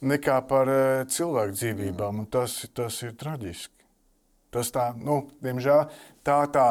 nekā 0.01 0.39
par 0.49 0.71
uh, 0.71 1.03
cilvēku 1.05 1.53
dzīvībām, 1.57 2.23
un 2.23 2.29
tas, 2.31 2.55
tas 2.73 2.97
ir 3.05 3.13
traģiski. 3.19 3.81
Tas 4.51 4.67
tā, 4.75 4.89
nu, 4.99 5.21
diemžēl, 5.43 5.85
tā, 6.27 6.41
tā, 6.51 6.65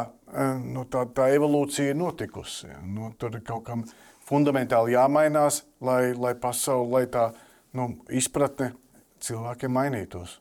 nu, 0.61 0.85
tā, 0.93 1.07
tā 1.17 1.31
evolūcija 1.33 1.95
ir 1.95 1.97
notikusi. 1.97 2.69
Nu, 2.85 3.09
tur 3.17 3.39
ir 3.39 3.45
kaut 3.47 3.65
kam 3.65 3.87
fundamentāli 4.29 4.93
jāmainās, 4.93 5.63
lai, 5.81 6.13
lai 6.13 6.35
pasaule, 6.37 6.91
lai 6.93 7.07
tā 7.09 7.31
nu, 7.79 7.95
izpratne 8.13 8.75
cilvēkiem 9.25 9.73
mainītos. 9.73 10.37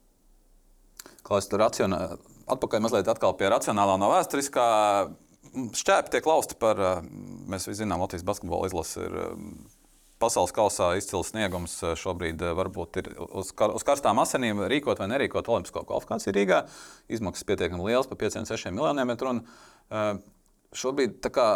Klāsts 1.24 1.51
tur 1.51 1.63
racionāli. 1.63 2.20
Atpakaļ 2.49 2.84
mazliet 2.84 3.09
atkal 3.11 3.36
pie 3.39 3.51
racionālā 3.53 3.95
no 4.01 4.09
vēsturiskā. 4.11 4.67
Šķēpi 5.49 6.13
tiek 6.13 6.29
lausti 6.29 6.57
par, 6.59 6.79
mēs 7.49 7.67
visi 7.69 7.81
zinām, 7.81 8.03
Latvijas 8.03 8.25
basketbola 8.27 8.69
izlase 8.69 9.05
ir 9.07 9.19
pasaules 10.19 10.53
kausā 10.55 10.91
izcils 10.99 11.31
sniegums 11.31 11.77
šobrīd 11.99 12.43
varbūt 12.57 12.99
ir 13.01 13.09
uz, 13.25 13.53
kar, 13.55 13.73
uz 13.75 13.85
karstām 13.87 14.19
asinīm 14.21 14.61
rīkot 14.71 14.99
vai 14.99 15.07
nerīkot 15.13 15.47
Olimpisko 15.47 15.85
kvalifikāciju 15.87 16.35
Rīgā. 16.35 16.61
Izmaksas 17.11 17.47
pietiekami 17.47 17.87
liels, 17.87 18.09
par 18.09 18.19
5-6 18.19 18.73
miljoniem. 18.75 19.15
Un, 19.31 19.41
uh, 19.95 20.09
šobrīd 20.75 21.23
kā, 21.33 21.47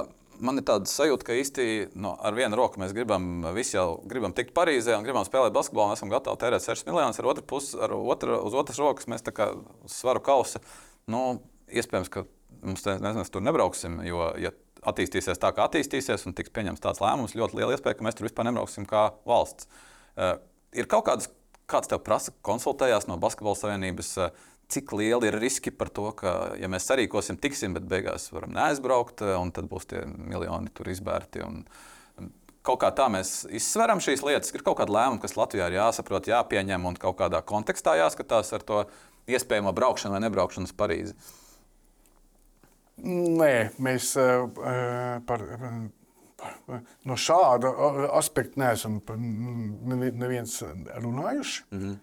man 0.43 0.61
ir 0.61 0.67
tāda 0.67 0.89
sajūta, 0.89 1.27
ka 1.27 1.37
īsti 1.39 1.67
no, 1.99 2.15
ar 2.15 2.37
vienu 2.37 2.57
roku 2.59 2.81
mēs 2.81 2.95
gribam, 2.95 3.45
visi 3.55 3.75
jau 3.77 3.99
gribam 4.09 4.35
tikt 4.35 4.55
Parīzē 4.55 4.95
un 4.97 5.07
gribam 5.07 5.27
spēlēt 5.27 5.55
basketbolu. 5.55 5.91
Mēs 5.91 6.01
esam 6.01 6.13
gatavi 6.13 6.41
tērēt 6.45 6.65
6 6.65 6.87
miljonus, 6.89 7.19
ar 7.19 7.31
otru 7.33 7.47
pusi, 7.53 7.75
ar 7.83 7.95
otru, 7.99 8.39
uz 8.47 8.55
otras 8.63 8.79
rokas 8.81 9.11
mēs 9.11 9.27
kā 9.29 9.51
svaru 9.91 10.23
kausa. 10.23 10.63
Nu, 11.11 11.43
iespējams, 11.67 12.11
ka 12.13 12.23
mums 12.65 12.85
te, 12.85 12.97
nezinu, 13.03 13.25
tur 13.31 13.43
nebrauksim, 13.45 14.01
jo, 14.07 14.27
ja 14.41 14.53
attīstīsies 14.89 15.39
tā, 15.39 15.51
kā 15.55 15.67
attīstīsies, 15.67 16.25
un 16.27 16.35
tiks 16.37 16.53
pieņemts 16.53 16.83
tāds 16.83 17.01
lēmums, 17.03 17.35
ļoti 17.37 17.59
liela 17.59 17.75
iespēja, 17.75 17.97
ka 17.99 18.07
mēs 18.07 18.17
tur 18.17 18.27
vispār 18.27 18.47
nebrauksim 18.49 18.87
kā 18.89 19.09
valsts. 19.29 19.69
Uh, 20.13 20.35
ir 20.75 20.89
kaut 20.91 21.07
kādas, 21.07 21.29
kāds 21.69 21.91
tev 21.91 22.03
prasa, 22.05 22.33
konsultējās 22.45 23.07
no 23.09 23.17
Basketbola 23.21 23.59
Savienības, 23.59 24.11
uh, 24.21 24.49
cik 24.73 24.93
lieli 24.97 25.29
ir 25.29 25.37
riski 25.41 25.73
par 25.75 25.91
to, 25.93 26.09
ka, 26.17 26.53
ja 26.59 26.69
mēs 26.71 26.87
sarīkosim, 26.89 27.39
tiksim, 27.41 27.75
bet 27.77 27.87
beigās 27.89 28.29
varam 28.33 28.53
neaizbraukt, 28.55 29.25
uh, 29.25 29.37
un 29.41 29.53
tad 29.55 29.69
būs 29.71 29.89
tie 29.93 30.05
miljoni 30.07 30.73
tur 30.75 30.91
izbērti. 30.93 31.45
Un, 31.47 31.65
Kaut 32.63 32.79
kā 32.79 32.93
tā 32.95 33.09
mēs 33.11 33.41
izsveram 33.51 33.99
šīs 33.99 34.21
lietas. 34.23 34.53
Ir 34.55 34.61
kaut 34.63 34.77
kāda 34.79 34.93
lēmuma, 34.95 35.19
kas 35.19 35.33
Latvijā 35.35 35.65
ir 35.67 35.81
jāsaprot, 35.81 36.29
jāpieņem 36.31 36.85
un 36.87 36.95
kaut 36.95 37.17
kādā 37.19 37.41
kontekstā 37.43 37.97
jāskatās 37.99 38.53
ar 38.55 38.63
to 38.63 38.77
iespējamo 39.27 39.73
braukšanu 39.75 40.15
vai 40.15 40.21
nebraukšanu 40.23 40.69
uz 40.69 40.71
Parīzi. 40.79 41.11
Uh, 41.11 41.42
Nē, 43.01 43.53
mēs 43.81 44.13
uh, 44.21 44.45
par, 45.25 45.41
par, 46.37 46.81
no 47.09 47.17
šāda 47.17 47.71
aspekta 48.13 48.61
neesam 48.61 48.99
neviens 49.89 50.59
runājuši. 50.61 51.63
Mm 51.71 51.79
-hmm. 51.79 51.97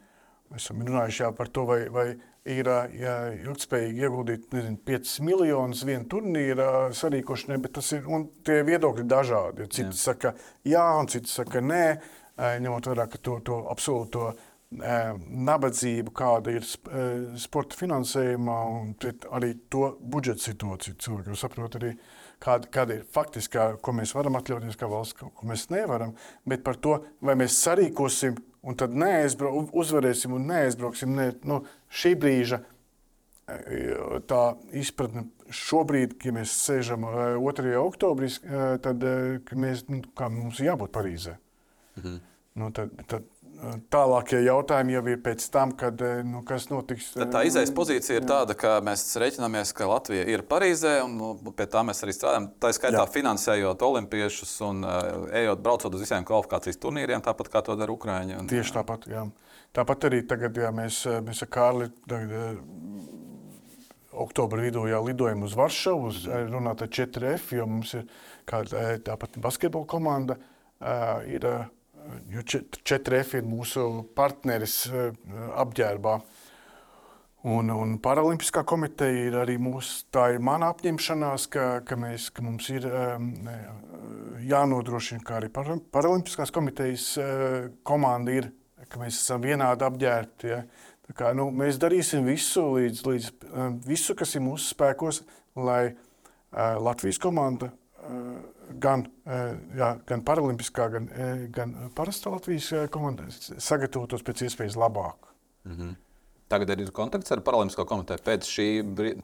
Mēs 0.51 0.65
esam 0.65 0.83
runājuši 0.83 1.23
jā, 1.23 1.33
par 1.33 1.49
to, 1.49 1.65
vai, 1.65 1.89
vai 1.89 2.07
ir 2.45 2.67
jā, 2.99 3.17
ilgspējīgi 3.45 4.03
ieguldīt 4.03 4.53
nezinu, 4.53 4.79
5 4.87 5.21
miljonus 5.23 5.85
vienu 5.87 6.09
turnīru 6.11 6.93
sarīkošanai, 6.97 7.59
bet 7.59 7.73
tas 7.73 7.93
ir 7.93 8.09
tie 8.45 8.63
viedokļi 8.67 9.05
dažādi. 9.05 9.69
Citi 9.69 9.91
jā. 9.91 9.93
saka 9.93 10.35
jā, 10.65 10.87
un 10.99 11.07
citi 11.07 11.31
saka 11.31 11.61
nē, 11.61 11.85
ņemot 12.65 12.91
vērā 12.91 13.07
to, 13.21 13.39
to 13.45 13.61
absolūto 13.71 14.33
nabadzību, 14.71 16.13
kāda 16.15 16.55
ir 16.55 16.67
sporta 17.41 17.79
finansējumā, 17.79 18.59
un 18.71 18.93
arī 19.35 19.55
to 19.73 19.97
budžeta 20.01 20.47
situāciju. 20.47 20.99
Cilvēki 21.03 21.39
saprot 21.39 21.79
arī, 21.81 21.95
kāda, 22.43 22.71
kāda 22.71 22.99
ir 23.01 23.09
faktiskā, 23.11 23.73
ko 23.83 23.95
mēs 23.99 24.15
varam 24.15 24.39
atļauties 24.39 24.79
kā 24.79 24.91
valsts, 24.91 25.19
ko 25.19 25.51
mēs 25.51 25.69
nevaram, 25.75 26.15
bet 26.47 26.63
par 26.67 26.79
to, 26.79 27.01
vai 27.21 27.35
mēs 27.41 27.59
sarīkosim 27.65 28.39
un 28.63 28.77
tad 28.79 28.95
neaizbra, 28.95 29.51
uzvarēsim 29.51 30.37
un 30.37 30.47
neaizbrauksim. 30.53 31.17
Ne, 31.17 31.33
nu, 31.49 31.63
šī 31.91 32.15
brīža 32.21 32.63
tā 34.31 34.43
izpratne 34.79 35.25
šobrīd, 35.51 36.15
kad 36.23 36.37
mēs 36.37 36.55
sēžam 36.69 37.03
2. 37.43 37.73
oktobrī, 37.81 38.31
tad 38.85 39.03
mēs, 39.59 39.83
nu, 39.91 40.05
mums 40.37 40.61
ir 40.61 40.71
jābūt 40.71 40.95
Parīzē. 40.95 41.35
Mhm. 41.99 42.21
Nu, 42.61 42.69
tad, 42.75 42.95
tad, 43.09 43.27
Tālākie 43.93 44.39
jautājumi 44.47 44.95
jau 44.95 45.03
ir 45.13 45.19
pēc 45.21 45.45
tam, 45.53 45.73
kad, 45.77 46.01
eh, 46.01 46.23
nu, 46.25 46.41
kas 46.47 46.69
notiks. 46.71 47.11
Tad 47.13 47.33
tā 47.35 47.43
izējas 47.45 47.73
pozīcija 47.77 48.17
ir 48.17 48.23
jā. 48.25 48.29
tāda, 48.31 48.57
ka 48.57 48.79
mēs 48.85 49.03
rēķinamies, 49.21 49.73
ka 49.77 49.89
Latvija 49.91 50.25
ir 50.33 50.45
Parīzē, 50.49 50.95
un 51.05 51.17
nu, 51.19 51.31
pie 51.57 51.67
tā 51.69 51.83
mēs 51.85 52.01
arī 52.05 52.15
strādājam. 52.17 52.49
Tā 52.63 52.71
skaitā 52.77 53.03
jā. 53.03 53.09
finansējot 53.13 53.83
olimpiešus 53.85 54.55
un 54.65 54.87
uh, 54.87 55.27
ejot, 55.43 55.61
braucot 55.65 55.97
uz 55.97 56.05
visiem 56.07 56.25
kvalifikācijas 56.25 56.81
turnīriem, 56.81 57.25
tāpat 57.27 57.51
kā 57.53 57.63
to 57.67 57.77
dara 57.77 57.93
Ukraiņa. 57.93 58.39
Un, 58.41 58.49
Tieši 58.51 58.77
tāpat. 58.79 59.05
Jā. 59.11 59.27
Tāpat 59.77 60.07
arī 60.09 60.23
tagad, 60.31 60.57
ja 60.57 60.71
mēs, 60.75 61.03
eh, 61.11 61.19
mēs 61.27 61.45
ar 61.45 61.51
Kārli 61.53 61.91
tagad, 62.09 62.63
oktobra 64.25 64.65
vidū 64.65 64.87
jau 64.89 65.03
lidojam 65.05 65.45
uz 65.45 65.53
Varšavu, 65.59 66.09
uz 66.09 66.25
runāt 66.49 66.81
ar 66.87 66.89
4F, 66.89 67.53
jo 67.59 67.69
mums 67.69 67.93
ir 67.99 68.09
kāda 68.49 68.97
tāpat 69.05 69.37
basketbola 69.43 69.87
komanda. 69.91 70.39
Ir, 71.29 71.45
jo 72.33 72.45
4F 72.45 73.39
ir 73.39 73.49
mūsu 73.49 73.87
partneris 74.17 74.85
eh, 74.91 75.11
apģērbā. 75.63 76.21
Un, 77.51 77.71
un 77.73 77.95
Paralimpiskā 78.05 78.67
komiteja 78.69 79.21
ir 79.31 79.37
arī 79.41 79.55
mūsu, 79.57 80.03
tā 80.13 80.27
ir 80.35 80.43
mana 80.45 80.69
apņemšanās, 80.75 81.47
ka, 81.49 81.69
ka, 81.89 81.97
mēs, 81.97 82.27
ka 82.37 82.45
mums 82.45 82.67
ir 82.69 82.85
jānodrošina, 84.45 85.25
kā 85.25 85.39
arī 85.39 85.49
Paralimpiskās 85.49 86.53
komitejas 86.53 87.07
uh, 87.17 87.71
komanda 87.81 88.35
ir, 88.37 88.51
ka 88.93 89.01
mēs 89.01 89.23
esam 89.23 89.41
vienādi 89.41 89.89
apģērbti. 89.89 90.53
Ja. 90.53 90.61
Tā 91.09 91.17
kā, 91.17 91.33
nu, 91.33 91.49
mēs 91.49 91.81
darīsim 91.81 92.29
visu, 92.29 92.67
līdz, 92.77 93.03
līdz, 93.09 93.33
visu, 93.89 94.19
kas 94.21 94.37
ir 94.37 94.45
mūsu 94.45 94.75
spēkos, 94.75 95.23
lai 95.57 95.95
uh, 95.95 96.77
Latvijas 96.77 97.25
komanda 97.25 97.73
gan, 98.79 99.07
eh, 99.27 99.55
jā, 99.77 99.91
gan 100.07 100.23
paralimpiskā, 100.27 100.91
gan, 100.93 101.09
eh, 101.09 101.49
gan 101.55 101.75
parastā 101.95 102.33
Latvijas 102.33 102.73
eh, 102.73 102.87
komanda 102.93 103.27
sagatavotos 103.31 104.23
pēc 104.23 104.47
iespējas 104.47 104.79
labāk. 104.81 105.33
Mm 105.65 105.77
-hmm. 105.77 105.97
Tagad 106.51 106.81
ir 106.83 106.89
kontakts 106.91 107.31
ar 107.31 107.45
Paralimpisko 107.47 107.85
komiteju 107.87 108.19
pēc 108.27 108.47
šī, 108.51 108.65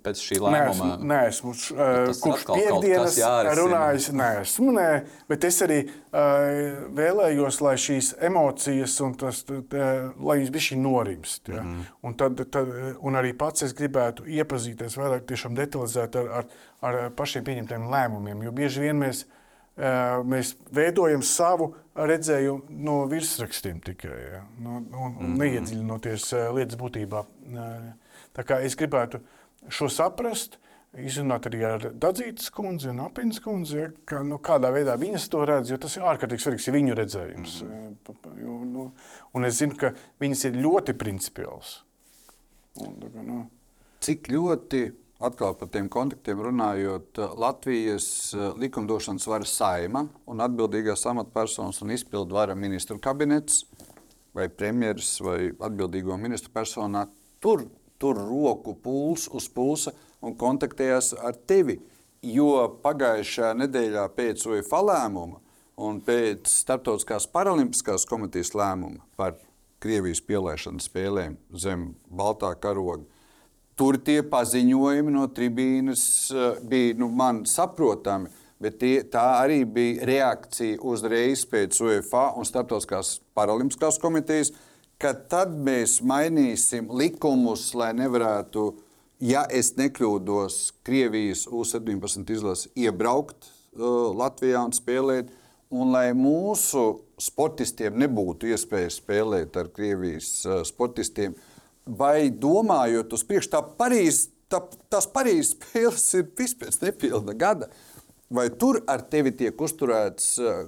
pēc 0.05 0.21
šī 0.23 0.37
lēmuma. 0.45 0.93
Nē, 1.03 1.17
esmu 1.27 1.55
uh, 1.57 2.13
kopš 2.23 2.45
piekdienas 2.53 3.17
runājis. 3.59 4.07
Nē, 4.15 4.29
esmu, 4.45 4.75
nē, 4.77 4.85
bet 5.27 5.47
es 5.49 5.59
arī 5.67 5.81
uh, 5.89 6.87
vēlējos, 6.95 7.59
lai 7.67 7.75
šīs 7.83 8.13
emocijas 8.29 8.95
un 9.03 9.17
tas, 9.19 9.43
tā, 9.43 9.89
lai 10.23 10.39
viņas 10.39 10.55
bišķi 10.55 10.79
norimst. 10.79 11.51
Ja? 11.51 11.65
Mm 11.65 11.73
-hmm. 11.73 11.91
un, 12.03 12.15
tad, 12.15 12.45
tad, 12.47 12.71
un 13.01 13.19
arī 13.19 13.35
pats 13.35 13.67
es 13.67 13.75
gribētu 13.75 14.23
iepazīties 14.23 14.95
vairāk 14.95 15.27
detalizēt 15.27 16.17
ar, 16.17 16.31
ar, 16.31 16.47
ar 16.81 17.11
pašiem 17.11 17.45
pieņemtiem 17.45 17.91
lēmumiem, 17.91 18.45
jo 18.45 18.53
bieži 18.53 18.87
vien 18.87 19.03
mēs 19.03 19.27
mēs 19.77 20.55
veidojam 20.73 21.23
savu 21.23 21.75
redzējumu 21.97 22.79
no 22.87 23.01
virsrakstiem 23.11 23.81
tikai, 23.85 24.21
ja? 24.33 24.45
no, 24.59 24.81
no, 24.81 25.09
mm 25.09 25.19
-hmm. 25.19 25.37
neiedziļinoties 25.43 26.33
lietas 26.57 26.79
būtībā. 26.81 27.25
Tā 28.37 28.45
kā 28.45 28.61
es 28.65 28.77
gribētu 28.77 29.21
šo 29.69 29.89
saprast, 29.89 30.59
izrunāt 30.97 31.47
arī 31.49 31.63
ar 31.67 31.87
Dadzītas 31.93 32.51
kundzi 32.55 32.89
un 32.89 33.01
Apinas 33.05 33.41
kundzi, 33.45 33.77
ja, 33.79 33.89
ka, 34.09 34.23
nu, 34.25 34.39
kādā 34.39 34.71
veidā 34.73 34.97
viņas 35.01 35.29
to 35.33 35.45
redz, 35.49 35.71
jo 35.71 35.79
tas 35.81 35.97
ir 35.97 36.07
ārkārtīgi 36.09 36.45
svarīgs, 36.45 36.69
viņu 36.73 36.95
redzējums. 36.95 37.63
Mm 37.63 37.97
-hmm. 38.07 38.39
jo, 38.43 38.59
nu, 38.65 38.93
un 39.35 39.45
es 39.45 39.59
zinu, 39.59 39.77
ka 39.77 39.93
viņas 40.21 40.45
ir 40.45 40.61
ļoti 40.65 40.97
principiāls. 40.97 41.83
Un, 42.81 42.97
nu. 43.25 43.47
Cik 44.01 44.29
ļoti, 44.29 44.93
atkal 45.19 45.55
par 45.57 45.71
tiem 45.73 45.89
kontaktiem 45.93 46.41
runājot, 46.45 47.21
Latvijas 47.41 48.09
eh, 48.35 48.51
likumdošanas 48.61 49.27
vara 49.31 49.49
saima 49.49 50.07
un 50.29 50.45
atbildīgās 50.45 51.07
amatpersonas 51.09 51.81
un 51.85 51.95
izpildu 51.97 52.37
vara 52.37 52.57
ministru 52.59 52.99
kabinets 53.03 53.65
vai 54.37 54.49
premjeras 54.53 55.17
vai 55.25 55.39
atbildīgo 55.51 56.19
ministru 56.21 56.53
personā 56.53 57.07
tur, 57.41 57.65
tur 57.99 58.21
roku 58.21 58.77
puls 58.77 59.31
uz 59.33 59.49
pulsa 59.49 59.95
un 60.21 60.37
kontaktējās 60.37 61.15
ar 61.25 61.37
tevi. 61.49 61.79
Jo 62.27 62.67
pagājušajā 62.83 63.53
nedēļā 63.61 64.07
pēc 64.17 64.45
UEFA 64.51 64.81
lēmuma 64.83 65.41
un 65.87 66.01
pēc 66.05 66.49
Startautiskās 66.51 67.29
paralimpiskās 67.31 68.07
komitejas 68.09 68.55
lēmuma 68.57 69.05
par 69.17 69.37
Krievijas 69.81 70.23
pielaišanu 70.25 70.81
spēlēm 70.83 71.37
zem 71.53 71.91
Baltā 72.09 72.55
karoga. 72.61 73.05
Tur 73.77 73.99
tie 74.01 74.23
paziņojumi 74.25 75.13
no 75.13 75.27
tribīnes 75.37 76.03
eh, 76.33 76.61
bija 76.65 76.97
nu, 77.01 77.11
man 77.13 77.45
saprotami, 77.49 78.31
bet 78.63 78.79
tie, 78.81 78.95
tā 79.13 79.27
arī 79.43 79.65
bija 79.69 80.07
reakcija 80.09 80.81
uzreiz 80.81 81.45
pēc 81.51 81.77
UEFA 81.85 82.31
un 82.41 82.49
Startautiskās 82.49 83.19
paralimpiskās 83.37 84.01
komitejas, 84.01 84.55
ka 84.97 85.13
tad 85.29 85.53
mēs 85.61 85.99
mainīsim 86.01 86.89
likumus, 86.89 87.69
lai 87.77 87.93
nevarētu 87.99 88.65
uh, 88.71 88.83
ja 89.21 89.45
es 89.51 89.73
nekļūdos, 89.77 90.59
Krievijas 90.87 91.47
U-17 91.49 92.33
izlase 92.33 92.71
iebraukt 92.77 93.49
uh, 93.49 94.13
Latvijā 94.17 94.63
un 94.67 94.75
spēlēt, 94.77 95.31
un 95.73 95.93
lai 95.95 96.11
mūsu 96.17 97.03
sportistiem 97.21 97.97
nebūtu 97.99 98.51
iespēja 98.53 98.93
spēlēt 98.93 99.57
ar 99.57 99.71
Krievijas 99.75 100.31
uh, 100.47 100.61
sportistiem, 100.67 101.37
vai 101.87 102.31
domājot 102.31 103.13
uz 103.15 103.25
priekšu, 103.27 103.53
tā 103.55 103.63
Parīz, 103.79 104.27
tā, 104.53 104.63
tās 104.91 105.09
Parīzes 105.11 105.55
spēles 105.57 106.07
ir 106.19 106.31
vispēc 106.39 106.81
nepilna 106.83 107.37
gada, 107.39 107.71
vai 108.31 108.49
tur 108.51 108.83
ar 108.91 109.07
tevi 109.11 109.35
tiek 109.39 109.61
uzturēts 109.61 110.33
uh, 110.43 110.65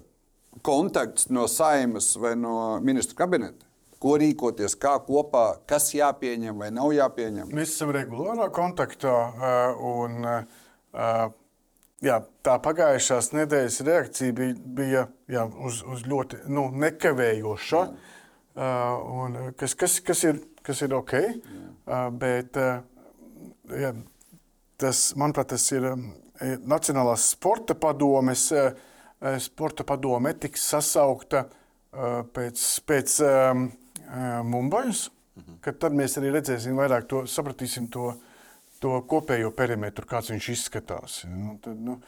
kontakts 0.62 1.30
no 1.30 1.46
saimas 1.50 2.14
vai 2.20 2.36
no 2.38 2.78
ministru 2.84 3.18
kabineta? 3.18 3.68
ko 4.02 4.14
rīkoties, 4.20 4.76
kā 4.78 4.94
kopā, 5.06 5.44
kas 5.68 5.90
jāpieņem 5.96 6.62
vai 6.62 6.70
nav 6.74 6.92
jāpieņem? 6.94 7.50
Mēs 7.54 7.74
esam 7.74 7.92
regulārā 7.94 8.48
kontaktā. 8.54 9.14
Un, 9.82 10.28
jā, 12.04 12.20
tā 12.46 12.58
pagājušās 12.64 13.32
nedēļas 13.34 13.80
reakcija 13.88 14.36
bija, 14.38 14.54
bija 14.78 15.06
jā, 15.30 15.46
uz, 15.66 15.82
uz 15.82 16.06
ļoti 16.08 16.44
nu, 16.46 16.68
nekavējoša, 16.84 17.82
un, 19.18 19.40
kas, 19.58 19.74
kas, 19.78 19.98
kas, 20.06 20.24
ir, 20.30 20.40
kas 20.68 20.84
ir 20.84 20.94
ok. 20.96 21.14
Jā. 21.16 22.00
Bet, 22.20 22.58
jā, 23.72 23.92
tas, 24.80 25.02
manuprāt, 25.18 25.54
tas 25.54 25.64
ir 25.72 25.88
Nacionālās 26.38 27.32
sporta 27.32 27.74
padomes. 27.74 28.44
Sporta 29.42 29.82
padome 29.82 30.30
tiks 30.38 30.68
sasaukta 30.70 31.48
pēc, 32.36 32.66
pēc 32.86 33.16
Mumbajas, 34.46 35.08
mhm. 35.40 35.56
kad 35.64 35.80
tad 35.82 35.96
mēs 35.98 36.14
arī 36.20 36.30
redzēsim 36.36 36.78
vairāk 36.78 37.08
to, 37.10 37.24
sapratīsim 37.26 37.88
to, 37.92 38.12
to 38.78 39.00
kopējo 39.10 39.50
perimetru, 39.56 40.06
kāds 40.06 40.30
viņš 40.30 40.52
izskatās. 40.54 41.18
Nu, 41.26 41.56
tad, 41.64 41.80
nu, 41.82 41.98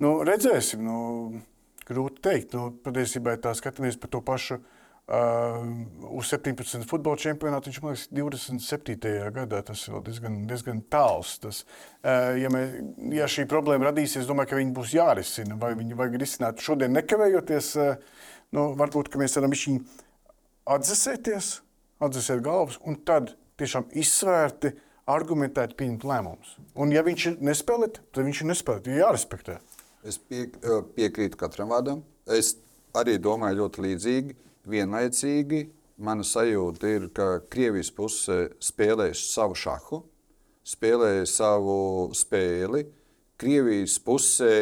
nu, 0.00 0.14
redzēsim, 0.24 0.80
nu, 0.86 1.42
grūti 1.86 2.24
teikt. 2.24 2.56
Nu, 2.56 2.70
patiesībā 2.86 3.36
tā 3.44 3.52
skatāmies 3.58 4.00
par 4.00 4.14
to 4.16 4.24
pašu. 4.24 4.56
Uh, 4.56 4.75
uz 5.06 6.30
17 6.32 6.82
futbola 6.90 7.18
čempionātu 7.20 7.70
viņš 7.70 7.76
man 7.82 7.92
liekas 7.94 8.06
27. 8.10 9.10
gadā. 9.34 9.60
Tas 9.66 9.84
ir 9.86 10.00
diezgan, 10.06 10.40
diezgan 10.50 10.80
tāls. 10.90 11.36
Tas, 11.42 11.62
uh, 12.02 12.34
ja, 12.40 12.50
mē, 12.50 12.64
ja 13.14 13.28
šī 13.30 13.46
problēma 13.50 13.92
radīsies, 13.92 14.24
es 14.24 14.30
domāju, 14.30 14.50
ka 14.50 14.58
viņi 14.58 14.74
būs 14.74 14.96
jārisina. 14.96 15.58
Vai 15.60 15.76
viņi 15.78 15.98
vajag 15.98 16.18
risināt 16.22 16.64
šodien 16.64 16.96
nekavējoties, 16.98 17.70
uh, 17.78 18.24
nu, 18.56 18.72
varbūt 18.78 19.14
mēs 19.20 19.38
varam 19.38 19.54
viņu 19.54 19.84
atdzesēties, 20.74 21.52
atdzesēt 22.02 22.42
galvas 22.42 22.80
un 22.82 22.98
tad 23.06 23.36
tiešām 23.60 23.86
izsvērti, 23.94 24.74
argumentēti 25.06 25.78
pieņemt 25.78 26.02
lēmumus. 26.02 26.56
Un, 26.74 26.90
ja 26.90 27.04
viņš 27.06 27.28
ir 27.30 27.36
nespēlēt, 27.46 28.00
tad 28.10 28.26
viņš 28.26 28.42
ir 28.42 28.50
nespēlēt. 28.50 28.90
Ir 28.90 29.04
jārespektē. 29.04 29.60
Es 30.06 30.18
pie, 30.18 30.48
piekrītu 30.98 31.38
katram 31.38 31.70
vārdam. 31.70 32.02
Es 32.26 32.56
arī 32.96 33.14
domāju 33.22 33.62
ļoti 33.62 33.84
līdzīgi, 33.86 34.36
vienlaicīgi. 34.70 35.64
Mana 35.96 36.26
sajūta 36.26 36.90
ir, 36.92 37.08
ka 37.16 37.40
Krievijas 37.48 37.88
puse 37.96 38.50
spēlēs 38.60 39.22
savu 39.30 39.56
šahu, 39.56 40.02
spēlēs 40.66 41.38
savu 41.38 42.10
spēli. 42.16 42.84
Krievijas 43.36 43.98
pusē, 44.00 44.52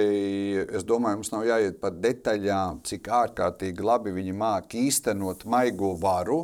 es 0.67 0.83
domāju, 0.87 1.21
mums 1.21 1.31
nav 1.31 1.45
jāiet 1.47 1.79
par 1.83 1.95
detaļām, 1.95 2.81
cik 2.87 3.07
ārkārtīgi 3.07 3.87
labi 3.87 4.15
viņi 4.15 4.35
māca 4.35 4.79
īstenot 4.79 5.45
maigo 5.47 5.93
varu. 5.99 6.41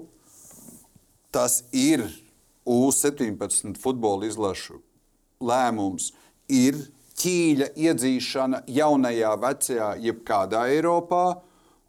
Tas 1.35 1.65
ir 1.75 2.05
U-17 2.67 3.79
futbola 3.83 4.29
izlašu 4.31 4.79
lēmums, 5.43 6.13
ir 6.51 6.79
ķīļa 7.19 7.71
iedzīšana 7.79 8.65
jaunajā, 8.71 9.33
vecajā, 9.43 9.89
jebkādā 10.07 10.67
Eiropā, 10.75 11.25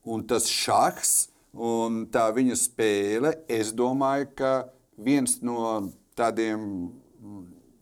un 0.10 0.26
tas 0.28 0.50
šachs 0.50 1.31
un 1.54 2.06
tā 2.12 2.28
viņa 2.36 2.58
spēle, 2.60 3.36
es 3.52 3.74
domāju, 3.76 4.30
ka 4.38 4.54
viens 5.02 5.40
no 5.44 5.92
tādiem 6.18 6.92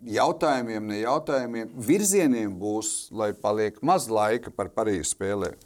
jautājumiem, 0.10 0.86
ne 0.92 1.02
jautājumiem, 1.02 1.74
virzieniem 1.76 2.54
būs, 2.60 3.10
lai 3.12 3.32
paliek 3.34 3.82
maz 3.86 4.08
laika 4.12 4.52
par 4.56 4.72
Parīzes 4.74 5.14
spēlēm. 5.16 5.58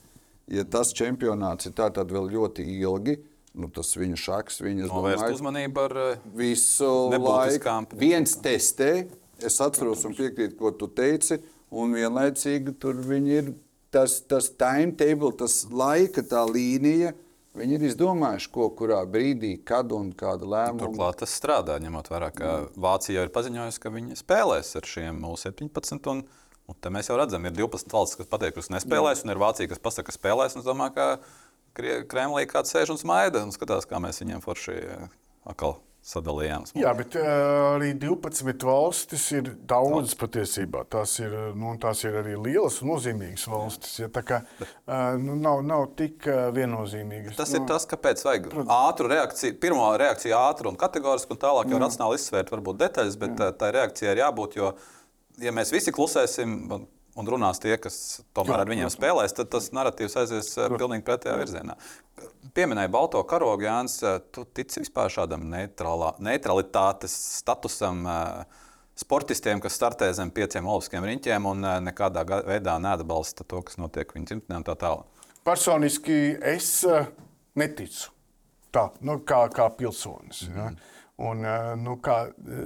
Ja 0.51 0.65
tas 0.67 0.91
čempionāts 0.95 1.69
ir 1.69 1.75
tāds 1.77 2.03
vēl 2.11 2.27
ļoti 2.33 2.65
ilgi, 2.81 3.17
nu, 3.55 3.69
tas 3.71 3.93
viņa 3.95 4.17
šaks, 4.19 4.59
viņa 4.65 4.89
domāju, 4.89 5.29
uzmanību 5.37 5.83
ar 5.85 5.99
eh, 6.03 6.23
visu 6.35 6.89
laiku. 7.13 7.77
Viens 7.99 8.35
testē, 8.43 8.91
es 9.39 9.59
atceros 9.63 10.03
un 10.09 10.17
piekrītu, 10.17 10.57
ko 10.59 10.73
tu 10.75 10.89
teici, 10.91 11.39
un 11.71 11.95
vienlaicīgi 11.95 12.75
tur 12.81 12.99
ir 13.21 13.53
tas, 13.93 14.19
tas 14.27 14.49
timetable, 14.49 15.31
tas 15.37 15.63
laika 15.71 16.25
tā 16.25 16.43
līnija, 16.49 17.13
Viņi 17.53 17.75
ir 17.77 17.83
izdomājuši, 17.85 18.49
ko 18.53 18.67
kurā 18.73 19.03
brīdī, 19.05 19.51
kad 19.61 19.91
un 19.93 20.07
kāda 20.17 20.47
lēmuma. 20.49 20.87
Turklāt 20.87 21.19
tas 21.21 21.35
strādā, 21.37 21.75
ņemot 21.83 22.09
vērā, 22.09 22.31
ka 22.33 22.53
Vācija 22.81 23.19
jau 23.19 23.27
ir 23.27 23.33
paziņojusi, 23.35 23.81
ka 23.83 23.91
viņi 23.93 24.17
spēlēs 24.17 24.73
ar 24.79 24.89
šiem 24.89 25.21
U-17. 25.29 26.09
Un, 26.09 26.23
un 26.71 26.79
te 26.81 26.93
mēs 26.93 27.11
jau 27.11 27.19
redzam, 27.19 27.45
ir 27.45 27.53
12 27.53 27.93
valstis, 27.93 28.17
kas 28.23 28.31
pateikusi, 28.31 28.71
ka 28.71 28.79
nespēlēs, 28.79 29.21
Jā. 29.21 29.27
un 29.27 29.35
ir 29.35 29.41
Vācija, 29.43 29.69
kas 29.69 29.83
pasaka, 29.85 30.09
ka 30.09 30.17
spēlēs. 30.17 30.57
Es 30.57 30.65
domāju, 30.65 30.97
ka 30.97 32.03
Kremlī 32.09 32.47
kāds 32.49 32.73
sēž 32.73 32.95
un 32.95 33.01
smaida 33.01 33.45
un 33.45 33.53
skatās, 33.53 33.85
kā 33.89 34.01
mēs 34.01 34.23
viņiem 34.25 34.41
forši 34.41 34.79
atkal 35.45 35.77
sadalījām. 36.03 36.65
Jā, 36.77 36.91
bet 36.97 37.15
uh, 37.15 37.27
arī 37.77 37.93
12 37.99 38.65
valstis 38.67 39.25
ir 39.37 39.51
daudz 39.69 40.15
patiesībā. 40.19 40.83
Tās 40.91 41.15
ir, 41.23 41.35
nu, 41.59 41.73
tās 41.81 42.03
ir 42.03 42.17
arī 42.19 42.35
lielas 42.35 42.81
un 42.83 42.91
nozīmīgas 42.91 43.45
valstis. 43.51 43.95
Ja, 44.01 44.09
tā 44.13 44.25
kā 44.27 44.41
uh, 44.43 45.13
nu, 45.21 45.37
nav, 45.39 45.63
nav 45.67 45.87
tik 45.99 46.27
uh, 46.27 46.49
viennozīmīgas. 46.55 47.37
Tas 47.39 47.53
nu, 47.55 47.61
ir 47.61 47.69
tas, 47.71 47.87
kāpēc 47.89 48.25
vajag 48.27 48.49
ātru 48.63 49.11
reakciju. 49.13 49.55
Pirmā 49.63 49.93
reakcija 50.01 50.41
ātru 50.49 50.73
un 50.73 50.79
kategorisku, 50.79 51.37
un 51.37 51.43
tālāk 51.45 51.71
jau 51.71 51.79
racionāli 51.83 52.19
izsvērt 52.19 52.51
varbūt 52.51 52.83
detaļas, 52.83 53.19
bet 53.23 53.39
Jā. 53.39 53.53
tā 53.63 53.71
reakcija 53.75 54.11
ir 54.11 54.25
jābūt, 54.25 54.59
jo 54.59 54.73
ja 55.41 55.55
mēs 55.55 55.71
visi 55.73 55.93
klusēsim, 55.95 56.59
un 57.19 57.29
runās 57.29 57.61
tie, 57.61 57.75
kas 57.81 57.97
tomēr 58.35 58.57
jā, 58.57 58.63
ar 58.63 58.71
viņiem 58.71 58.91
spēlēs, 58.93 59.35
tad 59.37 59.51
tas 59.53 59.69
narratīvs 59.75 60.17
aizies 60.23 60.51
Kur? 60.55 60.77
pilnīgi 60.81 61.05
pretējā 61.07 61.35
virzienā. 61.39 61.77
Pieminēja 62.57 62.91
balto 62.93 63.21
karogu, 63.29 63.65
Jānis. 63.67 63.99
Tu 64.33 64.45
tici 64.57 64.83
vispār 64.83 65.11
šādam 65.13 65.47
neutrālā, 65.51 66.13
neutralitātes 66.23 67.15
statusam? 67.39 68.05
Sportistiem, 68.93 69.57
kas 69.57 69.73
startē 69.73 70.11
zem 70.13 70.29
pieciem 70.29 70.67
olimpiskiem 70.69 71.05
riņķiem 71.09 71.47
un 71.49 71.65
nekādā 71.81 72.21
veidā 72.45 72.75
neatbalsta 72.77 73.41
to, 73.41 73.63
kas 73.65 73.79
notiek 73.81 74.11
viņu 74.13 74.29
dzimtenē 74.29 74.59
un 74.59 74.65
tā 74.67 74.75
tālāk. 74.77 75.23
Personīgi 75.43 76.19
es 76.45 76.67
neticu 77.57 78.11
tā, 78.69 78.91
nu, 79.01 79.17
kā, 79.25 79.47
kā 79.49 79.65
pilsonis. 79.73 80.43
Mm 80.45 80.53
-hmm. 80.53 80.61
ja? 80.61 81.01
un, 81.17 81.45
nu, 81.83 81.97
kā 82.01 82.17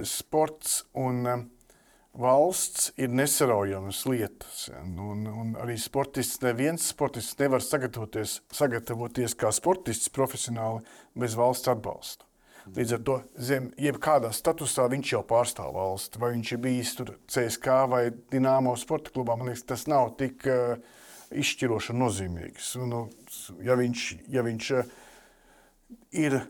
sports 0.04 0.82
un 0.96 1.22
valsts 2.16 2.92
ir 2.96 3.12
nesaraujamas 3.12 4.04
lietas. 4.08 4.68
Ja, 4.70 4.80
un, 4.82 5.26
un 5.28 5.52
arī 5.60 5.76
sportists, 5.80 6.40
neviens 6.42 6.88
sportists 6.92 7.38
nevar 7.40 7.64
sagatavoties, 7.64 8.40
sagatavoties 8.54 9.36
kā 9.38 9.52
sportists 9.54 10.12
profesionāli 10.14 10.82
bez 11.18 11.36
valsts 11.38 11.70
atbalsta. 11.70 12.28
Līdz 12.76 12.94
ar 12.98 13.02
to 13.06 13.14
zem 13.40 13.70
jebkādā 13.80 14.28
statusā 14.34 14.84
viņš 14.92 15.12
jau 15.14 15.22
pārstāv 15.28 15.72
valsti. 15.76 16.20
Vai 16.20 16.34
viņš 16.34 16.52
ir 16.52 16.62
bijis 16.64 16.94
tur 16.98 17.14
CSK 17.30 17.78
vai 17.88 18.02
Dienāmo 18.32 18.74
sporta 18.76 19.12
klubā, 19.14 19.38
man 19.38 19.48
liekas, 19.48 19.64
tas 19.68 19.86
nav 19.88 20.10
tik 20.20 20.44
uh, 20.50 20.76
izšķiroši 21.32 21.94
un 21.94 22.02
nozīmīgs. 22.04 22.74
Un, 22.82 22.92
nu, 22.92 23.00
ja 23.64 23.78
viņš, 23.78 24.04
ja 24.34 24.44
viņš 24.44 24.70
uh, 24.76 24.92
ir 26.12 26.40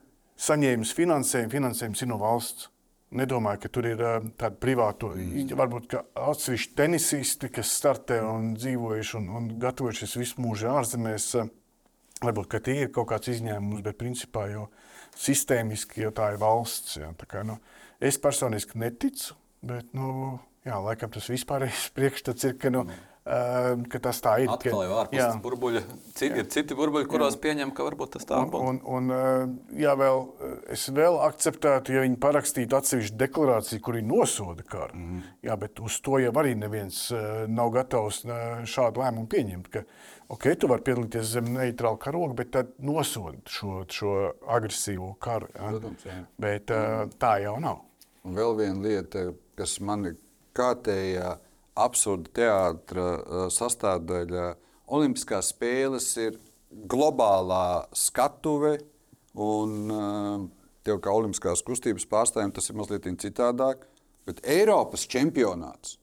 saņēmis 0.48 0.94
finansējumu, 0.98 1.54
finansējums 1.54 2.02
ir 2.02 2.10
no 2.10 2.18
valsts. 2.22 2.68
Nedomāju, 3.08 3.62
ka 3.62 3.70
tur 3.72 3.86
ir 3.88 4.02
uh, 4.04 4.18
tāda 4.36 4.58
privāta, 4.60 5.08
mm. 5.16 5.54
varbūt 5.56 5.94
atsevišķi 5.96 6.74
tenisisti, 6.76 7.48
kas 7.52 7.70
startē 7.78 8.18
un 8.20 8.50
dzīvojuši 8.58 9.16
un, 9.16 9.30
un 9.38 9.46
gatavojušies 9.62 10.16
visu 10.20 10.44
mūžu 10.44 10.68
ārzemēs. 10.74 11.30
Uh, 11.40 11.48
varbūt 12.20 12.58
tie 12.66 12.82
ir 12.82 12.92
kaut 12.92 13.08
kāds 13.12 13.30
izņēmums, 13.32 13.80
bet 13.86 13.96
principā 13.96 14.48
jau 14.52 14.66
sistēmiski, 15.16 16.02
jo 16.04 16.12
tā 16.12 16.34
ir 16.34 16.40
valsts. 16.42 16.98
Jā, 17.00 17.12
tā 17.16 17.30
kā, 17.30 17.46
nu, 17.48 17.56
es 17.96 18.20
personīgi 18.20 18.76
neticu, 18.82 19.38
bet 19.64 19.94
nu, 19.96 20.36
jā, 20.68 20.76
laikam 20.84 21.14
tas 21.14 21.30
vispārējais 21.32 21.88
priekšstats 21.96 22.50
ir, 22.50 22.58
ka. 22.60 22.74
Nu, 22.74 22.84
mm 22.84 23.06
ka 23.92 24.00
tas 24.02 24.20
tā 24.24 24.34
ir. 24.42 24.50
Atkal 24.52 24.82
jau 24.86 24.96
ārpus 25.02 25.20
tas 25.20 25.38
burbuļi. 25.44 25.82
Citi, 26.16 26.40
ir 26.40 26.48
citi 26.52 26.76
burbuļi, 26.78 27.08
kuros 27.10 27.36
jā. 27.36 27.40
pieņem, 27.44 27.72
ka 27.76 27.84
varbūt 27.84 28.14
tas 28.16 28.26
tā 28.28 28.40
būtu. 28.40 28.60
Un, 28.60 28.78
un, 28.80 29.08
un, 29.08 29.14
ehm, 29.14 29.54
jā, 29.78 29.94
vēl, 29.98 30.22
es 30.74 30.86
vēl 30.94 31.18
akceptētu, 31.26 31.94
ja 31.96 32.04
viņi 32.06 32.18
parakstītu 32.22 32.78
atsevišķu 32.78 33.18
deklarāciju, 33.20 33.82
kur 33.84 33.98
viņi 33.98 34.08
nosoda 34.08 34.64
karu. 34.64 34.96
Mm. 34.96 35.24
Jā, 35.44 35.56
bet 35.60 35.82
uz 35.84 35.98
to 36.04 36.20
jau 36.22 36.32
arī 36.40 36.54
neviens 36.58 37.00
uh, 37.12 37.42
nav 37.52 37.72
gatavs 37.74 38.22
šādu 38.68 39.04
lēmumu 39.04 39.28
pieņemt. 39.34 39.68
Ka, 39.74 39.82
ok, 40.36 40.46
tu 40.60 40.70
vari 40.72 40.86
piedalīties 40.86 41.34
zem 41.34 41.50
neitrāla 41.56 42.00
karoga, 42.00 42.38
bet 42.40 42.54
tad 42.56 42.72
nosod 42.80 43.42
šo, 43.50 43.82
šo 43.92 44.14
agresīvo 44.56 45.12
karu. 45.20 45.50
Ja? 45.52 45.74
Protams, 45.74 46.06
jā. 46.08 46.22
Bet 46.40 46.72
uh, 46.72 47.04
tā 47.20 47.36
jau 47.44 47.58
nav. 47.60 47.84
Un 48.24 48.40
vēl 48.40 48.56
viena 48.58 48.80
lieta, 48.84 49.28
kas 49.58 49.76
man 49.84 50.08
ir 50.10 50.16
kārtējā. 50.56 51.28
Ja 51.28 51.36
absurda 51.84 52.32
teātris 52.38 53.54
sastāvdaļa. 53.56 54.48
Olimpiskās 54.88 55.52
spēles 55.52 56.08
ir 56.22 56.38
globālā 56.70 57.88
skatuve, 57.96 58.78
un 59.38 60.48
tev 60.86 61.00
kā 61.04 61.12
olimpiskās 61.12 61.62
kustības 61.66 62.08
pārstāvjiem 62.08 62.54
tas 62.56 62.70
ir 62.70 62.78
mazliet 62.78 63.08
citādāk. 63.22 63.84
Bet 64.28 64.42
Eiropas 64.44 65.06
čempionāts, 65.08 65.96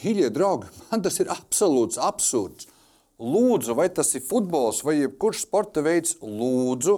mīļie 0.00 0.28
draugi, 0.34 0.70
man 0.90 1.02
tas 1.02 1.18
ir 1.22 1.32
absolūts 1.32 1.98
absurds. 1.98 2.68
Lūdzu, 3.20 3.74
vai 3.76 3.90
tas 3.92 4.14
ir 4.16 4.24
futbols 4.24 4.80
vai 4.86 5.02
jebkurš 5.02 5.42
sporta 5.44 5.82
veids, 5.84 6.14
lūdzu, 6.22 6.94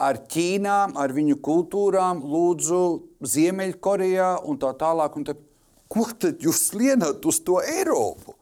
ar 0.00 0.20
Ķīnām, 0.30 0.94
ar 0.96 1.12
viņu 1.12 1.36
kultūrām, 1.44 2.22
lūdzu, 2.24 2.80
Ziemeļkorejā 3.20 4.30
un 4.48 4.60
tā 4.62 4.70
tālāk. 4.78 5.18
Un 5.18 5.26
tā 5.26 5.34
Ko 5.88 6.04
tad 6.20 6.42
jūs 6.44 6.66
slienat 6.70 7.24
uz 7.28 7.40
to 7.44 7.58
Eiropu? 7.64 8.34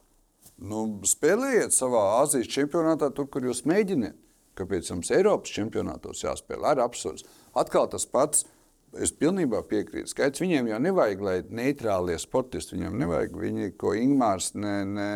Nu, 0.56 0.86
spēlējiet 1.06 1.74
savā 1.76 2.02
Azijas 2.22 2.48
čempionātā, 2.50 3.10
tur, 3.14 3.28
kur 3.30 3.44
jūs 3.44 3.62
mēģiniet. 3.68 4.16
Kāpēc 4.56 4.88
jums 4.88 5.12
Eiropas 5.12 5.52
čempionātos 5.52 6.22
jāspēlē? 6.24 6.72
Ar 6.72 6.86
absurds. 6.86 7.26
Atkal 7.56 7.90
tas 7.92 8.06
pats. 8.08 8.46
Es 8.96 9.10
pilnībā 9.12 9.60
piekrītu. 9.68 10.08
Skaidrs, 10.08 10.40
viņiem 10.40 10.70
jau 10.70 10.78
nevajag, 10.80 11.22
lai 11.26 11.34
neitrālie 11.52 12.16
sportisti 12.22 12.78
viņam 12.78 12.96
nevajag. 13.02 13.34
Viņi, 13.42 13.68
ko 13.76 13.92
Ingūns 13.98 14.54
ne, 14.56 14.76
ne, 14.88 15.10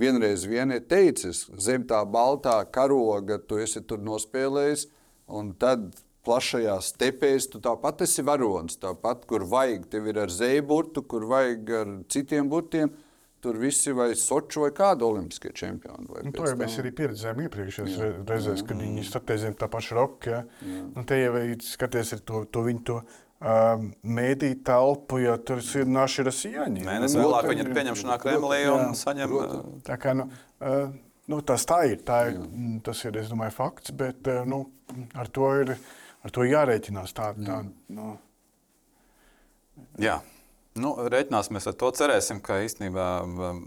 vienreiz 0.00 0.46
vien 0.48 0.72
ir 0.72 0.86
teicis, 0.88 1.44
zem 1.60 1.84
tā 1.88 2.00
baltā 2.08 2.62
karoga, 2.72 3.36
tu 3.36 3.60
esi 3.60 3.82
tur 3.84 4.00
nospēlējis. 4.06 4.86
Un 5.36 5.52
tad 5.60 5.90
plašajās 6.26 6.92
stepēs, 6.94 7.48
tu 7.52 7.60
tāpat 7.62 8.04
esi 8.06 8.24
varonis. 8.26 8.78
Tāpat, 8.82 9.24
kur 9.30 9.46
vajag, 9.48 9.88
tev 9.92 10.10
ir 10.10 10.20
ar 10.24 10.32
zēburtu, 10.32 11.04
kur 11.08 11.26
vajag 11.30 11.72
ar 11.80 11.96
citiem 12.12 12.50
burtiem. 12.52 12.92
Tur 13.42 13.56
visi 13.58 13.90
vai 13.90 14.12
Sochi 14.14 14.60
vai 14.62 14.68
kāda 14.70 15.02
olimpiskie 15.02 15.50
čempioni. 15.58 16.06
Nu, 16.06 16.30
to 16.36 16.44
jau 16.46 16.54
mēs 16.60 16.76
arī 16.78 16.92
pieredzējām 16.94 17.40
iepriekšējās 17.42 17.96
reizēs, 18.28 18.62
kad 18.62 18.76
mm. 18.76 18.84
viņi 18.84 19.06
statēzēm 19.08 19.56
tā 19.58 19.66
paša 19.72 19.96
roka. 19.98 20.30
Ja? 20.30 20.42
Nu, 20.92 21.02
te 21.08 21.18
jau 21.18 21.32
skaties 21.66 22.14
to, 22.22 22.44
to 22.54 22.62
viņu 22.68 22.84
to 22.86 23.00
uh, 23.02 23.82
mēdī 24.06 24.52
telpu, 24.62 25.18
jo 25.24 25.34
tur 25.42 25.58
ir 25.58 25.90
naši 25.90 26.26
rasieņi. 26.28 26.84
Mēnesi 26.86 27.18
nu, 27.18 27.24
vēlāk 27.24 27.48
viņi 27.50 27.66
ir 27.66 27.72
pieņemšanā 27.80 28.20
Kremlī 28.22 28.60
un 28.70 28.94
saņem. 29.00 29.34
Tā 29.90 29.98
kā, 29.98 30.14
nu, 30.20 30.28
uh, 30.62 30.94
nu, 31.34 31.42
tas 31.50 31.66
tā 31.66 31.80
ir, 31.90 31.98
tā 32.06 32.20
ir, 32.30 32.38
tas 32.86 33.02
ir, 33.08 33.18
es 33.24 33.34
domāju, 33.34 33.56
fakts, 33.58 33.90
bet 33.90 34.30
uh, 34.30 34.44
nu, 34.46 34.68
ar 35.18 35.34
to 35.34 35.50
ir 35.64 35.74
ar 36.22 36.34
to 36.34 36.46
jārēķinās. 36.46 37.14
Tā, 37.16 37.32
tā, 37.38 37.58
nu. 37.92 38.14
Jā, 40.02 40.18
nu, 40.78 40.94
rēķināsimies 41.12 41.68
ar 41.70 41.78
to. 41.78 41.90
Cerēsim, 41.96 42.42
ka 42.44 42.60
īstenībā 42.64 43.08
um, 43.24 43.64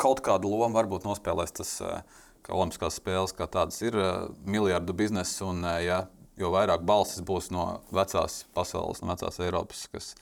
kaut 0.00 0.22
kādu 0.26 0.50
lomu 0.52 0.78
varbūt 0.78 1.06
nospēlēs 1.08 1.54
tas, 1.60 1.76
uh, 1.84 2.26
ka 2.46 2.56
Olimpiskās 2.56 2.98
spēles 3.00 3.36
kā 3.36 3.48
tādas 3.50 3.80
ir 3.84 3.96
uh, 3.98 4.28
miljardu 4.48 4.96
biznesa. 4.96 5.46
Un, 5.52 5.64
uh, 5.66 5.78
ja, 5.84 6.02
jo 6.40 6.52
vairāk 6.54 6.84
balsis 6.88 7.24
būs 7.26 7.50
no 7.54 7.70
vecās 7.94 8.42
pasaules, 8.56 9.02
no 9.04 9.12
vecās 9.12 9.40
Eiropas, 9.44 9.84
kas, 9.92 10.14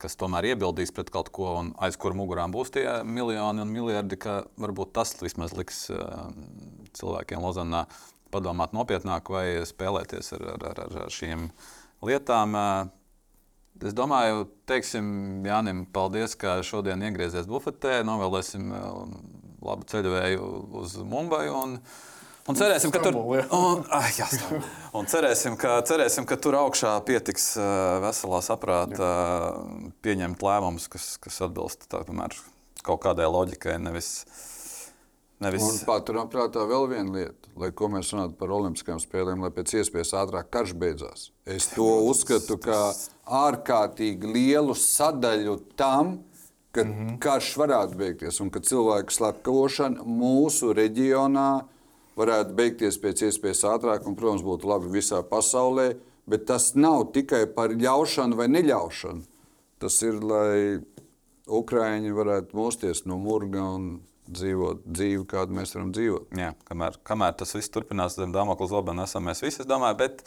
kas 0.00 0.18
tomēr 0.20 0.52
iebildīs 0.52 0.94
pret 0.94 1.10
kaut 1.14 1.32
ko, 1.34 1.50
un 1.60 1.74
aiz 1.82 1.98
kura 2.00 2.16
mugurām 2.18 2.54
būs 2.54 2.72
tie 2.74 2.86
miljoni 3.02 3.64
un 3.64 3.74
miljardi, 3.74 4.18
ka 4.20 4.44
varbūt 4.60 4.94
tas 4.94 5.16
vismaz 5.22 5.54
liks 5.58 5.86
cilvēkiem 6.94 7.42
Lozanā 7.42 7.84
padomāt 8.34 8.74
nopietnāk 8.76 9.30
vai 9.30 9.46
spēlēties 9.68 10.34
ar, 10.36 10.46
ar, 10.56 10.66
ar, 10.74 10.98
ar 11.06 11.14
šīm 11.14 11.48
lietām. 12.04 12.58
Es 13.84 13.94
domāju, 13.96 14.48
teiksim 14.70 15.06
Jānim, 15.46 15.84
paldies, 15.90 16.36
ka 16.38 16.60
šodien 16.66 17.02
iegriezies 17.06 17.48
bufetē. 17.50 18.02
Novēlēsim 18.06 18.74
labu 19.64 19.86
ceļojumu 19.90 20.82
uz 20.82 20.98
Mumbai. 21.02 21.46
Un, 21.52 21.78
Un 22.44 22.58
cerēsim, 22.58 22.90
ka 22.92 23.00
tur, 23.00 23.16
un, 23.16 23.84
ah, 23.88 24.04
jā, 24.12 24.26
un 24.98 25.06
cerēsim, 25.08 25.54
ka, 25.56 25.78
cerēsim, 25.88 26.26
ka 26.28 26.36
tur 26.36 26.58
augšā 26.58 26.90
pietiks 27.08 27.54
veselā 28.04 28.40
saprāta 28.44 29.06
pieņemt 30.04 30.44
lēmumus, 30.44 30.90
kas, 30.92 31.06
kas 31.24 31.40
atbilst 31.46 31.86
tā, 31.88 32.02
tomēr, 32.04 32.36
kaut 32.84 33.00
kādai 33.06 33.30
loģikai. 33.32 33.78
Nevis, 33.80 34.26
Nevis... 35.42 35.64
Un 35.66 35.80
paturam 35.86 36.28
prātā 36.30 36.62
vēl 36.68 36.86
viena 36.92 37.16
lieta, 37.16 37.50
lai 37.58 37.70
ko 37.74 37.88
mēs 37.92 38.12
runātu 38.14 38.36
par 38.38 38.52
Olimpiskajām 38.54 39.00
spēlēm, 39.02 39.42
lai 39.42 39.50
pēc 39.54 39.74
iespējas 39.80 40.14
ātrāk 40.20 40.50
karš 40.54 40.76
beidzās. 40.78 41.26
Es 41.44 41.66
to 41.72 41.88
uzskatu 42.06 42.56
kā 42.62 42.78
ārkārtīgi 43.26 44.30
lielu 44.30 44.76
sadaļu 44.78 45.58
tam, 45.78 46.20
ka 46.74 46.84
mm 46.84 46.92
-hmm. 46.92 47.18
karš 47.18 47.56
varētu 47.58 47.98
beigties 47.98 48.40
un 48.40 48.50
ka 48.50 48.60
cilvēku 48.60 49.12
slepkavošana 49.14 50.06
mūsu 50.06 50.72
reģionā 50.74 51.64
varētu 52.16 52.54
beigties 52.54 52.98
pēc 53.02 53.26
iespējas 53.28 53.64
ātrāk 53.74 54.06
un, 54.06 54.16
protams, 54.16 54.42
būtu 54.42 54.70
labi 54.70 54.90
visā 54.98 55.22
pasaulē. 55.22 55.94
Bet 56.26 56.46
tas 56.46 56.74
nav 56.74 57.10
tikai 57.12 57.46
par 57.46 57.70
ļaušanu 57.70 58.36
vai 58.36 58.48
neļaušanu. 58.48 59.22
Tas 59.78 60.02
ir, 60.02 60.22
lai 60.24 60.80
Ukrāņi 61.44 62.12
varētu 62.16 62.56
mosties 62.56 63.04
no 63.04 63.18
murga 63.20 63.60
un 63.76 64.00
dzīvot 64.28 64.84
dzīvi, 64.86 65.22
kādu 65.30 65.56
mēs 65.56 65.74
varam 65.76 65.92
dzīvot. 65.94 66.34
Jā, 66.38 66.52
kamēr, 66.68 66.98
kamēr 67.06 67.38
tas 67.40 67.54
viss 67.56 67.72
turpinās 67.72 68.18
zem 68.18 68.34
Dāmoklas 68.34 68.74
lobena, 68.74 69.08
esam 69.08 69.26
mēs 69.28 69.44
visi, 69.44 69.62
es 69.64 69.70
domāju. 69.70 70.00
Bet... 70.00 70.26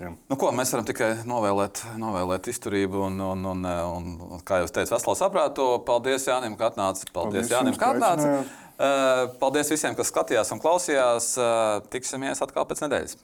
Jā. 0.00 0.14
Nu, 0.30 0.36
ko, 0.40 0.48
mēs 0.56 0.70
varam 0.72 0.86
tikai 0.88 1.10
novēlēt, 1.28 1.82
novēlēt 2.00 2.46
izturību 2.48 3.02
un, 3.08 3.18
un, 3.20 3.42
un, 3.50 3.66
un, 3.66 4.06
un 4.38 4.44
kā 4.46 4.62
jau 4.62 4.70
teicu, 4.70 4.94
veselu 4.94 5.18
saprātu. 5.18 5.66
Paldies 5.84 6.24
Jānim, 6.30 6.56
ka 6.56 6.70
atnāci. 6.70 7.10
Paldies, 7.10 7.50
Paldies 7.50 7.52
Jānim, 7.52 7.76
ka 7.76 7.92
atnāci. 7.92 8.30
Uh, 8.80 9.26
paldies 9.42 9.68
visiem, 9.74 9.92
kas 9.98 10.08
skatījās 10.08 10.54
un 10.54 10.62
klausījās. 10.62 11.34
Uh, 11.36 11.82
tiksimies 11.92 12.40
atkal 12.46 12.64
pēc 12.70 12.86
nedēļas. 12.86 13.18